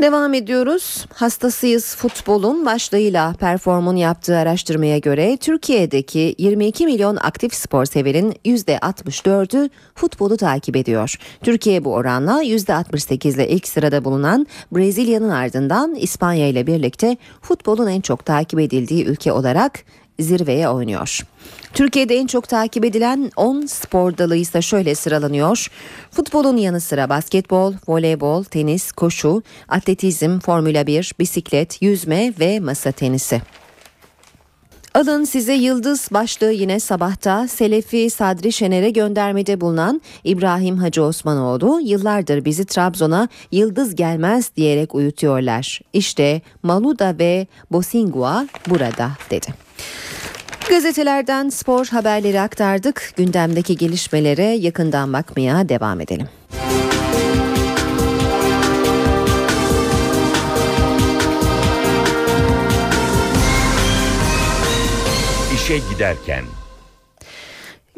Devam 0.00 0.34
ediyoruz. 0.34 1.06
Hastasıyız 1.14 1.96
futbolun 1.96 2.66
başlığıyla 2.66 3.32
Perform'un 3.32 3.96
yaptığı 3.96 4.36
araştırmaya 4.36 4.98
göre 4.98 5.36
Türkiye'deki 5.36 6.34
22 6.38 6.86
milyon 6.86 7.16
aktif 7.16 7.54
spor 7.54 7.84
severin 7.84 8.32
%64'ü 8.44 9.70
futbolu 9.94 10.36
takip 10.36 10.76
ediyor. 10.76 11.18
Türkiye 11.42 11.84
bu 11.84 11.92
oranla 11.92 12.42
%68 12.44 13.34
ile 13.34 13.48
ilk 13.48 13.68
sırada 13.68 14.04
bulunan 14.04 14.46
Brezilya'nın 14.72 15.30
ardından 15.30 15.94
İspanya 15.94 16.48
ile 16.48 16.66
birlikte 16.66 17.16
futbolun 17.42 17.86
en 17.86 18.00
çok 18.00 18.24
takip 18.24 18.60
edildiği 18.60 19.04
ülke 19.04 19.32
olarak 19.32 19.84
zirveye 20.20 20.68
oynuyor. 20.68 21.20
Türkiye'de 21.74 22.16
en 22.16 22.26
çok 22.26 22.48
takip 22.48 22.84
edilen 22.84 23.30
10 23.36 23.66
spor 23.66 24.18
dalı 24.18 24.36
ise 24.36 24.62
şöyle 24.62 24.94
sıralanıyor. 24.94 25.70
Futbolun 26.10 26.56
yanı 26.56 26.80
sıra 26.80 27.08
basketbol, 27.08 27.74
voleybol, 27.88 28.44
tenis, 28.44 28.92
koşu, 28.92 29.42
atletizm, 29.68 30.38
formüla 30.38 30.86
1, 30.86 31.12
bisiklet, 31.18 31.82
yüzme 31.82 32.32
ve 32.40 32.60
masa 32.60 32.92
tenisi. 32.92 33.42
Alın 34.94 35.24
size 35.24 35.54
yıldız 35.54 36.08
başlığı 36.12 36.52
yine 36.52 36.80
sabahta 36.80 37.48
Selefi 37.48 38.10
Sadri 38.10 38.52
Şener'e 38.52 38.90
göndermede 38.90 39.60
bulunan 39.60 40.00
İbrahim 40.24 40.76
Hacı 40.76 41.02
Osmanoğlu 41.02 41.80
yıllardır 41.80 42.44
bizi 42.44 42.64
Trabzon'a 42.64 43.28
yıldız 43.52 43.94
gelmez 43.94 44.50
diyerek 44.56 44.94
uyutuyorlar. 44.94 45.80
İşte 45.92 46.42
Maluda 46.62 47.18
ve 47.18 47.46
Bosingua 47.70 48.48
burada 48.68 49.10
dedi. 49.30 49.63
Gazetelerden 50.68 51.48
spor 51.48 51.86
haberleri 51.86 52.40
aktardık. 52.40 53.12
Gündemdeki 53.16 53.76
gelişmelere 53.76 54.44
yakından 54.44 55.12
bakmaya 55.12 55.68
devam 55.68 56.00
edelim. 56.00 56.28
İşe 65.54 65.78
giderken 65.78 66.44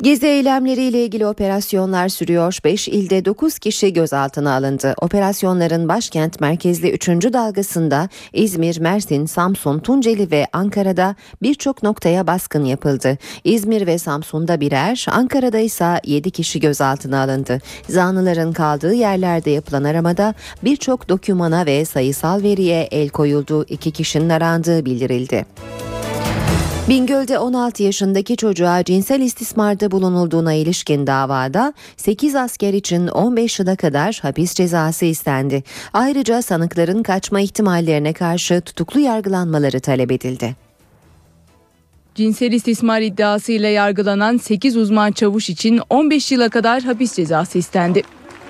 Gezi 0.02 0.26
eylemleriyle 0.26 1.04
ilgili 1.04 1.26
operasyonlar 1.26 2.08
sürüyor. 2.08 2.58
5 2.64 2.88
ilde 2.88 3.24
9 3.24 3.58
kişi 3.58 3.92
gözaltına 3.92 4.54
alındı. 4.54 4.94
Operasyonların 5.00 5.88
başkent 5.88 6.40
merkezli 6.40 6.90
3. 6.90 7.08
dalgasında 7.08 8.08
İzmir, 8.32 8.80
Mersin, 8.80 9.26
Samsun, 9.26 9.78
Tunceli 9.78 10.30
ve 10.30 10.46
Ankara'da 10.52 11.14
birçok 11.42 11.82
noktaya 11.82 12.26
baskın 12.26 12.64
yapıldı. 12.64 13.18
İzmir 13.44 13.86
ve 13.86 13.98
Samsun'da 13.98 14.60
birer, 14.60 15.06
Ankara'da 15.10 15.58
ise 15.58 16.00
7 16.04 16.30
kişi 16.30 16.60
gözaltına 16.60 17.22
alındı. 17.22 17.58
Zanlıların 17.88 18.52
kaldığı 18.52 18.94
yerlerde 18.94 19.50
yapılan 19.50 19.84
aramada 19.84 20.34
birçok 20.64 21.08
dokümana 21.08 21.66
ve 21.66 21.84
sayısal 21.84 22.42
veriye 22.42 22.88
el 22.90 23.08
koyuldu. 23.08 23.64
2 23.68 23.90
kişinin 23.90 24.28
arandığı 24.28 24.84
bildirildi. 24.84 25.46
Bingöl'de 26.88 27.38
16 27.38 27.82
yaşındaki 27.82 28.36
çocuğa 28.36 28.84
cinsel 28.84 29.20
istismarda 29.20 29.90
bulunulduğuna 29.90 30.52
ilişkin 30.52 31.06
davada 31.06 31.72
8 31.96 32.34
asker 32.34 32.72
için 32.74 33.08
15 33.08 33.58
yıla 33.60 33.76
kadar 33.76 34.18
hapis 34.22 34.54
cezası 34.54 35.04
istendi. 35.04 35.62
Ayrıca 35.92 36.42
sanıkların 36.42 37.02
kaçma 37.02 37.40
ihtimallerine 37.40 38.12
karşı 38.12 38.60
tutuklu 38.60 39.00
yargılanmaları 39.00 39.80
talep 39.80 40.12
edildi. 40.12 40.56
Cinsel 42.14 42.52
istismar 42.52 43.00
iddiasıyla 43.00 43.68
yargılanan 43.68 44.36
8 44.36 44.76
uzman 44.76 45.12
çavuş 45.12 45.50
için 45.50 45.80
15 45.90 46.32
yıla 46.32 46.48
kadar 46.48 46.82
hapis 46.82 47.14
cezası 47.14 47.58
istendi. 47.58 48.02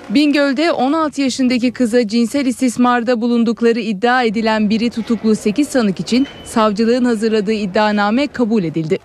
Bingöl'de 0.09 0.71
16 0.71 1.21
yaşındaki 1.21 1.71
kıza 1.71 2.07
cinsel 2.07 2.45
istismarda 2.45 3.21
bulundukları 3.21 3.79
iddia 3.79 4.23
edilen 4.23 4.69
biri 4.69 4.89
tutuklu 4.89 5.35
8 5.35 5.67
sanık 5.67 5.99
için 5.99 6.27
savcılığın 6.43 7.05
hazırladığı 7.05 7.53
iddianame 7.53 8.27
kabul 8.27 8.63
edildi. 8.63 8.97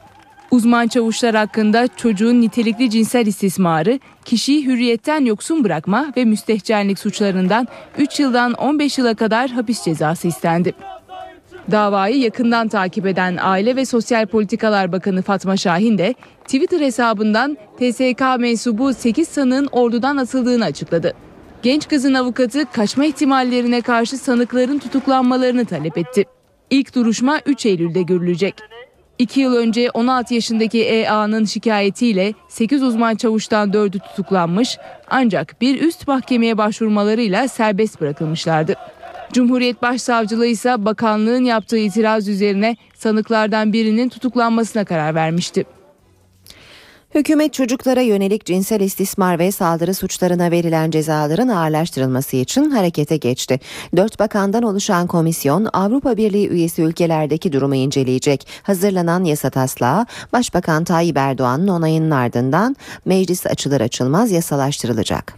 Uzman 0.51 0.89
çavuşlar 0.89 1.35
hakkında 1.35 1.89
çocuğun 1.97 2.41
nitelikli 2.41 2.91
cinsel 2.91 3.27
istismarı, 3.27 4.01
kişiyi 4.25 4.67
hürriyetten 4.67 5.25
yoksun 5.25 5.65
bırakma 5.65 6.13
ve 6.17 6.25
müstehcenlik 6.25 6.99
suçlarından 6.99 7.69
3 7.99 8.21
yıldan 8.21 8.53
15 8.53 8.99
yıla 8.99 9.15
kadar 9.15 9.51
hapis 9.51 9.85
cezası 9.85 10.29
istendi. 10.29 10.75
Davayı 11.71 12.19
yakından 12.19 12.69
takip 12.69 13.07
eden 13.07 13.39
Aile 13.41 13.77
ve 13.77 13.85
Sosyal 13.85 14.27
Politikalar 14.27 14.93
Bakanı 14.93 15.23
Fatma 15.23 15.57
Şahin 15.57 15.99
de 15.99 16.15
Twitter 16.53 16.81
hesabından 16.81 17.59
TSK 17.77 18.21
mensubu 18.39 18.93
8 18.95 19.29
sanığın 19.29 19.69
ordudan 19.73 20.17
atıldığını 20.17 20.65
açıkladı. 20.65 21.13
Genç 21.63 21.89
kızın 21.89 22.15
avukatı 22.15 22.65
kaçma 22.73 23.05
ihtimallerine 23.05 23.81
karşı 23.81 24.19
sanıkların 24.19 24.79
tutuklanmalarını 24.79 25.65
talep 25.65 25.99
etti. 25.99 26.25
İlk 26.71 26.95
duruşma 26.95 27.41
3 27.47 27.67
Eylül'de 27.67 28.03
görülecek. 28.03 28.55
2 29.19 29.41
yıl 29.41 29.55
önce 29.55 29.91
16 29.91 30.35
yaşındaki 30.35 30.85
EA'nın 30.85 31.45
şikayetiyle 31.45 32.35
8 32.49 32.83
uzman 32.83 33.15
çavuştan 33.15 33.71
4'ü 33.71 33.99
tutuklanmış 33.99 34.79
ancak 35.11 35.61
bir 35.61 35.81
üst 35.81 36.09
mahkemeye 36.09 36.59
başvurmalarıyla 36.59 37.49
serbest 37.49 38.01
bırakılmışlardı. 38.01 38.75
Cumhuriyet 39.33 39.83
Başsavcılığı 39.83 40.47
ise 40.47 40.85
bakanlığın 40.85 41.45
yaptığı 41.45 41.79
itiraz 41.79 42.29
üzerine 42.29 42.77
sanıklardan 42.95 43.73
birinin 43.73 44.09
tutuklanmasına 44.09 44.85
karar 44.85 45.15
vermişti. 45.15 45.65
Hükümet 47.15 47.55
çocuklara 47.55 48.01
yönelik 48.01 48.47
cinsel 48.47 48.81
istismar 48.81 49.39
ve 49.39 49.53
saldırı 49.53 49.95
suçlarına 49.95 50.51
verilen 50.51 50.91
cezaların 50.91 51.49
ağırlaştırılması 51.49 52.37
için 52.37 52.71
harekete 52.71 53.17
geçti. 53.17 53.61
Dört 53.97 54.19
bakandan 54.19 54.63
oluşan 54.63 55.07
komisyon 55.07 55.69
Avrupa 55.73 56.17
Birliği 56.17 56.49
üyesi 56.49 56.83
ülkelerdeki 56.83 57.53
durumu 57.53 57.75
inceleyecek. 57.75 58.47
Hazırlanan 58.63 59.25
yasa 59.25 59.51
taslağı 59.51 60.07
Başbakan 60.33 60.85
Tayyip 60.85 61.17
Erdoğan'ın 61.17 61.69
onayının 61.69 62.11
ardından 62.11 62.77
meclis 63.05 63.47
açılır 63.47 63.81
açılmaz 63.81 64.31
yasalaştırılacak. 64.31 65.35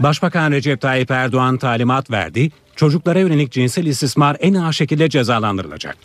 Başbakan 0.00 0.52
Recep 0.52 0.80
Tayyip 0.80 1.10
Erdoğan 1.10 1.58
talimat 1.58 2.10
verdi. 2.10 2.50
Çocuklara 2.78 3.18
yönelik 3.18 3.52
cinsel 3.52 3.86
istismar 3.86 4.36
en 4.40 4.54
ağır 4.54 4.72
şekilde 4.72 5.08
cezalandırılacak. 5.08 5.96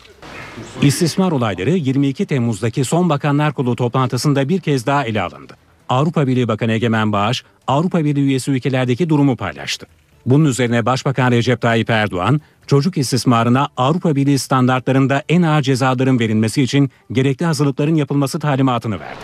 İstismar 0.82 1.32
olayları 1.32 1.70
22 1.70 2.26
Temmuz'daki 2.26 2.84
son 2.84 3.08
Bakanlar 3.08 3.52
Kurulu 3.52 3.76
toplantısında 3.76 4.48
bir 4.48 4.60
kez 4.60 4.86
daha 4.86 5.04
ele 5.04 5.22
alındı. 5.22 5.56
Avrupa 5.88 6.26
Birliği 6.26 6.48
Bakanı 6.48 6.72
Egemen 6.72 7.12
Bağış, 7.12 7.44
Avrupa 7.66 8.04
Birliği 8.04 8.24
üyesi 8.24 8.50
ülkelerdeki 8.50 9.08
durumu 9.08 9.36
paylaştı. 9.36 9.86
Bunun 10.26 10.44
üzerine 10.44 10.86
Başbakan 10.86 11.32
Recep 11.32 11.60
Tayyip 11.60 11.90
Erdoğan, 11.90 12.40
çocuk 12.66 12.98
istismarına 12.98 13.68
Avrupa 13.76 14.16
Birliği 14.16 14.38
standartlarında 14.38 15.22
en 15.28 15.42
ağır 15.42 15.62
cezaların 15.62 16.20
verilmesi 16.20 16.62
için 16.62 16.90
gerekli 17.12 17.46
hazırlıkların 17.46 17.94
yapılması 17.94 18.38
talimatını 18.38 19.00
verdi. 19.00 19.20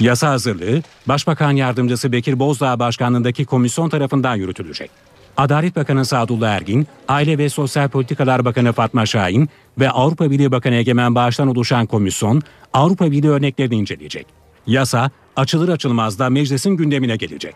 Yasa 0.00 0.30
hazırlığı, 0.30 0.82
Başbakan 1.06 1.52
Yardımcısı 1.52 2.12
Bekir 2.12 2.38
Bozdağ 2.38 2.78
Başkanlığındaki 2.78 3.44
komisyon 3.44 3.88
tarafından 3.88 4.36
yürütülecek. 4.36 5.09
Adalet 5.36 5.76
Bakanı 5.76 6.04
Sadullah 6.04 6.50
Ergin, 6.50 6.86
Aile 7.08 7.38
ve 7.38 7.48
Sosyal 7.48 7.88
Politikalar 7.88 8.44
Bakanı 8.44 8.72
Fatma 8.72 9.06
Şahin 9.06 9.48
ve 9.78 9.90
Avrupa 9.90 10.30
Birliği 10.30 10.52
Bakanı 10.52 10.74
Egemen 10.74 11.14
Bağış'tan 11.14 11.48
oluşan 11.48 11.86
komisyon 11.86 12.42
Avrupa 12.72 13.10
Birliği 13.10 13.30
örneklerini 13.30 13.74
inceleyecek. 13.74 14.26
Yasa 14.66 15.10
açılır 15.36 15.68
açılmaz 15.68 16.18
da 16.18 16.30
meclisin 16.30 16.70
gündemine 16.70 17.16
gelecek. 17.16 17.54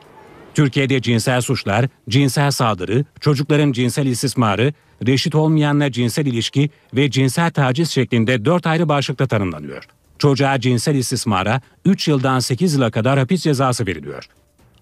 Türkiye'de 0.55 1.03
cinsel 1.03 1.41
suçlar, 1.41 1.89
cinsel 2.09 2.51
saldırı, 2.51 3.05
çocukların 3.21 3.73
cinsel 3.73 4.07
istismarı, 4.07 4.73
reşit 5.07 5.35
olmayanla 5.35 5.93
cinsel 5.93 6.27
ilişki 6.27 6.71
ve 6.95 7.11
cinsel 7.11 7.51
taciz 7.51 7.91
şeklinde 7.91 8.45
dört 8.45 8.67
ayrı 8.67 8.89
başlıkta 8.89 9.27
tanımlanıyor. 9.27 9.85
Çocuğa 10.19 10.61
cinsel 10.61 10.95
istismara 10.95 11.61
3 11.85 12.09
yıldan 12.09 12.39
8 12.39 12.75
yıla 12.75 12.91
kadar 12.91 13.19
hapis 13.19 13.43
cezası 13.43 13.87
veriliyor. 13.87 14.29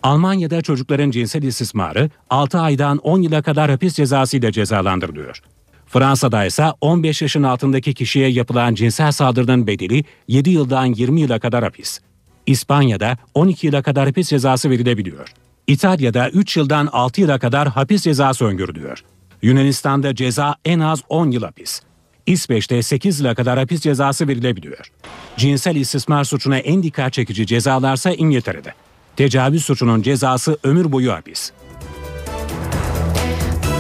Almanya'da 0.03 0.63
çocukların 0.63 1.11
cinsel 1.11 1.43
istismarı 1.43 2.11
6 2.31 2.59
aydan 2.59 2.99
10 2.99 3.23
yıla 3.23 3.43
kadar 3.43 3.71
hapis 3.71 3.95
cezası 3.95 4.37
ile 4.37 4.53
cezalandırılıyor. 4.53 5.43
Fransa'da 5.87 6.45
ise 6.45 6.67
15 6.81 7.23
yaşın 7.23 7.43
altındaki 7.43 7.95
kişiye 7.95 8.29
yapılan 8.29 8.75
cinsel 8.75 9.13
saldırının 9.13 9.67
bedeli 9.67 10.05
7 10.29 10.51
yıldan 10.51 10.87
20 10.87 11.21
yıla 11.21 11.39
kadar 11.39 11.65
hapis. 11.65 12.01
İspanya'da 12.47 13.17
12 13.35 13.67
yıla 13.67 13.83
kadar 13.83 14.07
hapis 14.07 14.29
cezası 14.29 14.71
verilebiliyor. 14.71 15.29
İtalya'da 15.67 16.31
3 16.31 16.57
yıldan 16.57 16.89
6 16.93 17.21
yıla 17.21 17.39
kadar 17.39 17.69
hapis 17.69 18.03
cezası 18.03 18.45
öngörülüyor. 18.45 19.05
Yunanistan'da 19.43 20.15
ceza 20.15 20.57
en 20.65 20.81
az 20.81 21.03
10 21.09 21.31
yıl 21.31 21.43
hapis. 21.43 21.81
İsveç'te 22.27 22.83
8 22.83 23.21
yıla 23.21 23.35
kadar 23.35 23.59
hapis 23.59 23.81
cezası 23.81 24.29
verilebiliyor. 24.29 24.93
Cinsel 25.37 25.77
istismar 25.77 26.25
suçuna 26.25 26.59
en 26.59 26.83
dikkat 26.83 27.13
çekici 27.13 27.47
cezalarsa 27.47 28.13
İngiltere'de. 28.13 28.75
Tecavüz 29.17 29.65
suçunun 29.65 30.03
cezası 30.03 30.59
ömür 30.65 30.93
boyu 30.93 31.13
hapis. 31.13 31.53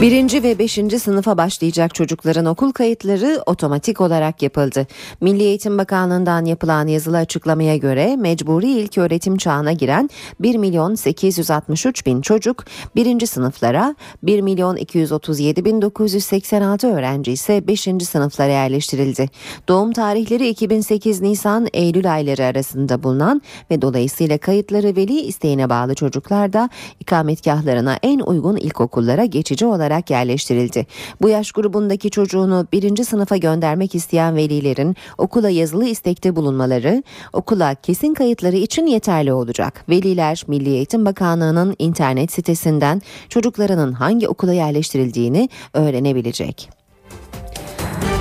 Birinci 0.02 0.42
ve 0.42 0.58
beşinci 0.58 0.98
sınıfa 0.98 1.36
başlayacak 1.36 1.94
çocukların 1.94 2.46
okul 2.46 2.72
kayıtları 2.72 3.42
otomatik 3.46 4.00
olarak 4.00 4.42
yapıldı. 4.42 4.86
Milli 5.20 5.42
Eğitim 5.42 5.78
Bakanlığı'ndan 5.78 6.44
yapılan 6.44 6.86
yazılı 6.86 7.16
açıklamaya 7.16 7.76
göre 7.76 8.16
mecburi 8.16 8.70
ilk 8.70 8.98
öğretim 8.98 9.36
çağına 9.36 9.72
giren 9.72 10.10
1 10.40 10.56
milyon 10.56 10.94
863 10.94 12.06
bin 12.06 12.20
çocuk 12.20 12.64
birinci 12.96 13.26
sınıflara, 13.26 13.96
1 14.22 14.40
milyon 14.40 14.76
237 14.76 15.64
bin 15.64 15.82
986 15.82 16.86
öğrenci 16.94 17.32
ise 17.32 17.66
beşinci 17.66 18.04
sınıflara 18.04 18.52
yerleştirildi. 18.52 19.30
Doğum 19.68 19.92
tarihleri 19.92 20.48
2008 20.48 21.20
Nisan-Eylül 21.20 22.12
ayları 22.12 22.44
arasında 22.44 23.02
bulunan 23.02 23.42
ve 23.70 23.82
dolayısıyla 23.82 24.38
kayıtları 24.38 24.96
veli 24.96 25.20
isteğine 25.20 25.70
bağlı 25.70 25.94
çocuklar 25.94 26.52
da 26.52 26.70
ikametgahlarına 27.00 27.98
en 28.02 28.18
uygun 28.20 28.56
ilkokullara 28.56 29.24
geçici 29.24 29.66
olarak 29.92 30.10
yerleştirildi. 30.10 30.86
Bu 31.22 31.28
yaş 31.28 31.52
grubundaki 31.52 32.10
çocuğunu 32.10 32.66
birinci 32.72 33.04
sınıfa 33.04 33.36
göndermek 33.36 33.94
isteyen 33.94 34.36
velilerin 34.36 34.96
okula 35.18 35.50
yazılı 35.50 35.86
istekte 35.86 36.36
bulunmaları 36.36 37.02
okula 37.32 37.74
kesin 37.74 38.14
kayıtları 38.14 38.56
için 38.56 38.86
yeterli 38.86 39.32
olacak. 39.32 39.84
Veliler 39.88 40.44
Milli 40.48 40.70
Eğitim 40.70 41.04
Bakanlığı'nın 41.04 41.76
internet 41.78 42.32
sitesinden 42.32 43.02
çocuklarının 43.28 43.92
hangi 43.92 44.28
okula 44.28 44.52
yerleştirildiğini 44.52 45.48
öğrenebilecek. 45.74 46.81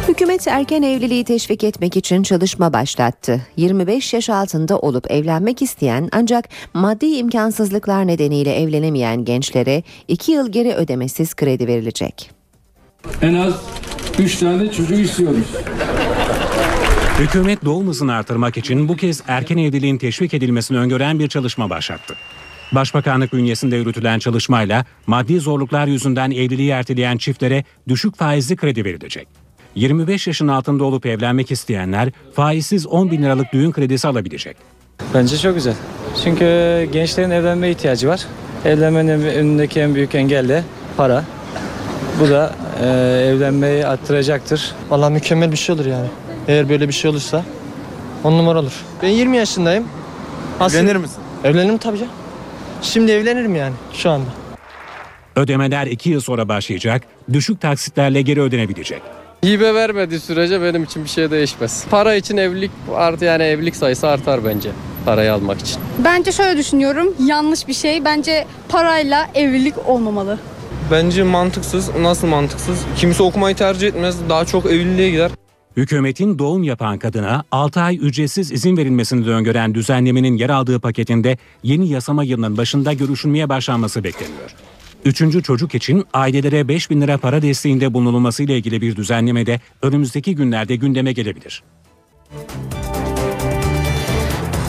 Hükümet 0.07 0.47
erken 0.47 0.81
evliliği 0.81 1.23
teşvik 1.23 1.63
etmek 1.63 1.97
için 1.97 2.23
çalışma 2.23 2.73
başlattı. 2.73 3.41
25 3.57 4.13
yaş 4.13 4.29
altında 4.29 4.79
olup 4.79 5.11
evlenmek 5.11 5.61
isteyen 5.61 6.09
ancak 6.11 6.49
maddi 6.73 7.05
imkansızlıklar 7.05 8.07
nedeniyle 8.07 8.55
evlenemeyen 8.55 9.25
gençlere 9.25 9.83
2 10.07 10.31
yıl 10.31 10.51
geri 10.51 10.73
ödemesiz 10.73 11.35
kredi 11.35 11.67
verilecek. 11.67 12.31
En 13.21 13.33
az 13.33 13.53
3 14.19 14.37
tane 14.37 14.71
çocuk 14.71 14.99
istiyoruz. 14.99 15.47
Hükümet 17.19 17.65
doğum 17.65 17.87
hızını 17.87 18.13
artırmak 18.13 18.57
için 18.57 18.89
bu 18.89 18.95
kez 18.95 19.23
erken 19.27 19.57
evliliğin 19.57 19.97
teşvik 19.97 20.33
edilmesini 20.33 20.77
öngören 20.77 21.19
bir 21.19 21.27
çalışma 21.27 21.69
başlattı. 21.69 22.15
Başbakanlık 22.71 23.33
bünyesinde 23.33 23.75
yürütülen 23.75 24.19
çalışmayla 24.19 24.85
maddi 25.07 25.39
zorluklar 25.39 25.87
yüzünden 25.87 26.31
evliliği 26.31 26.69
erteleyen 26.69 27.17
çiftlere 27.17 27.63
düşük 27.87 28.15
faizli 28.15 28.55
kredi 28.55 28.85
verilecek. 28.85 29.27
25 29.75 30.27
yaşın 30.27 30.47
altında 30.47 30.83
olup 30.83 31.05
evlenmek 31.05 31.51
isteyenler 31.51 32.09
faizsiz 32.33 32.87
10 32.87 33.11
bin 33.11 33.23
liralık 33.23 33.53
düğün 33.53 33.71
kredisi 33.71 34.07
alabilecek. 34.07 34.57
Bence 35.13 35.37
çok 35.37 35.55
güzel. 35.55 35.73
Çünkü 36.23 36.45
gençlerin 36.93 37.31
evlenme 37.31 37.69
ihtiyacı 37.69 38.07
var. 38.07 38.25
Evlenmenin 38.65 39.09
önündeki 39.25 39.79
en 39.79 39.95
büyük 39.95 40.15
engel 40.15 40.49
de 40.49 40.63
para. 40.97 41.23
Bu 42.19 42.29
da 42.29 42.55
e, 42.83 42.87
evlenmeyi 43.27 43.87
arttıracaktır. 43.87 44.75
Valla 44.89 45.09
mükemmel 45.09 45.51
bir 45.51 45.57
şey 45.57 45.75
olur 45.75 45.85
yani. 45.85 46.07
Eğer 46.47 46.69
böyle 46.69 46.87
bir 46.87 46.93
şey 46.93 47.11
olursa 47.11 47.45
on 48.23 48.37
numara 48.37 48.59
olur. 48.59 48.73
Ben 49.01 49.09
20 49.09 49.37
yaşındayım. 49.37 49.87
Evlenir 50.61 50.95
misin? 50.95 51.21
Evlenirim 51.43 51.77
tabii 51.77 51.99
ya. 51.99 52.07
Şimdi 52.81 53.11
evlenirim 53.11 53.55
yani 53.55 53.73
şu 53.93 54.09
anda. 54.09 54.29
Ödemeler 55.35 55.87
2 55.87 56.09
yıl 56.09 56.21
sonra 56.21 56.49
başlayacak, 56.49 57.01
düşük 57.33 57.61
taksitlerle 57.61 58.21
geri 58.21 58.41
ödenebilecek. 58.41 59.01
Hibe 59.45 59.73
vermediği 59.73 60.19
sürece 60.19 60.61
benim 60.61 60.83
için 60.83 61.03
bir 61.03 61.09
şey 61.09 61.31
değişmez. 61.31 61.85
Para 61.89 62.15
için 62.15 62.37
evlilik 62.37 62.71
artı 62.95 63.25
yani 63.25 63.43
evlilik 63.43 63.75
sayısı 63.75 64.07
artar 64.07 64.45
bence 64.45 64.69
parayı 65.05 65.33
almak 65.33 65.59
için. 65.61 65.77
Bence 66.03 66.31
şöyle 66.31 66.57
düşünüyorum. 66.57 67.15
Yanlış 67.25 67.67
bir 67.67 67.73
şey. 67.73 68.05
Bence 68.05 68.47
parayla 68.69 69.29
evlilik 69.35 69.89
olmamalı. 69.89 70.39
Bence 70.91 71.23
mantıksız. 71.23 71.95
Nasıl 71.95 72.27
mantıksız? 72.27 72.79
Kimse 72.97 73.23
okumayı 73.23 73.55
tercih 73.55 73.87
etmez. 73.87 74.15
Daha 74.29 74.45
çok 74.45 74.65
evliliğe 74.65 75.09
gider. 75.09 75.31
Hükümetin 75.77 76.39
doğum 76.39 76.63
yapan 76.63 76.99
kadına 76.99 77.43
6 77.51 77.81
ay 77.81 77.97
ücretsiz 78.01 78.51
izin 78.51 78.77
verilmesini 78.77 79.25
de 79.25 79.29
öngören 79.29 79.75
düzenlemenin 79.75 80.37
yer 80.37 80.49
aldığı 80.49 80.79
paketinde 80.79 81.37
yeni 81.63 81.89
yasama 81.89 82.23
yılının 82.23 82.57
başında 82.57 82.93
görüşülmeye 82.93 83.49
başlanması 83.49 84.03
bekleniyor. 84.03 84.55
Üçüncü 85.05 85.43
çocuk 85.43 85.75
için 85.75 86.05
ailelere 86.13 86.67
5 86.67 86.89
bin 86.89 87.01
lira 87.01 87.17
para 87.17 87.41
desteğinde 87.41 87.93
bulunulması 87.93 88.43
ile 88.43 88.57
ilgili 88.57 88.81
bir 88.81 88.95
düzenleme 88.95 89.45
de 89.45 89.59
önümüzdeki 89.81 90.35
günlerde 90.35 90.75
gündeme 90.75 91.13
gelebilir. 91.13 91.63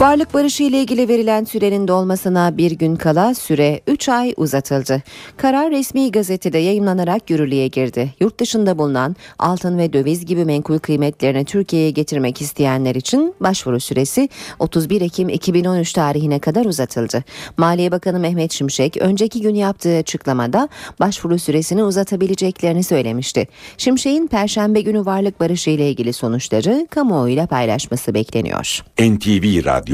Varlık 0.02 0.34
barışı 0.34 0.62
ile 0.62 0.80
ilgili 0.80 1.08
verilen 1.08 1.44
sürenin 1.44 1.88
dolmasına 1.88 2.56
bir 2.56 2.70
gün 2.70 2.96
kala 2.96 3.34
süre 3.34 3.80
3 3.86 4.08
ay 4.08 4.34
uzatıldı. 4.36 5.02
Karar 5.36 5.70
resmi 5.70 6.12
gazetede 6.12 6.58
yayınlanarak 6.58 7.30
yürürlüğe 7.30 7.66
girdi. 7.68 8.14
Yurt 8.20 8.40
dışında 8.40 8.78
bulunan 8.78 9.16
altın 9.38 9.78
ve 9.78 9.92
döviz 9.92 10.26
gibi 10.26 10.44
menkul 10.44 10.78
kıymetlerini 10.78 11.44
Türkiye'ye 11.44 11.90
getirmek 11.90 12.40
isteyenler 12.40 12.94
için 12.94 13.34
başvuru 13.40 13.80
süresi 13.80 14.28
31 14.58 15.00
Ekim 15.00 15.28
2013 15.28 15.92
tarihine 15.92 16.38
kadar 16.38 16.64
uzatıldı. 16.64 17.24
Maliye 17.56 17.92
Bakanı 17.92 18.18
Mehmet 18.18 18.52
Şimşek 18.52 18.96
önceki 18.96 19.40
gün 19.40 19.54
yaptığı 19.54 19.96
açıklamada 19.96 20.68
başvuru 21.00 21.38
süresini 21.38 21.84
uzatabileceklerini 21.84 22.82
söylemişti. 22.82 23.48
Şimşek'in 23.78 24.26
perşembe 24.26 24.80
günü 24.80 25.06
varlık 25.06 25.40
barışı 25.40 25.70
ile 25.70 25.90
ilgili 25.90 26.12
sonuçları 26.12 26.86
kamuoyuyla 26.90 27.46
paylaşması 27.46 28.14
bekleniyor. 28.14 28.84
NTV 29.00 29.64
Radyo 29.64 29.91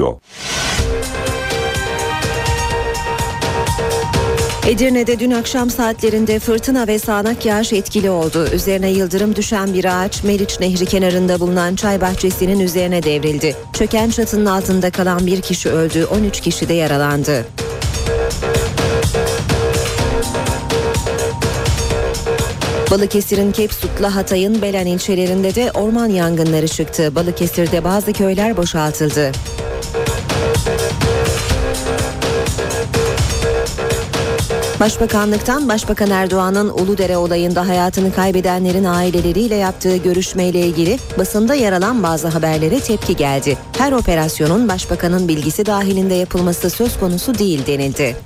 Edirne'de 4.69 5.21
dün 5.21 5.31
akşam 5.31 5.71
saatlerinde 5.71 6.39
fırtına 6.39 6.87
ve 6.87 6.99
sağanak 6.99 7.47
yağış 7.47 7.73
etkili 7.73 8.11
oldu. 8.11 8.49
Üzerine 8.53 8.91
yıldırım 8.91 9.37
düşen 9.37 9.75
bir 9.75 10.03
ağaç 10.03 10.25
Meriç 10.25 10.61
Nehri 10.61 10.87
kenarında 10.87 11.41
bulunan 11.41 11.75
çay 11.75 12.01
bahçesinin 12.01 12.61
üzerine 12.61 13.03
devrildi. 13.03 13.57
Çöken 13.73 14.11
çatının 14.11 14.47
altında 14.47 14.91
kalan 14.91 15.27
bir 15.27 15.41
kişi 15.41 15.69
öldü, 15.69 16.05
13 16.05 16.41
kişi 16.41 16.69
de 16.69 16.75
yaralandı. 16.75 17.47
Balıkesir'in 22.91 23.53
Kepsut'la 23.53 24.15
Hatay'ın 24.15 24.63
Belen 24.63 24.87
ilçelerinde 24.87 25.55
de 25.55 25.71
orman 25.73 26.09
yangınları 26.09 26.69
çıktı. 26.69 27.15
Balıkesir'de 27.15 27.85
bazı 27.85 28.13
köyler 28.13 28.57
boşaltıldı. 28.57 29.33
Başbakanlıktan 34.81 35.69
Başbakan 35.69 36.11
Erdoğan'ın 36.11 36.69
Uludere 36.69 37.17
olayında 37.17 37.69
hayatını 37.69 38.13
kaybedenlerin 38.13 38.85
aileleriyle 38.85 39.55
yaptığı 39.55 39.97
görüşmeyle 39.97 40.61
ilgili 40.61 40.99
basında 41.19 41.55
yer 41.55 41.73
alan 41.73 42.03
bazı 42.03 42.29
haberlere 42.29 42.81
tepki 42.81 43.17
geldi. 43.17 43.59
Her 43.79 43.93
operasyonun 43.93 44.69
başbakanın 44.69 45.29
bilgisi 45.29 45.67
dahilinde 45.67 46.15
yapılması 46.15 46.71
söz 46.71 47.01
konusu 47.01 47.39
değil 47.39 47.67
denildi. 47.67 48.17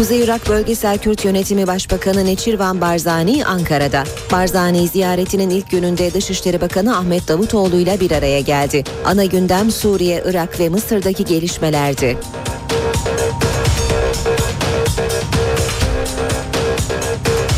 Kuzey 0.00 0.24
Irak 0.24 0.48
Bölgesel 0.48 0.98
Kürt 0.98 1.24
Yönetimi 1.24 1.66
Başbakanı 1.66 2.24
Neçirvan 2.24 2.80
Barzani 2.80 3.44
Ankara'da. 3.44 4.04
Barzani 4.32 4.88
ziyaretinin 4.88 5.50
ilk 5.50 5.70
gününde 5.70 6.14
Dışişleri 6.14 6.60
Bakanı 6.60 6.96
Ahmet 6.96 7.28
Davutoğlu 7.28 7.76
ile 7.76 8.00
bir 8.00 8.10
araya 8.10 8.40
geldi. 8.40 8.84
Ana 9.04 9.24
gündem 9.24 9.70
Suriye, 9.70 10.22
Irak 10.26 10.60
ve 10.60 10.68
Mısır'daki 10.68 11.24
gelişmelerdi. 11.24 12.18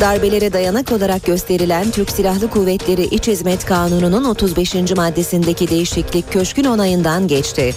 Darbelere 0.01 0.53
dayanak 0.53 0.93
olarak 0.93 1.25
gösterilen 1.25 1.91
Türk 1.91 2.11
Silahlı 2.11 2.51
Kuvvetleri 2.51 3.05
İç 3.05 3.27
Hizmet 3.27 3.65
Kanunu'nun 3.65 4.25
35. 4.25 4.75
maddesindeki 4.97 5.71
değişiklik 5.71 6.33
köşkün 6.33 6.65
onayından 6.65 7.29
geçti. 7.29 7.75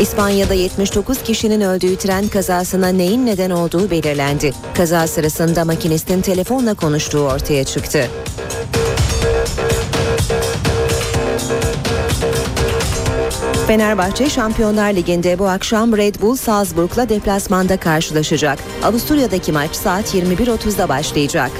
İspanya'da 0.00 0.54
79 0.54 1.22
kişinin 1.22 1.60
öldüğü 1.60 1.96
tren 1.96 2.28
kazasına 2.28 2.88
neyin 2.88 3.26
neden 3.26 3.50
olduğu 3.50 3.90
belirlendi. 3.90 4.52
Kaza 4.74 5.06
sırasında 5.06 5.64
makinistin 5.64 6.20
telefonla 6.20 6.74
konuştuğu 6.74 7.20
ortaya 7.20 7.64
çıktı. 7.64 8.08
Fenerbahçe 13.66 14.30
Şampiyonlar 14.30 14.92
Ligi'nde 14.92 15.38
bu 15.38 15.48
akşam 15.48 15.96
Red 15.96 16.14
Bull 16.20 16.36
Salzburg'la 16.36 17.08
deplasmanda 17.08 17.76
karşılaşacak. 17.76 18.58
Avusturya'daki 18.84 19.52
maç 19.52 19.76
saat 19.76 20.14
21.30'da 20.14 20.88
başlayacak. 20.88 21.50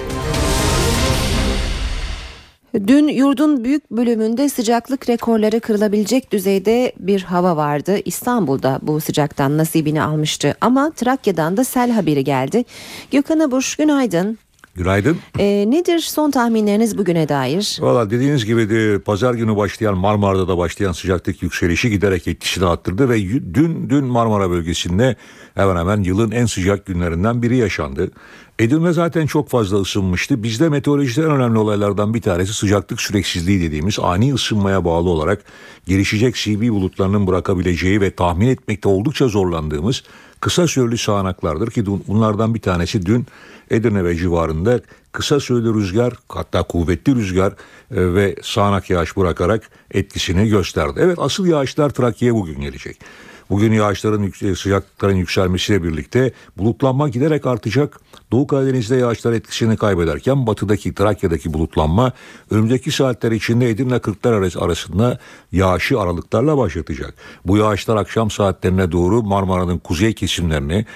Dün 2.76 3.08
yurdun 3.08 3.64
büyük 3.64 3.90
bölümünde 3.90 4.48
sıcaklık 4.48 5.08
rekorları 5.08 5.60
kırılabilecek 5.60 6.32
düzeyde 6.32 6.92
bir 6.98 7.22
hava 7.22 7.56
vardı. 7.56 7.98
İstanbul'da 8.04 8.78
bu 8.82 9.00
sıcaktan 9.00 9.58
nasibini 9.58 10.02
almıştı 10.02 10.56
ama 10.60 10.90
Trakya'dan 10.90 11.56
da 11.56 11.64
sel 11.64 11.90
haberi 11.90 12.24
geldi. 12.24 12.64
Gökhan 13.10 13.38
Abuş 13.38 13.76
günaydın. 13.76 14.38
Günaydın. 14.74 15.16
Ee, 15.38 15.64
nedir 15.68 15.98
son 15.98 16.30
tahminleriniz 16.30 16.98
bugüne 16.98 17.28
dair? 17.28 17.78
Valla 17.80 18.10
dediğiniz 18.10 18.44
gibi 18.44 18.70
de 18.70 18.98
pazar 18.98 19.34
günü 19.34 19.56
başlayan 19.56 19.96
Marmara'da 19.96 20.48
da 20.48 20.58
başlayan 20.58 20.92
sıcaklık 20.92 21.42
yükselişi 21.42 21.90
giderek 21.90 22.28
etkisini 22.28 22.66
arttırdı 22.66 23.08
ve 23.08 23.22
dün 23.54 23.90
dün 23.90 24.04
Marmara 24.04 24.50
bölgesinde 24.50 25.16
hemen 25.54 25.76
hemen 25.76 26.02
yılın 26.02 26.30
en 26.30 26.46
sıcak 26.46 26.86
günlerinden 26.86 27.42
biri 27.42 27.56
yaşandı. 27.56 28.10
Edirne 28.58 28.92
zaten 28.92 29.26
çok 29.26 29.48
fazla 29.48 29.80
ısınmıştı. 29.80 30.42
Bizde 30.42 30.68
meteorolojide 30.68 31.24
en 31.26 31.30
önemli 31.30 31.58
olaylardan 31.58 32.14
bir 32.14 32.20
tanesi 32.20 32.52
sıcaklık 32.52 33.00
süreksizliği 33.00 33.60
dediğimiz 33.60 33.98
ani 33.98 34.34
ısınmaya 34.34 34.84
bağlı 34.84 35.10
olarak 35.10 35.44
gelişecek 35.86 36.34
CB 36.34 36.70
bulutlarının 36.70 37.26
bırakabileceği 37.26 38.00
ve 38.00 38.10
tahmin 38.10 38.48
etmekte 38.48 38.88
oldukça 38.88 39.28
zorlandığımız 39.28 40.02
kısa 40.40 40.66
süreli 40.66 40.98
sağanaklardır 40.98 41.70
ki 41.70 41.86
bunlardan 41.86 42.54
bir 42.54 42.60
tanesi 42.60 43.06
dün 43.06 43.26
Edirne 43.70 44.04
ve 44.04 44.16
civarında 44.16 44.80
kısa 45.12 45.40
süreli 45.40 45.74
rüzgar 45.74 46.12
hatta 46.28 46.62
kuvvetli 46.62 47.14
rüzgar 47.14 47.52
e, 47.52 48.14
ve 48.14 48.36
sağanak 48.42 48.90
yağış 48.90 49.16
bırakarak 49.16 49.70
etkisini 49.90 50.48
gösterdi. 50.48 51.00
Evet 51.02 51.18
asıl 51.18 51.46
yağışlar 51.46 51.90
Trakya'ya 51.90 52.34
bugün 52.34 52.60
gelecek. 52.60 53.00
Bugün 53.50 53.72
yağışların 53.72 54.54
sıcaklıkların 54.54 55.16
yükselmesiyle 55.16 55.82
birlikte 55.82 56.32
bulutlanma 56.56 57.08
giderek 57.08 57.46
artacak. 57.46 58.00
Doğu 58.32 58.46
Karadeniz'de 58.46 58.96
yağışlar 58.96 59.32
etkisini 59.32 59.76
kaybederken 59.76 60.46
batıdaki 60.46 60.94
Trakya'daki 60.94 61.52
bulutlanma 61.52 62.12
önümüzdeki 62.50 62.90
saatler 62.90 63.32
içinde 63.32 63.70
Edirne 63.70 63.98
Kırklar 63.98 64.32
arasında 64.32 65.18
yağışı 65.52 66.00
aralıklarla 66.00 66.58
başlatacak. 66.58 67.14
Bu 67.44 67.56
yağışlar 67.56 67.96
akşam 67.96 68.30
saatlerine 68.30 68.92
doğru 68.92 69.22
Marmara'nın 69.22 69.78
kuzey 69.78 70.12
kesimlerini 70.14 70.86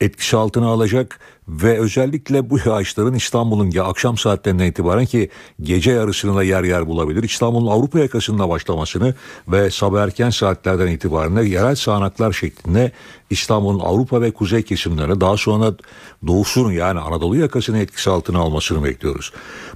etkisi 0.00 0.36
altına 0.36 0.66
alacak 0.66 1.20
ve 1.50 1.78
özellikle 1.78 2.50
bu 2.50 2.58
yağışların 2.64 3.14
İstanbul'un 3.14 3.70
ya 3.70 3.84
akşam 3.84 4.18
saatlerinden 4.18 4.66
itibaren 4.66 5.06
ki 5.06 5.30
gece 5.62 5.90
yarısında 5.90 6.42
yer 6.42 6.64
yer 6.64 6.86
bulabilir. 6.86 7.22
İstanbul'un 7.22 7.70
Avrupa 7.70 7.98
yakasında 7.98 8.48
başlamasını 8.48 9.14
ve 9.48 9.70
sabah 9.70 10.02
erken 10.02 10.30
saatlerden 10.30 10.86
itibaren 10.86 11.36
de 11.36 11.42
yerel 11.42 11.74
sağanaklar 11.74 12.32
şeklinde 12.32 12.92
İstanbul'un 13.30 13.80
Avrupa 13.80 14.20
ve 14.20 14.30
kuzey 14.30 14.62
kesimlerine 14.62 15.20
daha 15.20 15.36
sonra 15.36 15.72
doğusun 16.26 16.72
yani 16.72 17.00
Anadolu 17.00 17.36
yakasını 17.36 17.78
etkisi 17.78 18.10
altına 18.10 18.38
almasını 18.38 18.84
bekliyoruz. 18.84 19.32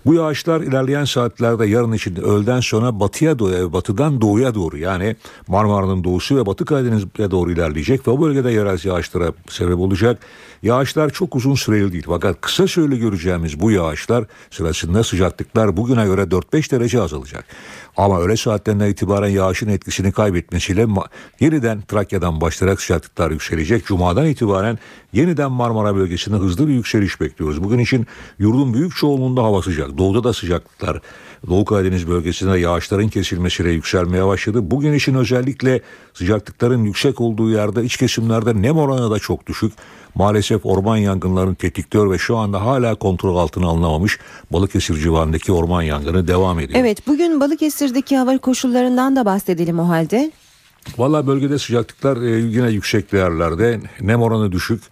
Bu 0.06 0.14
yağışlar 0.14 0.60
ilerleyen 0.60 1.04
saatlerde 1.04 1.66
yarın 1.66 1.92
için 1.92 2.16
öğleden 2.16 2.60
sonra 2.60 3.00
batıya 3.00 3.38
doğru, 3.38 3.72
batıdan 3.72 4.20
doğuya 4.20 4.54
doğru 4.54 4.78
yani 4.78 5.16
Marmara'nın 5.48 6.04
doğusu 6.04 6.36
ve 6.36 6.46
Batı 6.46 6.64
Karadeniz'e 6.64 7.30
doğru 7.30 7.52
ilerleyecek 7.52 8.08
ve 8.08 8.10
o 8.10 8.20
bölgede 8.20 8.50
yerel 8.50 8.78
yağışlara 8.84 9.32
sebep 9.48 9.78
olacak. 9.78 10.18
Yağışlar 10.64 11.10
çok 11.10 11.36
uzun 11.36 11.54
süreli 11.54 11.92
değil 11.92 12.04
fakat 12.06 12.40
kısa 12.40 12.66
süreli 12.66 12.98
göreceğimiz 12.98 13.60
bu 13.60 13.70
yağışlar 13.70 14.24
sırasında 14.50 15.04
sıcaklıklar 15.04 15.76
bugüne 15.76 16.04
göre 16.04 16.22
4-5 16.22 16.70
derece 16.70 17.00
azalacak. 17.00 17.44
Ama 17.96 18.20
öğle 18.20 18.36
saatlerinden 18.36 18.90
itibaren 18.90 19.28
yağışın 19.28 19.68
etkisini 19.68 20.12
kaybetmesiyle 20.12 20.86
yeniden 21.40 21.80
Trakya'dan 21.80 22.40
başlayarak 22.40 22.80
sıcaklıklar 22.80 23.30
yükselecek. 23.30 23.86
Cuma'dan 23.86 24.26
itibaren 24.26 24.78
yeniden 25.12 25.52
Marmara 25.52 25.96
bölgesinde 25.96 26.36
hızlı 26.36 26.68
bir 26.68 26.74
yükseliş 26.74 27.20
bekliyoruz. 27.20 27.64
Bugün 27.64 27.78
için 27.78 28.06
yurdun 28.38 28.74
büyük 28.74 28.96
çoğunluğunda 28.96 29.42
hava 29.42 29.62
sıcak. 29.62 29.98
Doğuda 29.98 30.24
da 30.24 30.32
sıcaklıklar 30.32 31.00
Doğu 31.48 31.64
Karadeniz 31.64 32.08
bölgesinde 32.08 32.58
yağışların 32.58 33.08
kesilmesiyle 33.08 33.70
yükselmeye 33.70 34.26
başladı. 34.26 34.70
Bugün 34.70 34.92
için 34.92 35.14
özellikle 35.14 35.80
sıcaklıkların 36.14 36.84
yüksek 36.84 37.20
olduğu 37.20 37.50
yerde 37.50 37.84
iç 37.84 37.96
kesimlerde 37.96 38.62
nem 38.62 38.78
oranı 38.78 39.10
da 39.10 39.18
çok 39.18 39.46
düşük. 39.46 39.72
Maalesef 40.14 40.66
orman 40.66 40.96
yangınlarını 40.96 41.54
tetikliyor 41.54 42.10
ve 42.10 42.18
şu 42.18 42.36
anda 42.36 42.64
hala 42.64 42.94
kontrol 42.94 43.36
altına 43.36 43.66
alınamamış 43.66 44.18
Balıkesir 44.52 44.94
civarındaki 44.94 45.52
orman 45.52 45.82
yangını 45.82 46.28
devam 46.28 46.60
ediyor. 46.60 46.80
Evet 46.80 47.06
bugün 47.06 47.40
Balıkesir'deki 47.40 48.16
hava 48.16 48.38
koşullarından 48.38 49.16
da 49.16 49.24
bahsedelim 49.24 49.78
o 49.78 49.88
halde. 49.88 50.32
Valla 50.98 51.26
bölgede 51.26 51.58
sıcaklıklar 51.58 52.22
e, 52.22 52.40
yine 52.40 52.70
yüksek 52.70 53.12
değerlerde. 53.12 53.80
Nem 54.00 54.22
oranı 54.22 54.52
düşük. 54.52 54.82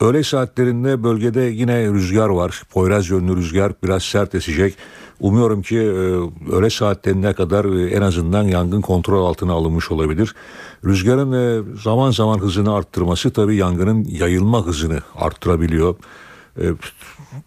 Öğle 0.00 0.22
saatlerinde 0.22 1.02
bölgede 1.02 1.40
yine 1.40 1.86
rüzgar 1.86 2.28
var. 2.28 2.62
Poyraz 2.70 3.10
yönlü 3.10 3.36
rüzgar 3.36 3.72
biraz 3.84 4.02
sert 4.02 4.34
esecek. 4.34 4.74
Umuyorum 5.20 5.62
ki 5.62 5.76
e, 5.76 5.80
öğle 6.52 6.70
saatlerine 6.70 7.32
kadar 7.32 7.64
e, 7.64 7.90
en 7.90 8.02
azından 8.02 8.42
yangın 8.42 8.80
kontrol 8.80 9.26
altına 9.26 9.52
alınmış 9.52 9.90
olabilir. 9.90 10.34
Rüzgarın 10.84 11.32
e, 11.32 11.62
zaman 11.82 12.10
zaman 12.10 12.38
hızını 12.38 12.74
arttırması 12.74 13.30
tabii 13.30 13.56
yangının 13.56 14.04
yayılma 14.04 14.66
hızını 14.66 15.00
arttırabiliyor. 15.16 15.94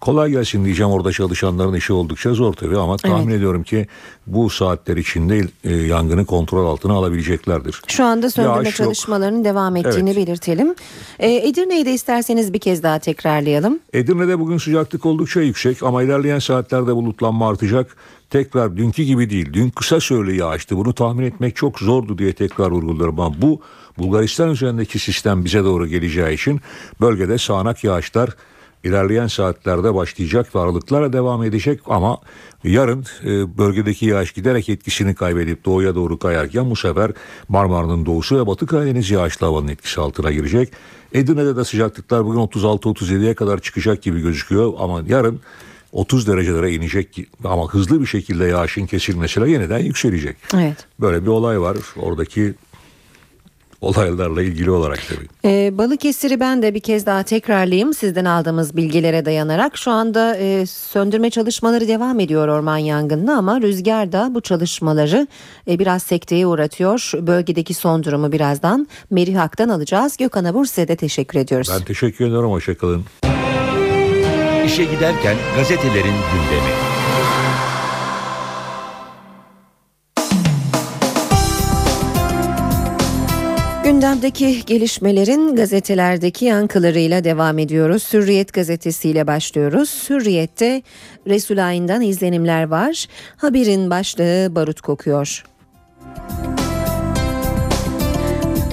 Kolay 0.01 0.31
gelsin 0.31 0.65
diyeceğim 0.65 0.91
orada 0.91 1.11
çalışanların 1.11 1.73
işi 1.73 1.93
oldukça 1.93 2.33
zor 2.33 2.53
tabii 2.53 2.77
ama 2.77 2.97
tahmin 2.97 3.27
evet. 3.27 3.37
ediyorum 3.37 3.63
ki 3.63 3.87
bu 4.27 4.49
saatler 4.49 4.97
içinde 4.97 5.41
e, 5.63 5.75
yangını 5.75 6.25
kontrol 6.25 6.65
altına 6.65 6.93
alabileceklerdir. 6.93 7.81
Şu 7.87 8.03
anda 8.03 8.29
söndürme 8.29 8.55
Yağış 8.55 8.75
çalışmalarının 8.75 9.37
yok. 9.37 9.45
devam 9.45 9.75
ettiğini 9.75 10.09
evet. 10.09 10.27
belirtelim. 10.27 10.75
E, 11.19 11.47
Edirne'yi 11.47 11.85
de 11.85 11.93
isterseniz 11.93 12.53
bir 12.53 12.59
kez 12.59 12.83
daha 12.83 12.99
tekrarlayalım. 12.99 13.79
Edirne'de 13.93 14.39
bugün 14.39 14.57
sıcaklık 14.57 15.05
oldukça 15.05 15.41
yüksek 15.41 15.83
ama 15.83 16.03
ilerleyen 16.03 16.39
saatlerde 16.39 16.95
bulutlanma 16.95 17.49
artacak. 17.49 17.95
Tekrar 18.29 18.77
dünkü 18.77 19.03
gibi 19.03 19.29
değil. 19.29 19.53
Dün 19.53 19.69
kısa 19.69 19.99
süreli 19.99 20.37
yağıştı. 20.37 20.77
Bunu 20.77 20.93
tahmin 20.93 21.25
etmek 21.25 21.55
çok 21.55 21.79
zordu 21.79 22.17
diye 22.17 22.33
tekrar 22.33 22.71
vurguluyorum 22.71 23.19
ama 23.19 23.41
bu 23.41 23.61
Bulgaristan 23.99 24.49
üzerindeki 24.49 24.99
sistem 24.99 25.45
bize 25.45 25.63
doğru 25.63 25.87
geleceği 25.87 26.33
için 26.33 26.61
bölgede 27.01 27.37
sağanak 27.37 27.83
yağışlar 27.83 28.29
ilerleyen 28.83 29.27
saatlerde 29.27 29.95
başlayacak 29.95 30.55
ve 30.55 30.59
aralıklarla 30.59 31.13
devam 31.13 31.43
edecek 31.43 31.79
ama 31.85 32.17
yarın 32.63 33.05
e, 33.23 33.57
bölgedeki 33.57 34.05
yağış 34.05 34.31
giderek 34.31 34.69
etkisini 34.69 35.15
kaybedip 35.15 35.65
doğuya 35.65 35.95
doğru 35.95 36.19
kayarken 36.19 36.69
bu 36.69 36.75
sefer 36.75 37.11
Marmara'nın 37.49 38.05
doğusu 38.05 38.39
ve 38.39 38.47
Batı 38.47 38.65
Karadeniz 38.65 39.11
yağışlı 39.11 39.45
havanın 39.45 39.67
etkisi 39.67 40.01
altına 40.01 40.31
girecek. 40.31 40.71
Edirne'de 41.13 41.55
de 41.55 41.65
sıcaklıklar 41.65 42.25
bugün 42.25 42.39
36-37'ye 42.39 43.33
kadar 43.33 43.59
çıkacak 43.59 44.01
gibi 44.01 44.21
gözüküyor 44.21 44.73
ama 44.79 45.03
yarın 45.07 45.39
30 45.91 46.27
derecelere 46.27 46.73
inecek 46.73 47.27
ama 47.43 47.73
hızlı 47.73 48.01
bir 48.01 48.05
şekilde 48.05 48.45
yağışın 48.45 48.85
kesilmesiyle 48.85 49.51
yeniden 49.51 49.79
yükselecek. 49.79 50.37
Evet. 50.55 50.85
Böyle 50.99 51.21
bir 51.21 51.27
olay 51.27 51.61
var. 51.61 51.77
Oradaki 51.97 52.53
olaylarla 53.81 54.43
ilgili 54.43 54.71
olarak 54.71 54.99
tabii. 55.09 55.27
Ee, 55.45 55.77
Balıkesir'i 55.77 56.39
ben 56.39 56.61
de 56.61 56.73
bir 56.73 56.79
kez 56.79 57.05
daha 57.05 57.23
tekrarlayayım 57.23 57.93
sizden 57.93 58.25
aldığımız 58.25 58.77
bilgilere 58.77 59.25
dayanarak. 59.25 59.77
Şu 59.77 59.91
anda 59.91 60.35
e, 60.35 60.65
söndürme 60.65 61.29
çalışmaları 61.29 61.87
devam 61.87 62.19
ediyor 62.19 62.47
orman 62.47 62.77
yangınına 62.77 63.37
ama 63.37 63.61
rüzgar 63.61 64.11
da 64.11 64.31
bu 64.35 64.41
çalışmaları 64.41 65.27
e, 65.67 65.79
biraz 65.79 66.03
sekteye 66.03 66.47
uğratıyor. 66.47 67.11
Bölgedeki 67.21 67.73
son 67.73 68.03
durumu 68.03 68.31
birazdan 68.31 68.87
Merih 69.09 69.37
Hak'tan 69.37 69.69
alacağız. 69.69 70.17
Gökhan 70.17 70.45
Abur 70.45 70.65
size 70.65 70.87
de 70.87 70.95
teşekkür 70.95 71.39
ediyoruz. 71.39 71.69
Ben 71.79 71.85
teşekkür 71.85 72.25
ederim. 72.25 72.49
Hoşçakalın. 72.49 73.05
İşe 74.65 74.83
giderken 74.83 75.35
gazetelerin 75.55 76.15
gündemi. 76.33 76.73
Gündemdeki 83.99 84.65
gelişmelerin 84.65 85.55
gazetelerdeki 85.55 86.45
yankılarıyla 86.45 87.23
devam 87.23 87.59
ediyoruz. 87.59 88.13
Hürriyet 88.13 88.53
gazetesiyle 88.53 89.27
başlıyoruz. 89.27 90.09
Hürriyet'te 90.09 90.81
Resul 91.27 91.67
Ayin'den 91.67 92.01
izlenimler 92.01 92.63
var. 92.63 93.05
Haberin 93.37 93.89
başlığı 93.89 94.55
barut 94.55 94.81
kokuyor. 94.81 95.43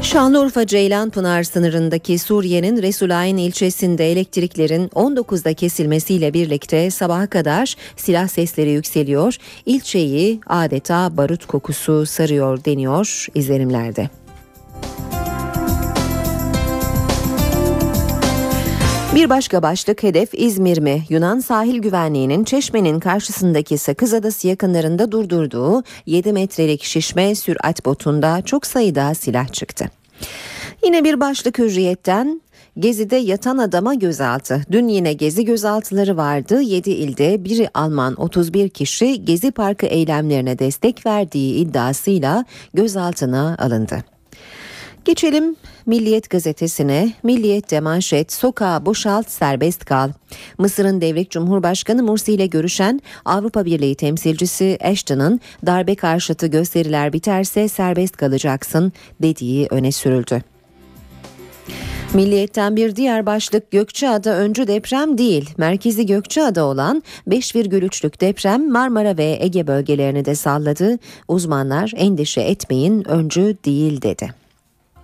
Şanlıurfa 0.03 0.67
Ceylanpınar 0.67 1.43
sınırındaki 1.43 2.19
Suriye'nin 2.19 2.83
Resulayn 2.83 3.37
ilçesinde 3.37 4.13
elektriklerin 4.13 4.89
19'da 4.89 5.55
kesilmesiyle 5.55 6.35
birlikte 6.35 6.91
sabaha 6.91 7.27
kadar 7.27 7.75
silah 7.97 8.29
sesleri 8.29 8.71
yükseliyor. 8.71 9.37
İlçeyi 9.67 10.41
adeta 10.47 11.17
barut 11.17 11.47
kokusu 11.47 12.07
sarıyor 12.07 12.65
deniyor 12.65 13.27
izlenimlerde. 13.35 14.11
Bir 19.17 19.31
başka 19.31 19.63
başlık 19.63 20.03
hedef 20.03 20.29
İzmir 20.33 20.79
mi? 20.79 21.03
Yunan 21.09 21.39
sahil 21.41 21.79
güvenliğinin 21.79 22.45
Çeşme'nin 22.45 23.01
karşısındaki 23.01 23.79
Sakız 23.79 24.15
Adası 24.15 24.49
yakınlarında 24.49 25.13
durdurduğu 25.13 25.83
7 26.07 26.33
metrelik 26.33 26.85
şişme 26.85 27.35
sürat 27.35 27.85
botunda 27.85 28.43
çok 28.43 28.67
sayıda 28.67 29.15
silah 29.15 29.53
çıktı. 29.53 29.91
Yine 30.85 31.05
bir 31.05 31.21
başlık 31.21 31.59
hürriyetten 31.59 32.41
Gezi'de 32.79 33.17
yatan 33.17 33.59
adama 33.59 33.95
gözaltı. 33.95 34.63
Dün 34.71 34.89
yine 34.89 35.13
Gezi 35.13 35.45
gözaltıları 35.45 36.17
vardı. 36.17 36.61
7 36.61 36.91
ilde 36.91 37.45
biri 37.45 37.69
Alman 37.75 38.21
31 38.21 38.69
kişi 38.69 39.25
Gezi 39.25 39.51
Parkı 39.51 39.87
eylemlerine 39.87 40.59
destek 40.59 41.07
verdiği 41.07 41.55
iddiasıyla 41.55 42.45
gözaltına 42.75 43.57
alındı. 43.59 44.16
Geçelim 45.07 45.57
Milliyet 45.87 46.31
gazetesine. 46.31 47.13
Milliyet'te 47.23 47.81
manşet 47.81 48.33
sokağa 48.33 48.87
boşalt 48.87 49.31
serbest 49.31 49.85
kal. 49.85 50.11
Mısır'ın 50.59 51.01
devlet 51.01 51.31
Cumhurbaşkanı 51.31 52.03
Mursi 52.03 52.33
ile 52.33 52.47
görüşen 52.47 53.01
Avrupa 53.25 53.65
Birliği 53.65 53.95
temsilcisi 53.95 54.79
Ashton'ın 54.85 55.41
darbe 55.67 55.95
karşıtı 55.95 56.47
gösteriler 56.47 57.13
biterse 57.13 57.69
serbest 57.69 58.17
kalacaksın 58.17 58.93
dediği 59.23 59.67
öne 59.71 59.93
sürüldü. 59.93 60.43
Milliyetten 62.15 62.77
bir 62.77 62.97
diğer 62.97 63.27
başlık 63.27 63.71
Gökçeada 63.71 64.37
öncü 64.37 64.67
deprem 64.67 65.19
değil. 65.19 65.51
Merkezi 65.57 66.07
Gökçeada 66.07 66.65
olan 66.65 67.03
5,3'lük 67.29 68.21
deprem 68.21 68.73
Marmara 68.73 69.17
ve 69.17 69.39
Ege 69.41 69.67
bölgelerini 69.67 70.25
de 70.25 70.35
salladı. 70.35 70.99
Uzmanlar 71.29 71.93
endişe 71.97 72.41
etmeyin 72.41 73.09
öncü 73.09 73.57
değil 73.65 74.03
dedi. 74.03 74.46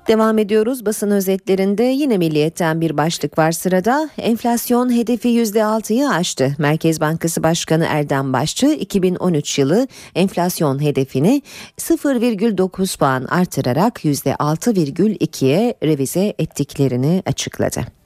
Devam 0.09 0.39
ediyoruz 0.39 0.87
basın 0.87 1.11
özetlerinde 1.11 1.83
yine 1.83 2.19
milliyetten 2.19 2.81
bir 2.81 2.97
başlık 2.97 3.39
var 3.39 3.53
sırada. 3.53 4.11
Enflasyon 4.19 4.97
hedefi 4.97 5.29
%6'yı 5.29 6.09
aştı. 6.09 6.57
Merkez 6.59 7.01
Bankası 7.01 7.43
Başkanı 7.43 7.87
Erdem 7.89 8.33
Başçı 8.33 8.67
2013 8.67 9.59
yılı 9.59 9.89
enflasyon 10.15 10.83
hedefini 10.83 11.43
0,9 11.79 12.99
puan 12.99 13.25
artırarak 13.25 14.05
%6,2'ye 14.05 15.75
revize 15.83 16.35
ettiklerini 16.39 17.23
açıkladı. 17.27 18.02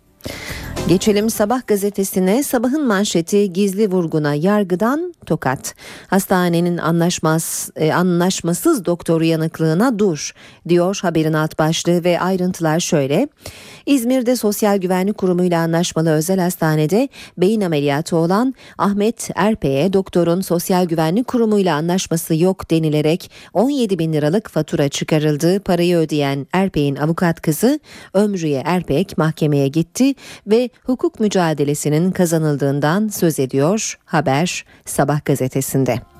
Geçelim 0.89 1.31
Sabah 1.31 1.67
gazetesine. 1.67 2.43
Sabahın 2.43 2.87
manşeti 2.87 3.53
gizli 3.53 3.91
vurguna 3.91 4.35
yargıdan 4.35 5.15
tokat. 5.27 5.75
Hastanenin 6.07 6.79
anlaşmaz, 6.79 7.71
e, 7.77 7.93
anlaşmasız 7.93 8.85
doktor 8.85 9.23
yanıklığına 9.23 9.99
dur 9.99 10.33
diyor 10.69 10.99
haberin 11.03 11.33
alt 11.33 11.59
başlığı 11.59 12.05
ve 12.05 12.21
ayrıntılar 12.21 12.81
şöyle. 12.81 13.29
İzmir'de 13.87 14.37
Sosyal 14.37 14.77
Güvenlik 14.77 15.19
Kurumu 15.19 15.45
ile 15.45 15.57
anlaşmalı 15.57 16.11
özel 16.11 16.41
hastanede 16.41 17.09
beyin 17.39 17.61
ameliyatı 17.61 18.17
olan 18.17 18.55
Ahmet 18.79 19.31
Erpe'ye 19.35 19.93
doktorun 19.93 20.41
Sosyal 20.41 20.85
Güvenlik 20.85 21.27
Kurumu 21.27 21.59
ile 21.59 21.73
anlaşması 21.73 22.35
yok 22.35 22.71
denilerek 22.71 23.31
17 23.53 23.99
bin 23.99 24.13
liralık 24.13 24.51
fatura 24.51 24.89
çıkarıldı. 24.89 25.61
Parayı 25.61 25.97
ödeyen 25.97 26.47
Erpek'in 26.53 26.97
avukat 26.97 27.41
kızı 27.41 27.81
Ömrüye 28.15 28.63
Erpek 28.67 29.19
mahkemeye 29.19 29.69
gitti 29.69 30.15
ve 30.47 30.71
hukuk 30.85 31.21
mücadelesinin 31.21 32.11
kazanıldığından 32.11 33.09
söz 33.09 33.41
ediyor 33.41 33.99
haber 34.05 34.65
Sabah 34.85 35.25
gazetesinde. 35.25 36.16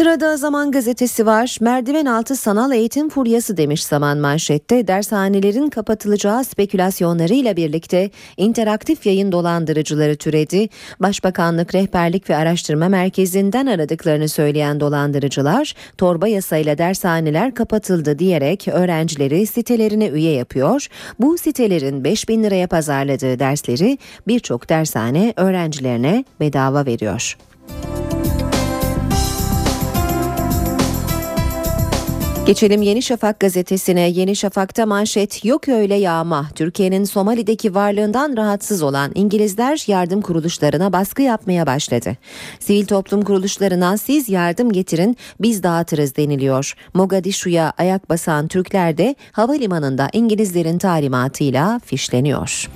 Sırada 0.00 0.36
Zaman 0.36 0.72
Gazetesi 0.72 1.26
var. 1.26 1.56
Merdiven 1.60 2.06
altı 2.06 2.36
sanal 2.36 2.72
eğitim 2.72 3.08
furyası 3.08 3.56
demiş 3.56 3.84
Zaman 3.84 4.18
manşette. 4.18 4.86
Dershanelerin 4.86 5.70
kapatılacağı 5.70 6.44
spekülasyonlarıyla 6.44 7.56
birlikte 7.56 8.10
interaktif 8.36 9.06
yayın 9.06 9.32
dolandırıcıları 9.32 10.16
türedi. 10.16 10.68
Başbakanlık 11.00 11.74
Rehberlik 11.74 12.30
ve 12.30 12.36
Araştırma 12.36 12.88
Merkezi'nden 12.88 13.66
aradıklarını 13.66 14.28
söyleyen 14.28 14.80
dolandırıcılar, 14.80 15.74
torba 15.98 16.28
yasayla 16.28 16.78
dershaneler 16.78 17.54
kapatıldı 17.54 18.18
diyerek 18.18 18.68
öğrencileri 18.68 19.46
sitelerine 19.46 20.08
üye 20.08 20.32
yapıyor. 20.32 20.86
Bu 21.18 21.38
sitelerin 21.38 22.04
5 22.04 22.28
bin 22.28 22.42
liraya 22.42 22.66
pazarladığı 22.66 23.38
dersleri 23.38 23.98
birçok 24.26 24.68
dershane 24.68 25.34
öğrencilerine 25.36 26.24
bedava 26.40 26.86
veriyor. 26.86 27.36
Geçelim 32.50 32.82
Yeni 32.82 33.02
Şafak 33.02 33.40
gazetesine. 33.40 34.00
Yeni 34.00 34.36
Şafak'ta 34.36 34.86
manşet 34.86 35.44
yok 35.44 35.68
öyle 35.68 35.94
yağma. 35.94 36.50
Türkiye'nin 36.54 37.04
Somali'deki 37.04 37.74
varlığından 37.74 38.36
rahatsız 38.36 38.82
olan 38.82 39.12
İngilizler 39.14 39.84
yardım 39.86 40.20
kuruluşlarına 40.20 40.92
baskı 40.92 41.22
yapmaya 41.22 41.66
başladı. 41.66 42.16
Sivil 42.60 42.86
toplum 42.86 43.22
kuruluşlarına 43.22 43.96
siz 43.96 44.28
yardım 44.28 44.72
getirin 44.72 45.16
biz 45.40 45.62
dağıtırız 45.62 46.16
deniliyor. 46.16 46.74
Mogadishu'ya 46.94 47.72
ayak 47.78 48.10
basan 48.10 48.48
Türkler 48.48 48.98
de 48.98 49.14
havalimanında 49.32 50.08
İngilizlerin 50.12 50.78
talimatıyla 50.78 51.80
fişleniyor. 51.84 52.68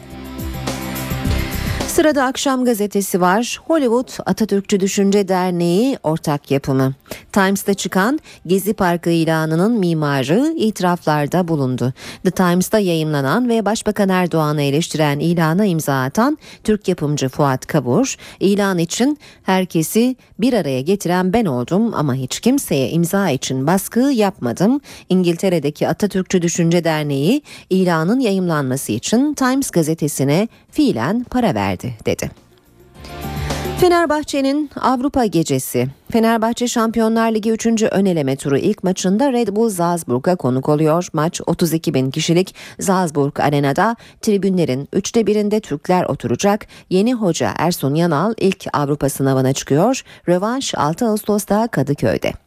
Sırada 1.94 2.24
akşam 2.24 2.64
gazetesi 2.64 3.20
var. 3.20 3.60
Hollywood 3.66 4.08
Atatürkçü 4.26 4.80
Düşünce 4.80 5.28
Derneği 5.28 5.98
ortak 6.02 6.50
yapımı. 6.50 6.94
Times'ta 7.32 7.74
çıkan 7.74 8.20
Gezi 8.46 8.72
Parkı 8.72 9.10
ilanının 9.10 9.72
mimarı 9.72 10.54
itiraflarda 10.56 11.48
bulundu. 11.48 11.92
The 12.24 12.30
Times'ta 12.30 12.78
yayımlanan 12.78 13.48
ve 13.48 13.64
Başbakan 13.64 14.08
Erdoğan'ı 14.08 14.62
eleştiren 14.62 15.18
ilana 15.18 15.66
imza 15.66 16.02
atan 16.02 16.38
Türk 16.64 16.88
yapımcı 16.88 17.28
Fuat 17.28 17.66
Kabur, 17.66 18.16
ilan 18.40 18.78
için 18.78 19.18
herkesi 19.42 20.16
bir 20.38 20.52
araya 20.52 20.80
getiren 20.80 21.32
ben 21.32 21.44
oldum 21.44 21.94
ama 21.94 22.14
hiç 22.14 22.40
kimseye 22.40 22.90
imza 22.90 23.30
için 23.30 23.66
baskı 23.66 24.00
yapmadım. 24.00 24.80
İngiltere'deki 25.08 25.88
Atatürkçü 25.88 26.42
Düşünce 26.42 26.84
Derneği 26.84 27.42
ilanın 27.70 28.20
yayımlanması 28.20 28.92
için 28.92 29.34
Times 29.34 29.70
gazetesine 29.70 30.48
fiilen 30.70 31.24
para 31.24 31.54
verdi 31.54 31.83
dedi. 32.06 32.30
Fenerbahçe'nin 33.80 34.70
Avrupa 34.80 35.26
gecesi. 35.26 35.86
Fenerbahçe 36.12 36.68
Şampiyonlar 36.68 37.34
Ligi 37.34 37.50
3. 37.50 37.66
ön 37.66 38.04
eleme 38.04 38.36
turu 38.36 38.58
ilk 38.58 38.84
maçında 38.84 39.32
Red 39.32 39.48
Bull 39.48 39.70
Salzburg'a 39.70 40.36
konuk 40.36 40.68
oluyor. 40.68 41.08
Maç 41.12 41.40
32 41.46 41.94
bin 41.94 42.10
kişilik 42.10 42.54
Salzburg 42.80 43.40
Arena'da 43.40 43.96
tribünlerin 44.20 44.88
üçte 44.92 45.26
birinde 45.26 45.60
Türkler 45.60 46.04
oturacak. 46.04 46.66
Yeni 46.90 47.14
hoca 47.14 47.54
Ersun 47.58 47.94
Yanal 47.94 48.34
ilk 48.38 48.66
Avrupa 48.72 49.08
sınavına 49.08 49.52
çıkıyor. 49.52 50.02
Rövanş 50.28 50.74
6 50.74 51.06
Ağustos'ta 51.06 51.68
Kadıköy'de. 51.68 52.43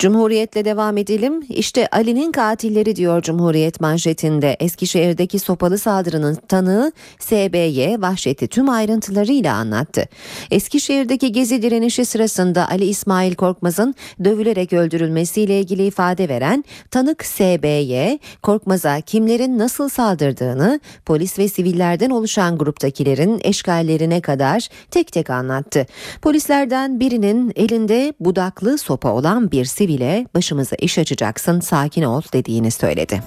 Cumhuriyetle 0.00 0.64
devam 0.64 0.96
edelim. 0.96 1.42
İşte 1.48 1.88
Ali'nin 1.92 2.32
katilleri 2.32 2.96
diyor 2.96 3.22
Cumhuriyet 3.22 3.80
manşetinde. 3.80 4.56
Eskişehir'deki 4.60 5.38
sopalı 5.38 5.78
saldırının 5.78 6.34
tanığı 6.48 6.92
SBY 7.18 8.02
vahşeti 8.02 8.48
tüm 8.48 8.68
ayrıntılarıyla 8.68 9.54
anlattı. 9.54 10.04
Eskişehir'deki 10.50 11.32
gezi 11.32 11.62
direnişi 11.62 12.04
sırasında 12.04 12.68
Ali 12.70 12.84
İsmail 12.84 13.34
Korkmaz'ın 13.34 13.94
dövülerek 14.24 14.72
öldürülmesiyle 14.72 15.60
ilgili 15.60 15.86
ifade 15.86 16.28
veren 16.28 16.64
tanık 16.90 17.24
SBY, 17.24 18.18
Korkmaz'a 18.42 19.00
kimlerin 19.00 19.58
nasıl 19.58 19.88
saldırdığını, 19.88 20.80
polis 21.06 21.38
ve 21.38 21.48
sivillerden 21.48 22.10
oluşan 22.10 22.58
gruptakilerin 22.58 23.40
eşgallerine 23.44 24.20
kadar 24.20 24.68
tek 24.90 25.12
tek 25.12 25.30
anlattı. 25.30 25.86
Polislerden 26.22 27.00
birinin 27.00 27.52
elinde 27.56 28.14
budaklı 28.20 28.78
sopa 28.78 29.12
olan 29.12 29.50
bir 29.50 29.64
sivil 29.64 29.89
bile 29.90 30.26
başımıza 30.34 30.76
iş 30.76 30.98
açacaksın 30.98 31.60
sakin 31.60 32.02
ol 32.02 32.22
dediğini 32.32 32.70
söyledi. 32.70 33.22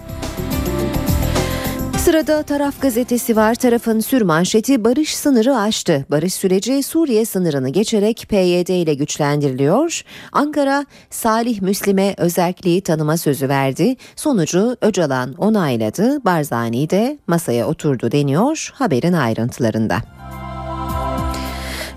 Sırada 1.97 2.43
Taraf 2.43 2.81
gazetesi 2.81 3.35
var. 3.35 3.55
Tarafın 3.55 3.99
sür 3.99 4.21
manşeti 4.21 4.83
barış 4.83 5.15
sınırı 5.15 5.57
aştı. 5.57 6.05
Barış 6.11 6.33
süreci 6.33 6.83
Suriye 6.83 7.25
sınırını 7.25 7.69
geçerek 7.69 8.25
PYD 8.29 8.69
ile 8.69 8.93
güçlendiriliyor. 8.93 10.01
Ankara 10.31 10.85
Salih 11.09 11.61
Müslim'e 11.61 12.13
özelliği 12.17 12.81
tanıma 12.81 13.17
sözü 13.17 13.49
verdi. 13.49 13.95
Sonucu 14.15 14.77
Öcalan 14.81 15.33
onayladı. 15.33 16.25
Barzani 16.25 16.89
de 16.89 17.17
masaya 17.27 17.67
oturdu 17.67 18.11
deniyor 18.11 18.71
haberin 18.73 19.13
ayrıntılarında. 19.13 19.97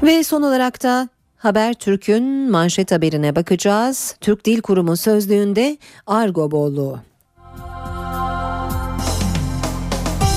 Ve 0.03 0.25
son 0.25 0.43
olarak 0.43 0.83
da 0.83 1.09
Habertürk'ün 1.47 2.51
manşet 2.51 2.93
haberine 2.93 3.37
bakacağız. 3.37 4.17
Türk 4.21 4.45
Dil 4.45 4.61
Kurumu 4.61 4.97
sözlüğünde 4.97 5.79
argo 6.07 6.51
bolluğu. 6.51 6.99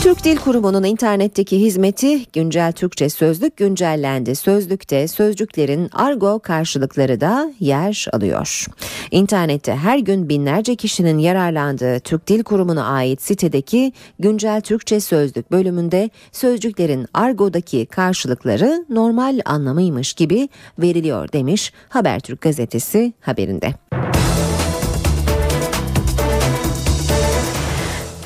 Türk 0.04 0.24
Dil 0.24 0.38
Kurumu'nun 0.38 0.84
internetteki 0.84 1.60
hizmeti 1.60 2.26
güncel 2.34 2.72
Türkçe 2.72 3.10
sözlük 3.10 3.58
güncellendi. 3.58 4.36
Sözlükte 4.36 5.08
sözcüklerin 5.08 5.90
argo 5.94 6.40
karşılıkları 6.40 7.22
da 7.22 7.54
yer 7.60 8.08
alıyor. 8.14 8.66
İnternette 9.12 9.76
her 9.76 10.00
gün 10.00 10.30
binlerce 10.30 10.76
kişinin 10.76 11.18
yararlandığı 11.18 12.00
Türk 12.00 12.28
Dil 12.28 12.44
Kurumu'na 12.44 12.86
ait 12.86 13.22
sitedeki 13.22 13.94
güncel 14.20 14.62
Türkçe 14.62 15.00
sözlük 15.00 15.52
bölümünde 15.52 16.10
sözcüklerin 16.32 17.08
argodaki 17.14 17.86
karşılıkları 17.86 18.86
normal 18.90 19.40
anlamıymış 19.46 20.14
gibi 20.14 20.50
veriliyor 20.80 21.32
demiş 21.34 21.74
Habertürk 21.90 22.42
gazetesi 22.42 23.14
haberinde. 23.22 23.74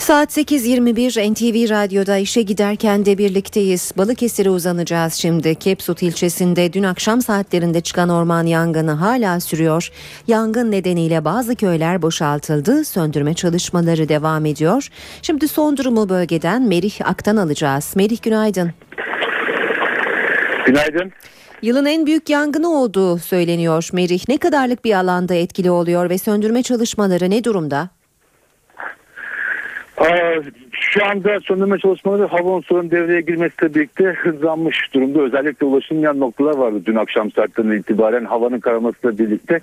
Saat 0.04 0.38
8.21 0.38 1.32
NTV 1.34 1.70
Radyo'da 1.70 2.18
işe 2.18 2.42
giderken 2.42 3.06
de 3.06 3.18
birlikteyiz. 3.18 3.92
Balıkesir'e 3.98 4.50
uzanacağız 4.50 5.14
şimdi. 5.14 5.56
Kepsut 5.56 6.04
ilçesinde 6.04 6.74
dün 6.74 6.84
akşam 6.84 7.22
saatlerinde 7.22 7.82
çıkan 7.82 8.10
orman 8.10 8.46
yangını 8.46 8.92
hala 8.92 9.40
sürüyor. 9.40 9.90
Yangın 10.28 10.72
nedeniyle 10.72 11.26
bazı 11.26 11.56
köyler 11.56 12.02
boşaltıldı. 12.02 12.86
Söndürme 12.86 13.34
çalışmaları 13.34 14.10
devam 14.10 14.46
ediyor. 14.46 14.90
Şimdi 15.22 15.48
son 15.48 15.78
durumu 15.78 16.10
bölgeden 16.10 16.62
Merih 16.62 16.94
Ak'tan 17.06 17.38
alacağız. 17.38 17.94
Merih 17.96 18.22
günaydın. 18.22 18.72
Günaydın. 20.66 21.12
Yılın 21.62 21.86
en 21.86 22.06
büyük 22.06 22.30
yangını 22.30 22.70
olduğu 22.70 23.18
söyleniyor 23.18 23.90
Merih. 23.94 24.30
Ne 24.30 24.38
kadarlık 24.38 24.86
bir 24.86 24.94
alanda 24.94 25.34
etkili 25.34 25.72
oluyor 25.72 26.10
ve 26.10 26.18
söndürme 26.18 26.64
çalışmaları 26.64 27.30
ne 27.30 27.44
durumda? 27.44 27.90
Şu 30.72 31.06
anda 31.06 31.40
söndürme 31.40 31.78
çalışmaları 31.78 32.26
hava 32.26 32.50
unsurunun 32.50 32.92
devreye 32.92 33.22
girmesiyle 33.22 33.76
birlikte 33.76 34.04
hızlanmış 34.04 34.94
durumda. 34.94 35.22
Özellikle 35.22 35.66
ulaşılmayan 35.66 36.20
noktalar 36.20 36.58
vardı 36.58 36.82
dün 36.86 36.96
akşam 36.96 37.32
saatlerinden 37.32 37.78
itibaren 37.78 38.26
havanın 38.26 38.60
kararmasıyla 38.60 39.18
birlikte. 39.18 39.60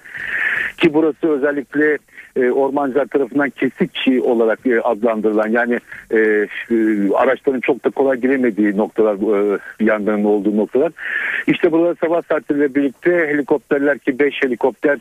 Ki 0.77 0.95
burası 0.95 1.29
özellikle 1.29 1.99
e, 2.37 2.51
ormancılar 2.51 3.07
tarafından 3.07 3.51
kesik 3.51 4.25
olarak 4.25 4.67
e, 4.67 4.81
adlandırılan 4.81 5.49
yani 5.49 5.79
e, 6.13 6.47
araçların 7.15 7.61
çok 7.61 7.85
da 7.85 7.91
kolay 7.91 8.21
giremediği 8.21 8.77
noktalar 8.77 9.15
e, 9.15 9.59
yangının 9.81 10.25
olduğu 10.25 10.57
noktalar. 10.57 10.93
İşte 11.47 11.73
burada 11.73 11.95
sabah 11.95 12.23
saatleriyle 12.23 12.75
birlikte 12.75 13.11
helikopterler 13.11 13.99
ki 13.99 14.19
5 14.19 14.43
helikopter 14.43 14.99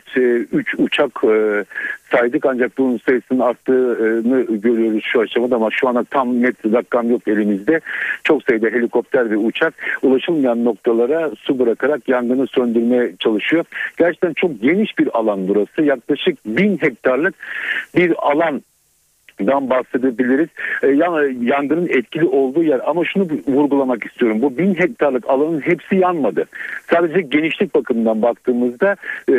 3 0.52 0.74
e, 0.74 0.82
uçak 0.82 1.10
e, 1.24 1.64
saydık 2.10 2.46
ancak 2.46 2.78
bunun 2.78 2.98
sayısının 2.98 3.40
arttığını 3.40 4.42
görüyoruz 4.42 5.04
şu 5.04 5.20
aşamada 5.20 5.56
ama 5.56 5.70
şu 5.70 5.88
anda 5.88 6.04
tam 6.04 6.42
net 6.42 6.56
rakam 6.64 7.10
yok 7.10 7.28
elimizde. 7.28 7.80
Çok 8.24 8.42
sayıda 8.42 8.66
helikopter 8.66 9.30
ve 9.30 9.36
uçak 9.36 9.74
ulaşılmayan 10.02 10.64
noktalara 10.64 11.30
su 11.38 11.58
bırakarak 11.58 12.08
yangını 12.08 12.46
söndürmeye 12.46 13.12
çalışıyor. 13.18 13.64
Gerçekten 13.98 14.32
çok 14.32 14.62
geniş 14.62 14.98
bir 14.98 15.18
alan 15.18 15.48
burası. 15.48 15.82
Yaklaşık 15.82 16.38
bin 16.46 16.76
hektarlık 17.20 17.34
bir 17.96 18.30
alan 18.30 18.62
dan 19.46 19.70
bahsedebiliriz. 19.70 20.48
E, 20.82 20.86
yangının 21.42 21.88
etkili 21.88 22.26
olduğu 22.26 22.62
yer 22.62 22.80
ama 22.86 23.04
şunu 23.04 23.28
vurgulamak 23.46 24.06
istiyorum. 24.06 24.42
Bu 24.42 24.58
bin 24.58 24.74
hektarlık 24.74 25.30
alanın 25.30 25.60
hepsi 25.60 25.96
yanmadı. 25.96 26.44
Sadece 26.90 27.20
genişlik 27.20 27.74
bakımından 27.74 28.22
baktığımızda 28.22 28.96
e, 29.30 29.34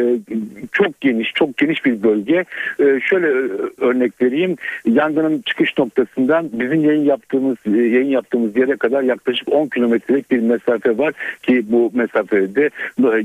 çok 0.72 1.02
geniş, 1.02 1.34
çok 1.34 1.58
geniş 1.58 1.86
bir 1.86 2.04
bölge. 2.04 2.46
E, 2.80 3.00
şöyle 3.00 3.28
e, 3.28 3.50
örnek 3.78 4.22
vereyim. 4.22 4.56
Yangının 4.86 5.42
çıkış 5.42 5.78
noktasından 5.78 6.50
bizim 6.54 6.86
yayın 6.86 7.04
yaptığımız 7.04 7.58
e, 7.66 7.70
yayın 7.70 8.10
yaptığımız 8.10 8.58
yere 8.58 8.76
kadar 8.76 9.04
yaklaşık 9.04 9.54
10 9.54 9.68
kilometrelik 9.68 10.32
bir 10.32 10.40
mesafe 10.40 10.98
var 10.98 11.14
ki 11.44 11.66
bu 11.72 11.92
mesafede 11.94 12.70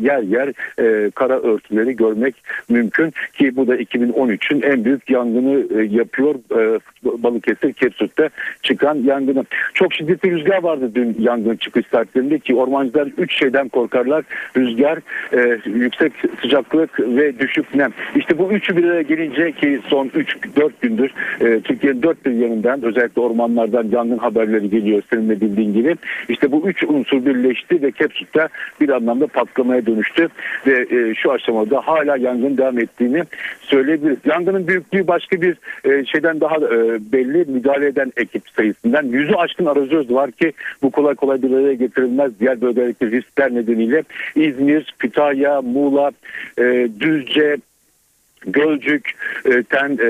yer 0.00 0.22
yer 0.22 0.52
e, 0.78 1.10
kara 1.10 1.40
örtüleri 1.40 1.96
görmek 1.96 2.34
mümkün 2.68 3.12
ki 3.34 3.56
bu 3.56 3.66
da 3.66 3.76
2013'ün 3.76 4.62
en 4.62 4.84
büyük 4.84 5.10
yangını 5.10 5.80
e, 5.80 5.84
yapıyor. 5.84 6.34
E, 6.50 6.60
Balıkesir 7.04 7.72
Kepsut'ta 7.72 8.28
çıkan 8.62 8.94
yangını. 8.94 9.44
Çok 9.74 9.94
şiddetli 9.94 10.30
rüzgar 10.30 10.62
vardı 10.62 10.90
dün 10.94 11.16
yangın 11.18 11.56
çıkış 11.56 11.86
saatlerinde 11.86 12.38
ki 12.38 12.54
ormancılar 12.54 13.08
üç 13.18 13.38
şeyden 13.38 13.68
korkarlar. 13.68 14.24
Rüzgar, 14.56 14.98
e, 15.32 15.58
yüksek 15.64 16.12
sıcaklık 16.40 17.00
ve 17.00 17.38
düşük 17.38 17.74
nem. 17.74 17.92
İşte 18.16 18.38
bu 18.38 18.52
üçü 18.52 18.76
bir 18.76 18.84
araya 18.84 19.02
gelince 19.02 19.52
ki 19.52 19.80
son 19.88 20.06
3-4 20.08 20.70
gündür 20.80 21.10
e, 21.40 21.60
Türkiye'nin 21.60 22.02
dört 22.02 22.26
bir 22.26 22.30
yanından 22.30 22.82
özellikle 22.82 23.20
ormanlardan 23.20 23.88
yangın 23.92 24.18
haberleri 24.18 24.70
geliyor 24.70 25.02
senin 25.10 25.28
de 25.28 25.40
bildiğin 25.40 25.74
gibi. 25.74 25.96
İşte 26.28 26.52
bu 26.52 26.68
üç 26.68 26.84
unsur 26.84 27.26
birleşti 27.26 27.82
ve 27.82 27.90
Kepsut'ta 27.90 28.48
bir 28.80 28.88
anlamda 28.88 29.26
patlamaya 29.26 29.86
dönüştü 29.86 30.28
ve 30.66 30.86
e, 30.90 31.14
şu 31.14 31.32
aşamada 31.32 31.80
hala 31.80 32.16
yangın 32.16 32.56
devam 32.56 32.78
ettiğini 32.78 33.22
söyleyebiliriz. 33.60 34.18
Yangının 34.24 34.68
büyüklüğü 34.68 35.06
başka 35.06 35.40
bir 35.40 35.56
e, 35.84 36.04
şeyden 36.04 36.40
daha 36.40 36.45
daha 36.46 36.56
e, 36.56 36.98
belli 37.12 37.44
müdahale 37.50 37.86
eden 37.86 38.12
ekip 38.16 38.42
sayısından 38.56 39.04
yüzü 39.04 39.34
aşkın 39.34 39.66
arazöz 39.66 40.10
var 40.10 40.30
ki 40.30 40.52
bu 40.82 40.90
kolay 40.90 41.14
kolay 41.14 41.42
bir 41.42 41.50
araya 41.50 41.74
getirilmez. 41.74 42.40
Diğer 42.40 42.60
bölgelerdeki 42.60 43.10
riskler 43.10 43.54
nedeniyle 43.54 44.02
İzmir, 44.34 44.94
Kütahya, 44.98 45.62
Muğla, 45.62 46.10
e, 46.58 46.88
Düzce, 47.00 47.56
Gölcük, 48.46 49.10
ten, 49.70 49.90
e, 49.90 50.06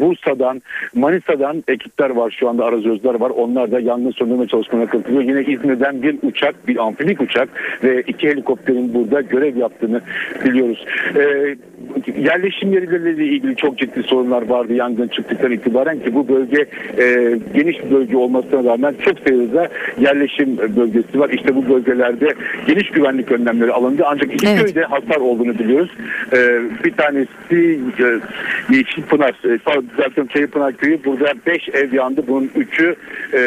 Bursa'dan, 0.00 0.62
Manisa'dan 0.94 1.64
ekipler 1.68 2.10
var 2.10 2.36
şu 2.38 2.48
anda 2.48 2.64
arazözler 2.64 3.14
var. 3.14 3.30
Onlar 3.30 3.72
da 3.72 3.80
yangın 3.80 4.10
söndürme 4.10 4.46
çalışmalarına 4.46 4.90
katılıyor. 4.90 5.22
Yine 5.22 5.52
İzmir'den 5.52 6.02
bir 6.02 6.16
uçak, 6.22 6.68
bir 6.68 6.76
amfibik 6.76 7.20
uçak 7.20 7.48
ve 7.84 8.02
iki 8.06 8.28
helikopterin 8.28 8.94
burada 8.94 9.20
görev 9.20 9.56
yaptığını 9.56 10.00
biliyoruz. 10.44 10.86
E, 11.16 11.56
yerleşim 12.18 12.72
yerleriyle 12.72 13.24
ilgili 13.24 13.56
çok 13.56 13.78
ciddi 13.78 14.02
sorunlar 14.02 14.48
vardı 14.48 14.74
yangın 14.74 15.08
çıktıktan 15.08 15.52
itibaren 15.52 15.98
ki 15.98 16.14
bu 16.14 16.28
bölge 16.28 16.66
e, 16.98 17.38
geniş 17.54 17.84
bir 17.84 17.90
bölge 17.90 18.16
olmasına 18.16 18.64
rağmen 18.64 18.94
çok 19.04 19.18
sayıda 19.18 19.68
yerleşim 20.00 20.58
bölgesi 20.58 21.20
var. 21.20 21.30
İşte 21.30 21.56
bu 21.56 21.68
bölgelerde 21.68 22.28
geniş 22.66 22.90
güvenlik 22.90 23.32
önlemleri 23.32 23.72
alındı. 23.72 24.02
Ancak 24.06 24.34
iki 24.34 24.48
evet. 24.48 24.62
köyde 24.62 24.82
hasar 24.82 25.16
olduğunu 25.16 25.58
biliyoruz. 25.58 25.90
E, 26.32 26.60
bir 26.84 26.92
tanesi 26.92 27.56
Yeşilpınar, 28.70 29.34
e, 29.44 29.58
düzeltiyorum 29.90 30.26
Çayırpınar 30.26 30.76
köyü. 30.76 31.04
Burada 31.04 31.32
beş 31.46 31.68
ev 31.68 31.92
yandı. 31.92 32.24
Bunun 32.28 32.50
üçü 32.56 32.96
e, 33.34 33.40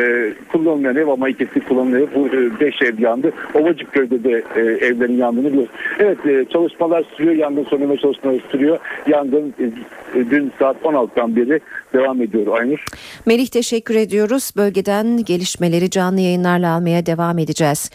kullanılmayan 0.52 0.96
ev 0.96 1.08
ama 1.08 1.30
ikisi 1.30 1.60
kullanılıyor. 1.60 2.08
Bu 2.16 2.28
e, 2.28 2.60
beş 2.60 2.82
ev 2.82 3.00
yandı. 3.00 3.32
Ovacık 3.54 3.94
köyde 3.94 4.24
de 4.24 4.44
e, 4.56 4.62
evlerin 4.62 5.18
yandığını 5.18 5.48
biliyoruz. 5.48 5.72
Evet 6.00 6.26
e, 6.26 6.46
çalışmalar 6.54 7.04
sürüyor. 7.18 7.36
Yangın 7.36 7.64
söndürme 7.64 7.98
çalışmaları 7.98 8.40
sürüyor. 8.52 8.80
Yangın 9.08 9.54
e, 9.60 9.64
e 10.20 10.30
dün 10.30 10.52
saat 10.60 10.78
16'dan 10.84 11.36
beri 11.36 11.60
devam 11.94 12.22
ediyor 12.22 12.60
Aynur. 12.60 12.86
Melih 13.26 13.48
teşekkür 13.48 13.96
ediyoruz. 13.96 14.52
Bölgeden 14.58 15.18
gelişmeleri 15.18 15.90
canlı 15.90 16.22
yayınlarla 16.22 16.76
almaya 16.76 17.06
devam 17.06 17.40
edeceğiz. 17.40 17.92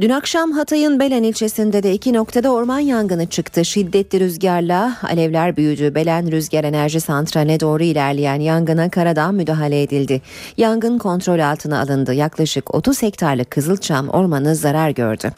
Dün 0.00 0.10
akşam 0.10 0.52
Hatay'ın 0.52 1.00
Belen 1.00 1.22
ilçesinde 1.22 1.82
de 1.82 1.92
iki 1.92 2.12
noktada 2.12 2.52
orman 2.52 2.78
yangını 2.78 3.26
çıktı. 3.26 3.64
Şiddetli 3.64 4.20
rüzgarla 4.20 4.96
alevler 5.02 5.56
büyüdü. 5.56 5.94
Belen 5.94 6.32
Rüzgar 6.32 6.64
Enerji 6.64 7.00
Santrali'ne 7.00 7.60
doğru 7.60 7.82
ilerleyen 7.82 8.40
yangına 8.40 8.90
karadan 8.90 9.34
müdahale 9.34 9.82
edildi. 9.82 10.22
Yangın 10.56 10.98
kontrol 10.98 11.38
altına 11.38 11.80
alındı. 11.80 12.14
Yaklaşık 12.14 12.74
30 12.74 13.02
hektarlık 13.02 13.50
Kızılçam 13.50 14.08
ormanı 14.08 14.54
zarar 14.54 14.90
gördü. 14.90 15.32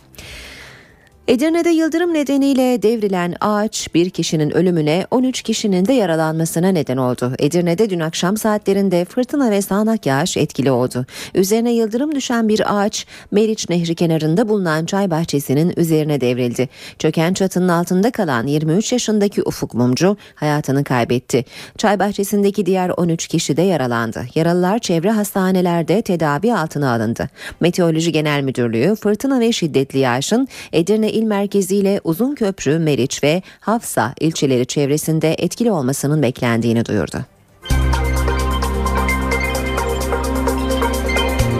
Edirne'de 1.29 1.70
yıldırım 1.70 2.14
nedeniyle 2.14 2.83
devrilen 2.83 3.35
ağaç 3.41 3.95
bir 3.95 4.11
kişinin 4.11 4.51
ölümüne 4.51 5.07
13 5.11 5.43
kişinin 5.43 5.87
de 5.87 5.93
yaralanmasına 5.93 6.68
neden 6.68 6.97
oldu. 6.97 7.33
Edirne'de 7.39 7.91
dün 7.91 8.01
akşam 8.01 8.37
saatlerinde 8.37 9.05
fırtına 9.05 9.51
ve 9.51 9.62
sağanak 9.62 10.07
yağış 10.07 10.37
etkili 10.37 10.70
oldu. 10.70 11.07
Üzerine 11.35 11.72
yıldırım 11.72 12.14
düşen 12.14 12.49
bir 12.49 12.79
ağaç 12.79 13.07
Meriç 13.31 13.68
Nehri 13.68 13.95
kenarında 13.95 14.49
bulunan 14.49 14.87
çay 14.87 15.11
bahçesinin 15.11 15.72
üzerine 15.76 16.20
devrildi. 16.20 16.68
Çöken 16.99 17.35
çatının 17.35 17.68
altında 17.68 18.11
kalan 18.11 18.47
23 18.47 18.93
yaşındaki 18.93 19.43
Ufuk 19.43 19.74
Mumcu 19.74 20.16
hayatını 20.35 20.85
kaybetti. 20.85 21.45
Çay 21.79 21.99
bahçesindeki 21.99 22.66
diğer 22.66 22.89
13 22.89 23.29
kişi 23.29 23.57
de 23.57 23.62
yaralandı. 23.62 24.26
Yaralılar 24.35 24.79
çevre 24.79 25.11
hastanelerde 25.11 26.03
tedavi 26.03 26.55
altına 26.55 26.93
alındı. 26.93 27.29
Meteoroloji 27.61 28.12
Genel 28.12 28.43
Müdürlüğü 28.43 28.95
fırtına 28.95 29.41
ve 29.41 29.53
şiddetli 29.53 29.99
yağışın 29.99 30.49
Edirne 30.72 31.18
il 31.19 31.25
merkeziyle 31.25 32.01
Uzunköprü, 32.05 32.79
Meriç 32.79 33.25
ve 33.25 33.43
Hafsa 33.61 34.14
ilçeleri 34.21 34.66
çevresinde 34.66 35.35
etkili 35.39 35.71
olmasının 35.71 36.23
beklendiğini 36.23 36.85
duyurdu. 36.85 37.16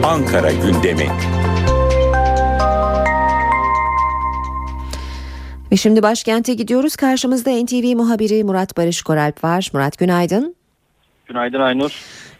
Ankara 0.03 0.51
gündemi. 0.51 1.07
Ve 5.71 5.77
şimdi 5.77 6.03
başkente 6.03 6.53
gidiyoruz. 6.53 6.95
Karşımızda 6.95 7.51
NTV 7.51 7.95
muhabiri 7.95 8.43
Murat 8.43 8.77
Barış 8.77 9.01
Koralp 9.01 9.43
var. 9.43 9.69
Murat 9.73 9.97
günaydın. 9.97 10.55
Günaydın 11.25 11.59
Aynur. 11.59 11.91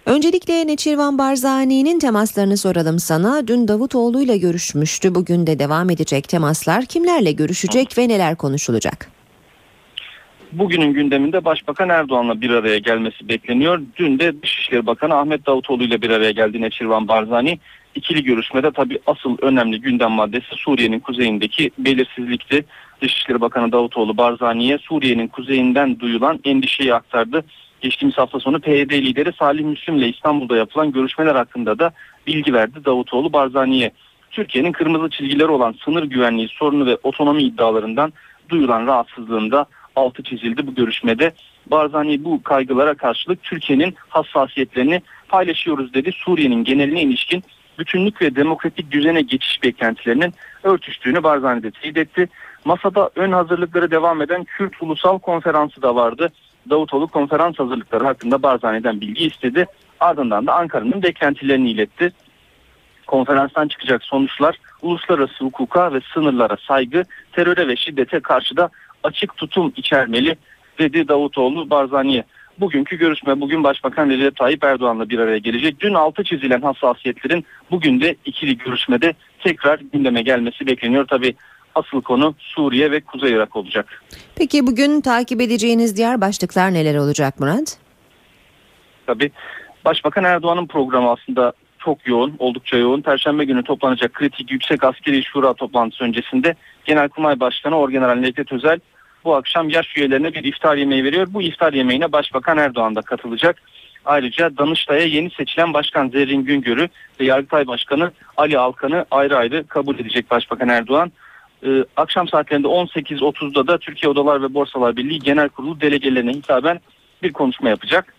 Öncelikle 0.09 0.67
Neçirvan 0.67 1.17
Barzani'nin 1.17 1.99
temaslarını 1.99 2.57
soralım 2.57 2.99
sana. 2.99 3.47
Dün 3.47 3.67
Davutoğlu 3.67 4.21
ile 4.21 4.37
görüşmüştü. 4.37 5.15
Bugün 5.15 5.47
de 5.47 5.59
devam 5.59 5.89
edecek 5.89 6.29
temaslar. 6.29 6.85
Kimlerle 6.85 7.31
görüşecek 7.31 7.97
ve 7.97 8.07
neler 8.07 8.35
konuşulacak? 8.35 9.11
Bugünün 10.51 10.93
gündeminde 10.93 11.45
Başbakan 11.45 11.89
Erdoğan'la 11.89 12.41
bir 12.41 12.49
araya 12.49 12.77
gelmesi 12.77 13.29
bekleniyor. 13.29 13.81
Dün 13.95 14.19
de 14.19 14.41
Dışişleri 14.41 14.85
Bakanı 14.85 15.15
Ahmet 15.15 15.45
Davutoğlu 15.45 15.83
ile 15.83 16.01
bir 16.01 16.09
araya 16.09 16.31
geldi 16.31 16.61
Neçirvan 16.61 17.07
Barzani. 17.07 17.59
İkili 17.95 18.23
görüşmede 18.23 18.71
tabii 18.71 18.99
asıl 19.07 19.37
önemli 19.41 19.81
gündem 19.81 20.11
maddesi 20.11 20.55
Suriye'nin 20.55 20.99
kuzeyindeki 20.99 21.71
belirsizlikti. 21.77 22.65
Dışişleri 23.01 23.41
Bakanı 23.41 23.71
Davutoğlu 23.71 24.17
Barzani'ye 24.17 24.77
Suriye'nin 24.77 25.27
kuzeyinden 25.27 25.99
duyulan 25.99 26.39
endişeyi 26.43 26.93
aktardı. 26.93 27.43
Geçtiğimiz 27.81 28.17
hafta 28.17 28.39
sonu 28.39 28.59
PYD 28.59 28.91
lideri 28.91 29.33
Salih 29.39 29.63
Müslim 29.63 29.97
ile 29.97 30.09
İstanbul'da 30.09 30.57
yapılan 30.57 30.91
görüşmeler 30.91 31.35
hakkında 31.35 31.79
da 31.79 31.91
bilgi 32.27 32.53
verdi 32.53 32.85
Davutoğlu 32.85 33.33
Barzani'ye. 33.33 33.91
Türkiye'nin 34.31 34.71
kırmızı 34.71 35.09
çizgileri 35.09 35.47
olan 35.47 35.75
sınır 35.85 36.03
güvenliği 36.03 36.47
sorunu 36.47 36.85
ve 36.85 36.97
otonomi 37.03 37.43
iddialarından 37.43 38.13
duyulan 38.49 38.87
rahatsızlığında 38.87 39.65
altı 39.95 40.23
çizildi 40.23 40.67
bu 40.67 40.75
görüşmede. 40.75 41.33
Barzani 41.71 42.23
bu 42.23 42.43
kaygılara 42.43 42.93
karşılık 42.93 43.43
Türkiye'nin 43.43 43.95
hassasiyetlerini 44.09 45.01
paylaşıyoruz 45.27 45.93
dedi. 45.93 46.11
Suriye'nin 46.11 46.63
geneline 46.63 47.01
ilişkin 47.01 47.43
bütünlük 47.79 48.21
ve 48.21 48.35
demokratik 48.35 48.91
düzene 48.91 49.21
geçiş 49.21 49.63
beklentilerinin 49.63 50.33
örtüştüğünü 50.63 51.23
Barzani 51.23 51.63
de 51.63 51.71
teyit 51.71 51.97
etti. 51.97 52.29
Masada 52.65 53.09
ön 53.15 53.31
hazırlıkları 53.31 53.91
devam 53.91 54.21
eden 54.21 54.43
Kürt 54.43 54.81
Ulusal 54.81 55.19
Konferansı 55.19 55.81
da 55.81 55.95
vardı. 55.95 56.31
Davutoğlu 56.69 57.07
konferans 57.07 57.59
hazırlıkları 57.59 58.03
hakkında 58.03 58.43
Barzani'den 58.43 59.01
bilgi 59.01 59.25
istedi. 59.25 59.65
Ardından 59.99 60.47
da 60.47 60.53
Ankara'nın 60.53 61.03
beklentilerini 61.03 61.71
iletti. 61.71 62.11
Konferanstan 63.07 63.67
çıkacak 63.67 64.03
sonuçlar 64.03 64.57
uluslararası 64.81 65.45
hukuka 65.45 65.93
ve 65.93 65.99
sınırlara 66.13 66.57
saygı, 66.67 67.03
teröre 67.31 67.67
ve 67.67 67.75
şiddete 67.75 68.19
karşı 68.19 68.57
da 68.57 68.69
açık 69.03 69.37
tutum 69.37 69.73
içermeli 69.75 70.35
dedi 70.79 71.07
Davutoğlu 71.07 71.69
Barzani'ye. 71.69 72.23
Bugünkü 72.59 72.97
görüşme 72.97 73.41
bugün 73.41 73.63
Başbakan 73.63 74.09
Recep 74.09 74.35
Tayyip 74.35 74.63
Erdoğan'la 74.63 75.09
bir 75.09 75.19
araya 75.19 75.37
gelecek. 75.37 75.79
Dün 75.79 75.93
altı 75.93 76.23
çizilen 76.23 76.61
hassasiyetlerin 76.61 77.45
bugün 77.71 78.01
de 78.01 78.15
ikili 78.25 78.57
görüşmede 78.57 79.13
tekrar 79.39 79.79
gündeme 79.93 80.21
gelmesi 80.21 80.67
bekleniyor. 80.67 81.07
Tabi 81.07 81.35
asıl 81.75 82.01
konu 82.01 82.35
Suriye 82.39 82.91
ve 82.91 83.01
Kuzey 83.01 83.31
Irak 83.31 83.55
olacak. 83.55 84.01
Peki 84.35 84.67
bugün 84.67 85.01
takip 85.01 85.41
edeceğiniz 85.41 85.97
diğer 85.97 86.21
başlıklar 86.21 86.73
neler 86.73 86.95
olacak 86.95 87.39
Murat? 87.39 87.77
Tabi 89.07 89.31
Başbakan 89.85 90.23
Erdoğan'ın 90.23 90.67
programı 90.67 91.11
aslında 91.11 91.53
çok 91.79 92.07
yoğun, 92.07 92.35
oldukça 92.39 92.77
yoğun. 92.77 93.01
Perşembe 93.01 93.45
günü 93.45 93.63
toplanacak 93.63 94.13
kritik 94.13 94.51
yüksek 94.51 94.83
askeri 94.83 95.23
şura 95.23 95.53
toplantısı 95.53 96.03
öncesinde 96.03 96.55
Genelkurmay 96.85 97.39
Başkanı 97.39 97.77
Orgeneral 97.77 98.15
Necdet 98.15 98.51
Özel 98.51 98.79
bu 99.23 99.35
akşam 99.35 99.69
yaş 99.69 99.97
üyelerine 99.97 100.33
bir 100.33 100.43
iftar 100.43 100.75
yemeği 100.75 101.03
veriyor. 101.03 101.27
Bu 101.29 101.41
iftar 101.41 101.73
yemeğine 101.73 102.11
Başbakan 102.11 102.57
Erdoğan 102.57 102.95
da 102.95 103.01
katılacak. 103.01 103.61
Ayrıca 104.05 104.57
Danıştay'a 104.57 105.05
yeni 105.05 105.29
seçilen 105.29 105.73
Başkan 105.73 106.09
Zerrin 106.09 106.45
Güngör'ü 106.45 106.89
ve 107.19 107.25
Yargıtay 107.25 107.67
Başkanı 107.67 108.11
Ali 108.37 108.57
Alkan'ı 108.57 109.05
ayrı 109.11 109.37
ayrı 109.37 109.67
kabul 109.67 109.99
edecek 109.99 110.31
Başbakan 110.31 110.69
Erdoğan. 110.69 111.11
Ee, 111.65 111.85
akşam 111.97 112.27
saatlerinde 112.27 112.67
18.30'da 112.67 113.67
da 113.67 113.77
Türkiye 113.77 114.09
Odalar 114.09 114.41
ve 114.41 114.53
Borsalar 114.53 114.95
Birliği 114.97 115.19
Genel 115.19 115.49
Kurulu 115.49 115.81
delegelerine 115.81 116.31
hitaben 116.31 116.79
bir 117.23 117.33
konuşma 117.33 117.69
yapacak. 117.69 118.13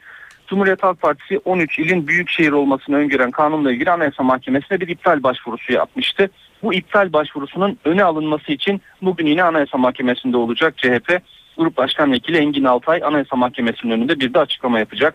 Cumhuriyet 0.46 0.82
Halk 0.82 1.00
Partisi 1.00 1.38
13 1.38 1.78
ilin 1.78 2.06
büyük 2.06 2.28
şehir 2.28 2.52
olmasını 2.52 2.96
öngören 2.96 3.30
kanunla 3.30 3.72
ilgili 3.72 3.90
Anayasa 3.90 4.22
Mahkemesi'ne 4.22 4.80
bir 4.80 4.88
iptal 4.88 5.22
başvurusu 5.22 5.72
yapmıştı. 5.72 6.30
Bu 6.62 6.74
iptal 6.74 7.12
başvurusunun 7.12 7.78
öne 7.84 8.04
alınması 8.04 8.52
için 8.52 8.80
bugün 9.02 9.26
yine 9.26 9.42
Anayasa 9.42 9.78
Mahkemesi'nde 9.78 10.36
olacak 10.36 10.78
CHP. 10.78 11.22
Grup 11.56 11.76
Başkan 11.76 12.12
Vekili 12.12 12.36
Engin 12.36 12.64
Altay 12.64 13.00
Anayasa 13.04 13.36
Mahkemesi'nin 13.36 13.92
önünde 13.92 14.20
bir 14.20 14.34
de 14.34 14.38
açıklama 14.38 14.78
yapacak. 14.78 15.14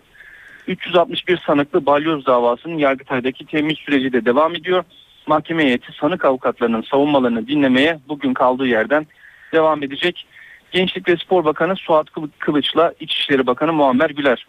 361 0.66 1.40
sanıklı 1.46 1.86
balyoz 1.86 2.26
davasının 2.26 2.78
Yargıtay'daki 2.78 3.46
temin 3.46 3.74
süreci 3.74 4.12
de 4.12 4.24
devam 4.24 4.54
ediyor. 4.54 4.84
Mahkeme 5.26 5.64
heyeti 5.64 5.92
sanık 6.00 6.24
avukatlarının 6.24 6.82
savunmalarını 6.82 7.46
dinlemeye 7.46 7.98
bugün 8.08 8.34
kaldığı 8.34 8.66
yerden 8.66 9.06
devam 9.52 9.82
edecek. 9.82 10.26
Gençlik 10.72 11.08
ve 11.08 11.16
Spor 11.16 11.44
Bakanı 11.44 11.76
Suat 11.76 12.06
Kılıç'la 12.38 12.94
İçişleri 13.00 13.46
Bakanı 13.46 13.72
Muammer 13.72 14.10
Güler 14.10 14.46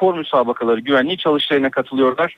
spor 0.00 0.18
müsabakaları 0.18 0.80
güvenliği 0.80 1.18
çalıştayına 1.18 1.70
katılıyorlar. 1.70 2.36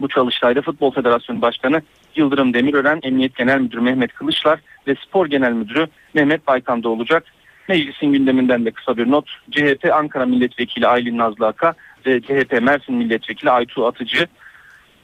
Bu 0.00 0.08
çalıştayda 0.08 0.62
Futbol 0.62 0.90
Federasyonu 0.90 1.42
Başkanı 1.42 1.82
Yıldırım 2.16 2.54
Demirören, 2.54 3.00
Emniyet 3.02 3.36
Genel 3.36 3.60
Müdürü 3.60 3.80
Mehmet 3.80 4.12
Kılıçlar 4.12 4.60
ve 4.86 4.94
Spor 4.94 5.26
Genel 5.26 5.52
Müdürü 5.52 5.86
Mehmet 6.14 6.46
Baykan 6.46 6.82
da 6.82 6.88
olacak. 6.88 7.24
Meclisin 7.68 8.12
gündeminden 8.12 8.64
de 8.64 8.70
kısa 8.70 8.96
bir 8.96 9.10
not. 9.10 9.28
CHP 9.50 9.90
Ankara 9.92 10.26
Milletvekili 10.26 10.86
Aylin 10.86 11.18
Nazlı 11.18 11.46
Aka 11.46 11.74
ve 12.06 12.20
CHP 12.20 12.62
Mersin 12.62 12.94
Milletvekili 12.94 13.50
Aytu 13.50 13.86
Atıcı 13.86 14.26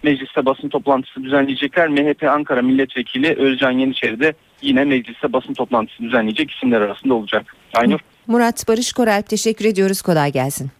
mecliste 0.06 0.46
basın 0.46 0.68
toplantısı 0.68 1.24
düzenleyecekler. 1.24 1.88
MHP 1.88 2.22
Ankara 2.22 2.62
Milletvekili 2.62 3.34
Özcan 3.38 3.70
Yeniçeri 3.70 4.20
de 4.20 4.34
yine 4.62 4.84
mecliste 4.84 5.32
basın 5.32 5.54
toplantısı 5.54 6.02
düzenleyecek 6.02 6.50
isimler 6.50 6.80
arasında 6.80 7.14
olacak. 7.14 7.56
Aynur. 7.74 8.00
Murat 8.26 8.68
Barış 8.68 8.92
Koralp 8.92 9.28
teşekkür 9.28 9.64
ediyoruz. 9.64 10.02
Kolay 10.02 10.32
gelsin. 10.32 10.70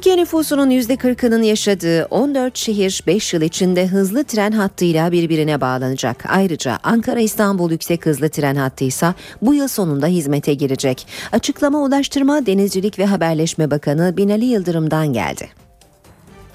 Türkiye 0.00 0.16
nüfusunun 0.16 0.70
%40'ının 0.70 1.42
yaşadığı 1.42 2.04
14 2.04 2.56
şehir 2.56 3.02
5 3.06 3.34
yıl 3.34 3.42
içinde 3.42 3.86
hızlı 3.86 4.24
tren 4.24 4.52
hattıyla 4.52 5.12
birbirine 5.12 5.60
bağlanacak. 5.60 6.24
Ayrıca 6.28 6.78
Ankara-İstanbul 6.82 7.70
yüksek 7.70 8.06
hızlı 8.06 8.28
tren 8.28 8.56
hattı 8.56 8.84
ise 8.84 9.14
bu 9.42 9.54
yıl 9.54 9.68
sonunda 9.68 10.06
hizmete 10.06 10.54
girecek. 10.54 11.06
Açıklama 11.32 11.78
Ulaştırma, 11.78 12.46
Denizcilik 12.46 12.98
ve 12.98 13.06
Haberleşme 13.06 13.70
Bakanı 13.70 14.16
Binali 14.16 14.44
Yıldırım'dan 14.44 15.12
geldi. 15.12 15.48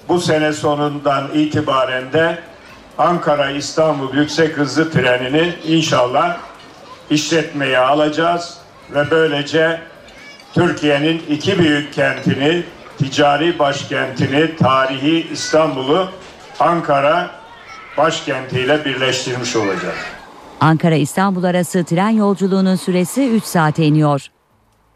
Bu 0.08 0.20
sene 0.20 0.52
sonundan 0.52 1.34
itibaren 1.34 2.12
de 2.12 2.38
Ankara-İstanbul 2.98 4.14
yüksek 4.16 4.56
hızlı 4.56 4.90
trenini 4.90 5.54
inşallah 5.66 6.38
işletmeye 7.10 7.78
alacağız 7.78 8.54
ve 8.94 9.10
böylece 9.10 9.80
Türkiye'nin 10.54 11.22
iki 11.28 11.58
büyük 11.58 11.92
kentini 11.92 12.64
ticari 12.98 13.58
başkentini, 13.58 14.56
tarihi 14.56 15.26
İstanbul'u 15.32 16.08
Ankara 16.60 17.30
başkentiyle 17.96 18.84
birleştirmiş 18.84 19.56
olacak. 19.56 19.94
Ankara-İstanbul 20.60 21.44
arası 21.44 21.84
tren 21.84 22.08
yolculuğunun 22.08 22.76
süresi 22.76 23.28
3 23.28 23.44
saate 23.44 23.84
iniyor. 23.84 24.26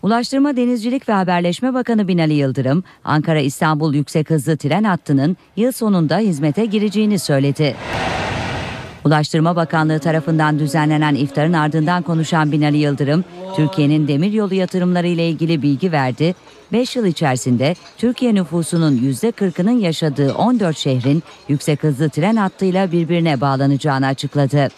Ulaştırma 0.03 0.57
Denizcilik 0.57 1.09
ve 1.09 1.13
Haberleşme 1.13 1.75
Bakanı 1.75 2.09
Binali 2.09 2.35
Yıldırım, 2.35 2.85
Ankara-İstanbul 3.05 3.95
yüksek 3.95 4.31
hızlı 4.31 4.57
tren 4.57 4.85
hattının 4.85 5.37
yıl 5.57 5.73
sonunda 5.73 6.19
hizmete 6.19 6.65
gireceğini 6.65 7.19
söyledi. 7.19 7.77
Ulaştırma 9.05 9.57
Bakanlığı 9.57 9.99
tarafından 9.99 10.59
düzenlenen 10.59 11.15
iftarın 11.15 11.53
ardından 11.53 12.03
konuşan 12.03 12.53
Binali 12.53 12.77
Yıldırım, 12.77 13.25
Türkiye'nin 13.57 14.09
demiryolu 14.09 14.55
yatırımları 14.55 15.07
ile 15.07 15.29
ilgili 15.29 15.63
bilgi 15.63 15.93
verdi 15.93 16.35
5 16.73 16.97
yıl 16.97 17.05
içerisinde 17.05 17.75
Türkiye 17.99 18.35
nüfusunun 18.35 18.97
%40'ının 18.97 19.79
yaşadığı 19.79 20.35
14 20.35 20.77
şehrin 20.77 21.23
yüksek 21.49 21.83
hızlı 21.83 22.11
tren 22.11 22.37
hattıyla 22.37 22.93
birbirine 22.93 23.41
bağlanacağını 23.41 24.07
açıkladı. 24.07 24.69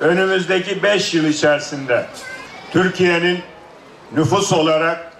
Önümüzdeki 0.00 0.82
5 0.82 1.14
yıl 1.14 1.24
içerisinde 1.24 2.06
Türkiye'nin 2.72 3.38
nüfus 4.16 4.52
olarak 4.52 5.12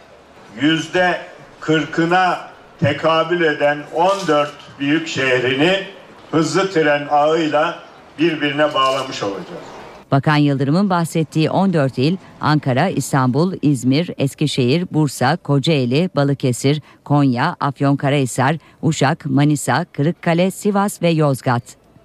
yüzde 0.60 1.20
40'ına 1.60 2.36
tekabül 2.80 3.42
eden 3.42 3.78
14 3.94 4.52
büyük 4.80 5.08
şehrini 5.08 5.86
hızlı 6.30 6.70
tren 6.70 7.06
ağıyla 7.10 7.78
birbirine 8.18 8.74
bağlamış 8.74 9.22
olacağız. 9.22 9.77
Bakan 10.10 10.36
Yıldırım'ın 10.36 10.90
bahsettiği 10.90 11.50
14 11.50 11.98
il 11.98 12.16
Ankara, 12.40 12.88
İstanbul, 12.88 13.52
İzmir, 13.62 14.10
Eskişehir, 14.18 14.86
Bursa, 14.92 15.36
Kocaeli, 15.36 16.10
Balıkesir, 16.16 16.82
Konya, 17.04 17.56
Afyonkarahisar, 17.60 18.56
Uşak, 18.82 19.26
Manisa, 19.26 19.84
Kırıkkale, 19.84 20.50
Sivas 20.50 21.02
ve 21.02 21.08
Yozgat. 21.08 21.62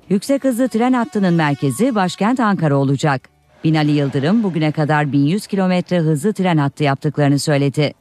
Yüksek 0.10 0.44
hızlı 0.44 0.68
tren 0.68 0.94
hattının 0.94 1.34
merkezi 1.34 1.96
başkent 1.96 2.40
Ankara 2.40 2.76
olacak. 2.76 3.30
Binali 3.64 3.92
Yıldırım 3.92 4.44
bugüne 4.44 4.72
kadar 4.72 5.12
1100 5.12 5.48
kilometre 5.48 6.00
hızlı 6.00 6.34
tren 6.34 6.58
hattı 6.58 6.84
yaptıklarını 6.84 7.40
söyledi. 7.40 7.94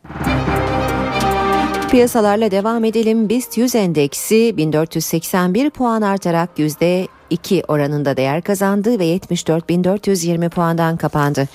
Piyasalarla 1.90 2.50
devam 2.50 2.84
edelim. 2.84 3.28
BIST 3.28 3.58
100 3.58 3.74
endeksi 3.74 4.56
1481 4.56 5.70
puan 5.70 6.02
artarak 6.02 6.58
yüzde 6.58 7.06
2 7.32 7.62
oranında 7.68 8.16
değer 8.16 8.42
kazandı 8.42 8.98
ve 8.98 9.16
74.420 9.16 10.48
puandan 10.48 10.96
kapandı. 10.96 11.48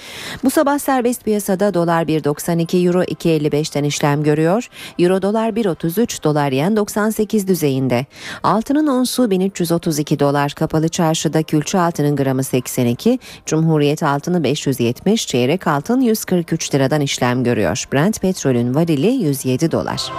Bu 0.43 0.49
sabah 0.49 0.79
serbest 0.79 1.23
piyasada 1.23 1.73
dolar 1.73 2.03
1.92 2.03 2.87
euro 2.87 3.03
2.55'ten 3.03 3.83
işlem 3.83 4.23
görüyor. 4.23 4.69
Euro 4.99 5.21
dolar 5.21 5.49
1.33 5.49 6.23
dolar 6.23 6.51
yen 6.51 6.75
98 6.75 7.47
düzeyinde. 7.47 8.05
Altının 8.43 8.87
onsu 8.87 9.31
1332 9.31 10.19
dolar 10.19 10.51
kapalı 10.51 10.89
çarşıda 10.89 11.43
külçe 11.43 11.79
altının 11.79 12.15
gramı 12.15 12.43
82, 12.43 13.19
Cumhuriyet 13.45 14.03
altını 14.03 14.43
570, 14.43 15.27
çeyrek 15.27 15.67
altın 15.67 16.01
143 16.01 16.75
liradan 16.75 17.01
işlem 17.01 17.43
görüyor. 17.43 17.83
Brent 17.93 18.21
petrolün 18.21 18.75
varili 18.75 19.07
107 19.07 19.71
dolar. 19.71 20.11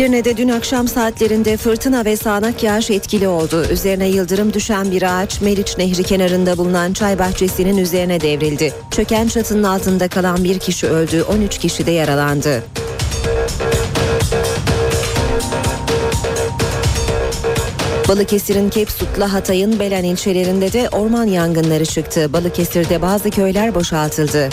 Edirne'de 0.00 0.36
dün 0.36 0.48
akşam 0.48 0.88
saatlerinde 0.88 1.56
fırtına 1.56 2.04
ve 2.04 2.16
sağanak 2.16 2.62
yağış 2.62 2.90
etkili 2.90 3.28
oldu. 3.28 3.64
Üzerine 3.70 4.08
yıldırım 4.08 4.52
düşen 4.52 4.90
bir 4.90 5.20
ağaç 5.20 5.40
Meriç 5.40 5.78
Nehri 5.78 6.02
kenarında 6.02 6.58
bulunan 6.58 6.92
çay 6.92 7.18
bahçesinin 7.18 7.76
üzerine 7.76 8.20
devrildi. 8.20 8.72
Çöken 8.90 9.28
çatının 9.28 9.62
altında 9.62 10.08
kalan 10.08 10.44
bir 10.44 10.58
kişi 10.58 10.86
öldü, 10.86 11.22
13 11.22 11.58
kişi 11.58 11.86
de 11.86 11.90
yaralandı. 11.90 12.62
Balıkesir'in 18.08 18.70
Kepsut'la 18.70 19.32
Hatay'ın 19.32 19.80
Belen 19.80 20.04
ilçelerinde 20.04 20.72
de 20.72 20.88
orman 20.88 21.26
yangınları 21.26 21.84
çıktı. 21.84 22.32
Balıkesir'de 22.32 23.02
bazı 23.02 23.30
köyler 23.30 23.74
boşaltıldı. 23.74 24.48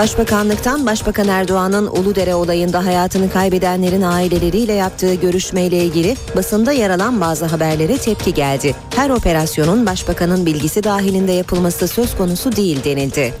Başbakanlıktan 0.00 0.86
Başbakan 0.86 1.28
Erdoğan'ın 1.28 1.86
Uludere 1.86 2.34
olayında 2.34 2.86
hayatını 2.86 3.30
kaybedenlerin 3.30 4.02
aileleriyle 4.02 4.72
yaptığı 4.72 5.14
görüşmeyle 5.14 5.84
ilgili 5.84 6.16
basında 6.36 6.72
yer 6.72 6.90
alan 6.90 7.20
bazı 7.20 7.46
haberlere 7.46 7.98
tepki 7.98 8.34
geldi. 8.34 8.74
Her 8.96 9.10
operasyonun 9.10 9.86
başbakanın 9.86 10.46
bilgisi 10.46 10.84
dahilinde 10.84 11.32
yapılması 11.32 11.88
söz 11.88 12.16
konusu 12.16 12.56
değil 12.56 12.84
denildi. 12.84 13.34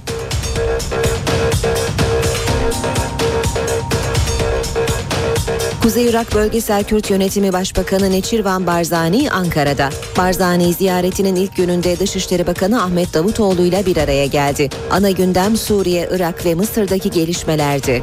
Kuzey 5.82 6.06
Irak 6.08 6.34
Bölgesel 6.34 6.84
Kürt 6.84 7.10
Yönetimi 7.10 7.52
Başbakanı 7.52 8.10
Neçirvan 8.10 8.66
Barzani 8.66 9.30
Ankara'da. 9.30 9.90
Barzani 10.18 10.74
ziyaretinin 10.74 11.36
ilk 11.36 11.56
gününde 11.56 11.98
Dışişleri 11.98 12.46
Bakanı 12.46 12.82
Ahmet 12.82 13.14
Davutoğlu 13.14 13.62
ile 13.62 13.86
bir 13.86 13.96
araya 13.96 14.26
geldi. 14.26 14.68
Ana 14.90 15.10
gündem 15.10 15.56
Suriye, 15.56 16.08
Irak 16.12 16.44
ve 16.46 16.54
Mısır'daki 16.54 17.10
gelişmelerdi. 17.10 18.02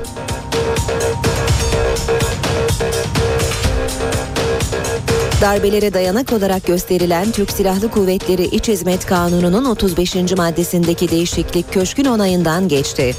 Darbelere 5.42 5.94
dayanak 5.94 6.34
olarak 6.34 6.66
gösterilen 6.66 7.32
Türk 7.32 7.52
Silahlı 7.52 7.92
Kuvvetleri 7.92 8.44
İç 8.44 8.68
Hizmet 8.68 9.06
Kanunu'nun 9.06 9.66
35. 9.66 10.16
maddesindeki 10.16 11.10
değişiklik 11.10 11.74
köşkün 11.74 12.06
onayından 12.06 12.68
geçti. 12.68 13.16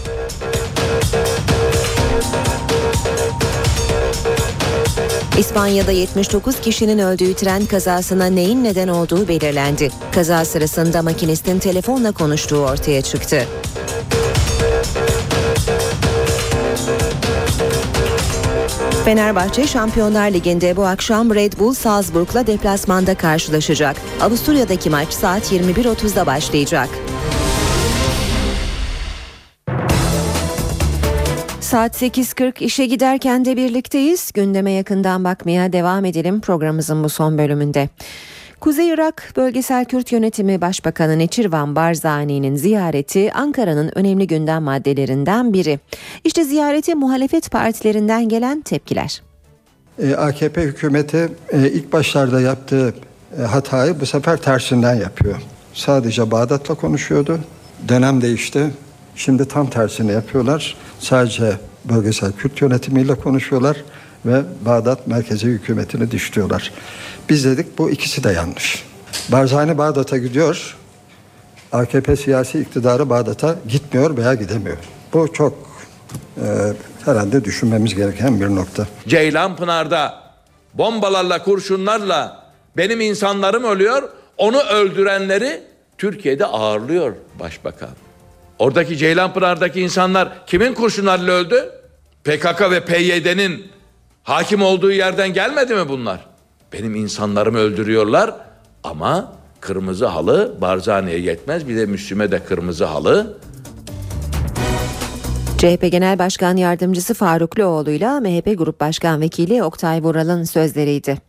İspanya'da 5.38 5.92
79 5.92 6.60
kişinin 6.60 6.98
öldüğü 6.98 7.34
tren 7.34 7.66
kazasına 7.66 8.26
neyin 8.26 8.64
neden 8.64 8.88
olduğu 8.88 9.28
belirlendi. 9.28 9.90
Kaza 10.14 10.44
sırasında 10.44 11.02
makinistin 11.02 11.58
telefonla 11.58 12.12
konuştuğu 12.12 12.58
ortaya 12.58 13.02
çıktı. 13.02 13.46
Fenerbahçe 19.04 19.66
Şampiyonlar 19.66 20.30
Ligi'nde 20.30 20.76
bu 20.76 20.86
akşam 20.86 21.34
Red 21.34 21.52
Bull 21.58 21.74
Salzburg'la 21.74 22.46
deplasmanda 22.46 23.14
karşılaşacak. 23.14 23.96
Avusturya'daki 24.20 24.90
maç 24.90 25.12
saat 25.12 25.52
21.30'da 25.52 26.26
başlayacak. 26.26 26.88
Saat 31.68 32.02
8.40 32.02 32.64
işe 32.64 32.86
giderken 32.86 33.44
de 33.44 33.56
birlikteyiz. 33.56 34.32
Gündeme 34.32 34.72
yakından 34.72 35.24
bakmaya 35.24 35.72
devam 35.72 36.04
edelim 36.04 36.40
programımızın 36.40 37.04
bu 37.04 37.08
son 37.08 37.38
bölümünde. 37.38 37.88
Kuzey 38.60 38.88
Irak 38.88 39.32
Bölgesel 39.36 39.84
Kürt 39.84 40.12
Yönetimi 40.12 40.60
Başbakanı 40.60 41.18
Neçirvan 41.18 41.76
Barzani'nin 41.76 42.56
ziyareti 42.56 43.32
Ankara'nın 43.32 43.90
önemli 43.94 44.26
gündem 44.26 44.62
maddelerinden 44.62 45.52
biri. 45.52 45.78
İşte 46.24 46.44
ziyarete 46.44 46.94
muhalefet 46.94 47.50
partilerinden 47.50 48.28
gelen 48.28 48.60
tepkiler. 48.60 49.22
E, 49.98 50.14
AKP 50.14 50.62
hükümeti 50.62 51.28
e, 51.52 51.70
ilk 51.70 51.92
başlarda 51.92 52.40
yaptığı 52.40 52.94
e, 53.40 53.42
hatayı 53.42 54.00
bu 54.00 54.06
sefer 54.06 54.36
tersinden 54.36 54.94
yapıyor. 54.94 55.36
Sadece 55.74 56.30
Bağdat'la 56.30 56.74
konuşuyordu. 56.74 57.40
Dönem 57.88 58.22
değişti. 58.22 58.70
Şimdi 59.18 59.48
tam 59.48 59.70
tersini 59.70 60.12
yapıyorlar. 60.12 60.76
Sadece 60.98 61.52
bölgesel 61.84 62.32
Kürt 62.32 62.60
yönetimiyle 62.60 63.14
konuşuyorlar 63.14 63.76
ve 64.26 64.42
Bağdat 64.66 65.06
merkezi 65.06 65.46
hükümetini 65.46 66.10
dişliyorlar. 66.10 66.72
Biz 67.28 67.44
dedik 67.44 67.78
bu 67.78 67.90
ikisi 67.90 68.24
de 68.24 68.30
yanlış. 68.30 68.84
Barzani 69.28 69.78
Bağdat'a 69.78 70.18
gidiyor. 70.18 70.76
AKP 71.72 72.16
siyasi 72.16 72.60
iktidarı 72.60 73.10
Bağdat'a 73.10 73.56
gitmiyor 73.68 74.16
veya 74.16 74.34
gidemiyor. 74.34 74.76
Bu 75.12 75.32
çok 75.32 75.54
e, 76.36 76.72
herhalde 77.04 77.44
düşünmemiz 77.44 77.94
gereken 77.94 78.40
bir 78.40 78.46
nokta. 78.46 78.86
Ceylanpınar'da 79.08 80.22
bombalarla, 80.74 81.42
kurşunlarla 81.42 82.44
benim 82.76 83.00
insanlarım 83.00 83.64
ölüyor. 83.64 84.08
Onu 84.36 84.58
öldürenleri 84.60 85.62
Türkiye'de 85.98 86.46
ağırlıyor 86.46 87.14
başbakan. 87.40 88.07
Oradaki 88.58 88.96
Ceylanpınar'daki 88.96 89.80
insanlar 89.80 90.46
kimin 90.46 90.74
kurşunlarıyla 90.74 91.32
öldü? 91.32 91.70
PKK 92.24 92.70
ve 92.70 92.84
PYD'nin 92.84 93.66
hakim 94.22 94.62
olduğu 94.62 94.90
yerden 94.90 95.32
gelmedi 95.32 95.74
mi 95.74 95.88
bunlar? 95.88 96.26
Benim 96.72 96.94
insanlarımı 96.94 97.58
öldürüyorlar 97.58 98.34
ama 98.84 99.32
kırmızı 99.60 100.06
halı 100.06 100.56
Barzani'ye 100.60 101.18
yetmez 101.18 101.68
bir 101.68 101.76
de 101.76 101.86
Müslüme 101.86 102.30
de 102.30 102.44
kırmızı 102.44 102.84
halı. 102.84 103.38
CHP 105.58 105.88
Genel 105.90 106.18
Başkan 106.18 106.56
Yardımcısı 106.56 107.14
Faruk 107.14 107.58
Loğlu 107.58 107.90
ile 107.90 108.20
MHP 108.20 108.58
Grup 108.58 108.80
Başkan 108.80 109.20
Vekili 109.20 109.62
Oktay 109.62 110.02
Vural'ın 110.02 110.44
sözleriydi. 110.44 111.27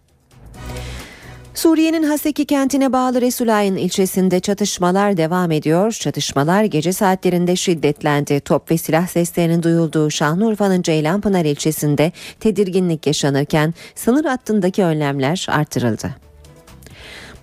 Suriye'nin 1.53 2.03
Haseki 2.03 2.45
kentine 2.45 2.93
bağlı 2.93 3.21
Resulayn 3.21 3.75
ilçesinde 3.75 4.39
çatışmalar 4.39 5.17
devam 5.17 5.51
ediyor. 5.51 5.91
Çatışmalar 5.91 6.63
gece 6.63 6.93
saatlerinde 6.93 7.55
şiddetlendi. 7.55 8.39
Top 8.39 8.71
ve 8.71 8.77
silah 8.77 9.07
seslerinin 9.07 9.63
duyulduğu 9.63 10.11
Şanlıurfa'nın 10.11 10.81
Ceylanpınar 10.81 11.45
ilçesinde 11.45 12.11
tedirginlik 12.39 13.07
yaşanırken 13.07 13.73
sınır 13.95 14.25
hattındaki 14.25 14.83
önlemler 14.83 15.47
artırıldı. 15.49 16.28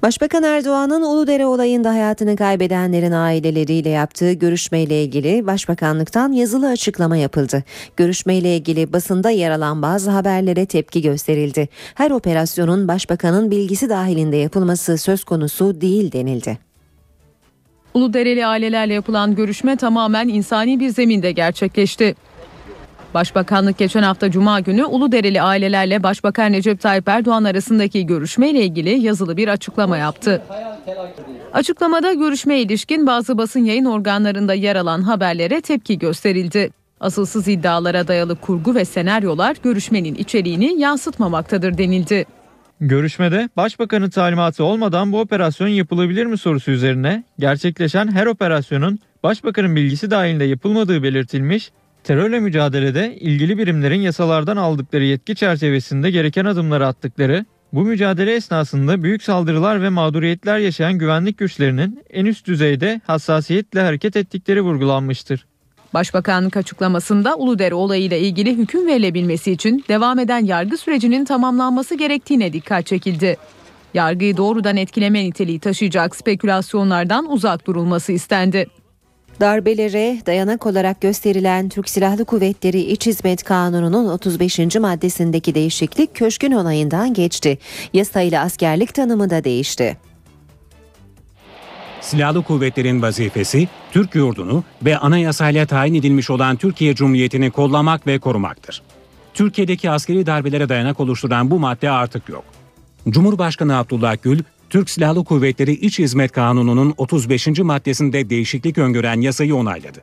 Başbakan 0.03 0.43
Erdoğan'ın 0.43 1.03
Uludere 1.03 1.47
olayında 1.47 1.91
hayatını 1.91 2.37
kaybedenlerin 2.37 3.13
aileleriyle 3.13 3.89
yaptığı 3.89 4.33
görüşmeyle 4.33 5.05
ilgili 5.05 5.47
Başbakanlıktan 5.47 6.33
yazılı 6.33 6.69
açıklama 6.69 7.17
yapıldı. 7.17 7.65
Görüşmeyle 7.97 8.57
ilgili 8.57 8.93
basında 8.93 9.31
yer 9.31 9.51
alan 9.51 9.83
bazı 9.83 10.11
haberlere 10.11 10.67
tepki 10.67 11.03
gösterildi. 11.03 11.69
Her 11.95 12.11
operasyonun 12.11 12.89
başbakanın 12.89 13.51
bilgisi 13.51 13.89
dahilinde 13.89 14.37
yapılması 14.37 14.99
söz 14.99 15.25
konusu 15.25 15.81
değil 15.81 16.13
denildi. 16.13 16.59
Uludereli 17.95 18.47
ailelerle 18.47 18.95
yapılan 18.95 19.35
görüşme 19.35 19.77
tamamen 19.77 20.29
insani 20.29 20.81
bir 20.81 20.89
zeminde 20.89 21.33
gerçekleşti. 21.33 22.15
Başbakanlık 23.15 23.79
geçen 23.79 24.03
hafta 24.03 24.31
Cuma 24.31 24.61
günü 24.61 24.85
Uludereli 24.85 25.43
ailelerle 25.43 26.03
Başbakan 26.03 26.53
Recep 26.53 26.81
Tayyip 26.81 27.09
Erdoğan 27.09 27.45
arasındaki 27.45 28.07
görüşmeyle 28.07 28.65
ilgili 28.65 28.91
yazılı 28.91 29.37
bir 29.37 29.49
açıklama 29.49 29.97
yaptı. 29.97 30.43
Açıklamada 31.53 32.13
görüşmeye 32.13 32.63
ilişkin 32.63 33.07
bazı 33.07 33.39
basın 33.39 33.65
yayın 33.65 33.85
organlarında 33.85 34.55
yer 34.55 34.77
alan 34.77 35.03
haberlere 35.03 35.61
tepki 35.61 35.99
gösterildi. 35.99 36.71
Asılsız 37.01 37.49
iddialara 37.49 38.09
dayalı 38.09 38.37
kurgu 38.37 38.75
ve 38.75 38.85
senaryolar 38.85 39.57
görüşmenin 39.63 40.15
içeriğini 40.15 40.81
yansıtmamaktadır 40.81 41.79
denildi. 41.79 42.27
Görüşmede 42.81 43.49
Başbakanın 43.57 44.11
talimatı 44.11 44.65
olmadan 44.65 45.13
bu 45.13 45.21
operasyon 45.21 45.69
yapılabilir 45.69 46.27
mi 46.27 46.39
sorusu 46.39 46.71
üzerine 46.71 47.25
gerçekleşen 47.39 48.13
her 48.13 48.27
operasyonun 48.27 48.99
Başbakanın 49.23 49.77
bilgisi 49.77 50.11
dahilinde 50.11 50.45
yapılmadığı 50.45 51.03
belirtilmiş, 51.03 51.71
terörle 52.07 52.41
mücadelede 52.41 53.17
ilgili 53.17 53.59
birimlerin 53.59 54.01
yasalardan 54.01 54.57
aldıkları 54.57 55.05
yetki 55.05 55.35
çerçevesinde 55.35 56.11
gereken 56.11 56.45
adımları 56.45 56.87
attıkları, 56.87 57.45
bu 57.73 57.81
mücadele 57.81 58.35
esnasında 58.35 59.03
büyük 59.03 59.23
saldırılar 59.23 59.83
ve 59.83 59.89
mağduriyetler 59.89 60.59
yaşayan 60.59 60.99
güvenlik 60.99 61.39
güçlerinin 61.39 62.05
en 62.11 62.27
üst 62.27 62.47
düzeyde 62.47 63.01
hassasiyetle 63.07 63.81
hareket 63.81 64.17
ettikleri 64.17 64.61
vurgulanmıştır. 64.61 65.47
Başbakanlık 65.95 66.57
açıklamasında 66.57 67.37
Uludere 67.37 67.75
olayıyla 67.75 68.17
ilgili 68.17 68.57
hüküm 68.57 68.87
verilebilmesi 68.87 69.53
için 69.53 69.85
devam 69.89 70.19
eden 70.19 70.45
yargı 70.45 70.77
sürecinin 70.77 71.25
tamamlanması 71.25 71.95
gerektiğine 71.95 72.53
dikkat 72.53 72.87
çekildi. 72.87 73.37
Yargıyı 73.95 74.37
doğrudan 74.37 74.77
etkileme 74.77 75.25
niteliği 75.25 75.61
taşıyacak 75.61 76.17
spekülasyonlardan 76.17 77.33
uzak 77.33 77.67
durulması 77.67 78.13
istendi. 78.13 78.67
Darbelere 79.41 80.19
dayanak 80.27 80.67
olarak 80.67 81.01
gösterilen 81.01 81.69
Türk 81.69 81.89
Silahlı 81.89 82.25
Kuvvetleri 82.25 82.81
İç 82.81 83.07
Hizmet 83.07 83.43
Kanunu'nun 83.43 84.09
35. 84.09 84.59
maddesindeki 84.59 85.55
değişiklik 85.55 86.15
köşkün 86.15 86.53
onayından 86.53 87.15
geçti. 87.15 87.59
Yasa 87.93 88.21
ile 88.21 88.41
askerlik 88.41 88.95
tanımı 88.95 89.31
da 89.31 89.45
değişti. 89.45 89.97
Silahlı 92.01 92.43
kuvvetlerin 92.43 93.03
vazifesi 93.03 93.69
Türk 93.93 94.15
yurdunu 94.15 94.65
ve 94.83 94.99
anayasayla 94.99 95.67
tayin 95.67 95.95
edilmiş 95.95 96.31
olan 96.31 96.57
Türkiye 96.57 96.95
Cumhuriyeti'ni 96.95 97.51
kollamak 97.51 98.07
ve 98.07 98.19
korumaktır. 98.19 98.83
Türkiye'deki 99.35 99.91
askeri 99.91 100.27
darbelere 100.27 100.69
dayanak 100.69 101.01
oluşturan 101.01 101.51
bu 101.51 101.59
madde 101.59 101.91
artık 101.91 102.29
yok. 102.29 102.45
Cumhurbaşkanı 103.09 103.77
Abdullah 103.77 104.17
Gül, 104.23 104.43
Türk 104.71 104.91
Silahlı 104.91 105.25
Kuvvetleri 105.25 105.73
İç 105.73 105.99
Hizmet 105.99 106.33
Kanunu'nun 106.33 106.95
35. 106.97 107.49
maddesinde 107.49 108.31
değişiklik 108.31 108.79
öngören 108.79 109.21
yasayı 109.21 109.57
onayladı. 109.57 109.99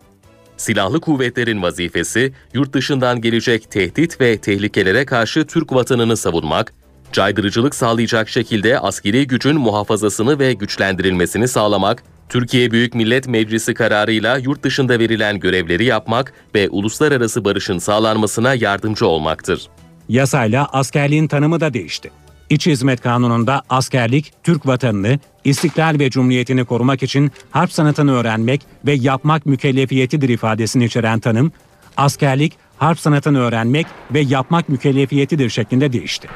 Silahlı 0.57 1.01
kuvvetlerin 1.01 1.61
vazifesi 1.61 2.33
yurt 2.53 2.73
dışından 2.73 3.21
gelecek 3.21 3.71
tehdit 3.71 4.21
ve 4.21 4.37
tehlikelere 4.37 5.05
karşı 5.05 5.47
Türk 5.47 5.73
vatanını 5.73 6.17
savunmak, 6.17 6.73
caydırıcılık 7.11 7.75
sağlayacak 7.75 8.29
şekilde 8.29 8.79
askeri 8.79 9.27
gücün 9.27 9.55
muhafazasını 9.55 10.39
ve 10.39 10.53
güçlendirilmesini 10.53 11.47
sağlamak, 11.47 12.03
Türkiye 12.29 12.71
Büyük 12.71 12.95
Millet 12.95 13.27
Meclisi 13.27 13.73
kararıyla 13.73 14.37
yurt 14.37 14.63
dışında 14.63 14.99
verilen 14.99 15.39
görevleri 15.39 15.85
yapmak 15.85 16.33
ve 16.55 16.69
uluslararası 16.69 17.45
barışın 17.45 17.77
sağlanmasına 17.77 18.53
yardımcı 18.53 19.07
olmaktır. 19.07 19.67
Yasayla 20.09 20.65
askerliğin 20.65 21.27
tanımı 21.27 21.61
da 21.61 21.73
değişti. 21.73 22.11
İç 22.53 22.67
Hizmet 22.67 23.01
Kanunu'nda 23.01 23.61
askerlik, 23.69 24.33
Türk 24.43 24.67
vatanını, 24.67 25.19
istiklal 25.43 25.99
ve 25.99 26.09
cumhuriyetini 26.09 26.65
korumak 26.65 27.03
için 27.03 27.31
harp 27.51 27.71
sanatını 27.71 28.13
öğrenmek 28.13 28.61
ve 28.85 28.93
yapmak 28.93 29.45
mükellefiyetidir 29.45 30.29
ifadesini 30.29 30.85
içeren 30.85 31.19
tanım, 31.19 31.51
askerlik, 31.97 32.53
harp 32.77 32.99
sanatını 32.99 33.39
öğrenmek 33.39 33.87
ve 34.11 34.19
yapmak 34.19 34.69
mükellefiyetidir 34.69 35.49
şeklinde 35.49 35.93
değişti. 35.93 36.27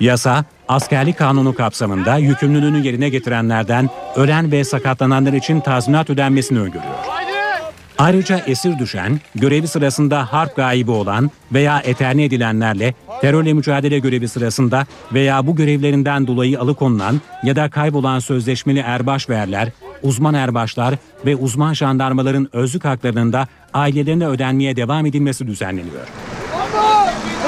Yasa, 0.00 0.44
askerlik 0.68 1.18
kanunu 1.18 1.54
kapsamında 1.54 2.16
yükümlülüğünü 2.16 2.86
yerine 2.86 3.08
getirenlerden 3.08 3.90
ölen 4.16 4.52
ve 4.52 4.64
sakatlananlar 4.64 5.32
için 5.32 5.60
tazminat 5.60 6.10
ödenmesini 6.10 6.58
öngörüyor. 6.60 7.21
Ayrıca 8.02 8.38
esir 8.46 8.78
düşen, 8.78 9.20
görevi 9.34 9.68
sırasında 9.68 10.32
harp 10.32 10.56
gaibi 10.56 10.90
olan 10.90 11.30
veya 11.52 11.80
eterni 11.80 12.22
edilenlerle 12.24 12.94
terörle 13.20 13.52
mücadele 13.52 13.98
görevi 13.98 14.28
sırasında 14.28 14.86
veya 15.12 15.46
bu 15.46 15.56
görevlerinden 15.56 16.26
dolayı 16.26 16.60
alıkonulan 16.60 17.20
ya 17.42 17.56
da 17.56 17.70
kaybolan 17.70 18.18
sözleşmeli 18.18 18.78
erbaş 18.78 19.28
ve 19.28 19.34
erler, 19.34 19.68
uzman 20.02 20.34
erbaşlar 20.34 20.94
ve 21.26 21.36
uzman 21.36 21.74
jandarmaların 21.74 22.48
özlük 22.52 22.84
haklarının 22.84 23.32
da 23.32 23.48
ailelerine 23.74 24.26
ödenmeye 24.26 24.76
devam 24.76 25.06
edilmesi 25.06 25.46
düzenleniyor. 25.46 26.06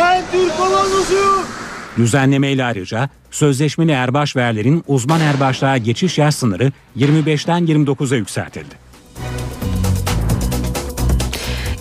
Ben 0.00 0.22
Türk 0.32 0.56
komandosuyum. 0.56 1.46
Düzenleme 1.96 2.52
ile 2.52 2.64
ayrıca 2.64 3.08
sözleşmeli 3.30 3.92
erbaş 3.92 4.36
ve 4.36 4.40
erlerin 4.40 4.84
uzman 4.86 5.20
erbaşlığa 5.20 5.76
geçiş 5.76 6.18
yaş 6.18 6.34
sınırı 6.34 6.72
25'ten 6.96 7.66
29'a 7.66 8.16
yükseltildi. 8.16 8.83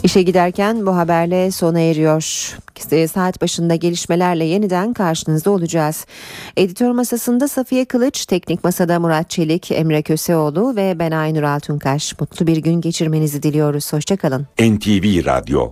İşe 0.03 0.21
giderken 0.21 0.85
bu 0.85 0.95
haberle 0.95 1.51
sona 1.51 1.79
eriyor. 1.79 2.23
Saat 3.13 3.41
başında 3.41 3.75
gelişmelerle 3.75 4.45
yeniden 4.45 4.93
karşınızda 4.93 5.51
olacağız. 5.51 6.05
Editör 6.57 6.91
masasında 6.91 7.47
Safiye 7.47 7.85
Kılıç, 7.85 8.25
teknik 8.25 8.63
masada 8.63 8.99
Murat 8.99 9.29
Çelik, 9.29 9.71
Emre 9.71 10.01
Köseoğlu 10.01 10.75
ve 10.75 10.99
ben 10.99 11.11
Aynur 11.11 11.43
Altunkaş. 11.43 12.19
Mutlu 12.19 12.47
bir 12.47 12.57
gün 12.57 12.81
geçirmenizi 12.81 13.43
diliyoruz. 13.43 13.93
Hoşçakalın. 13.93 14.47
NTV 14.59 15.25
Radyo 15.25 15.71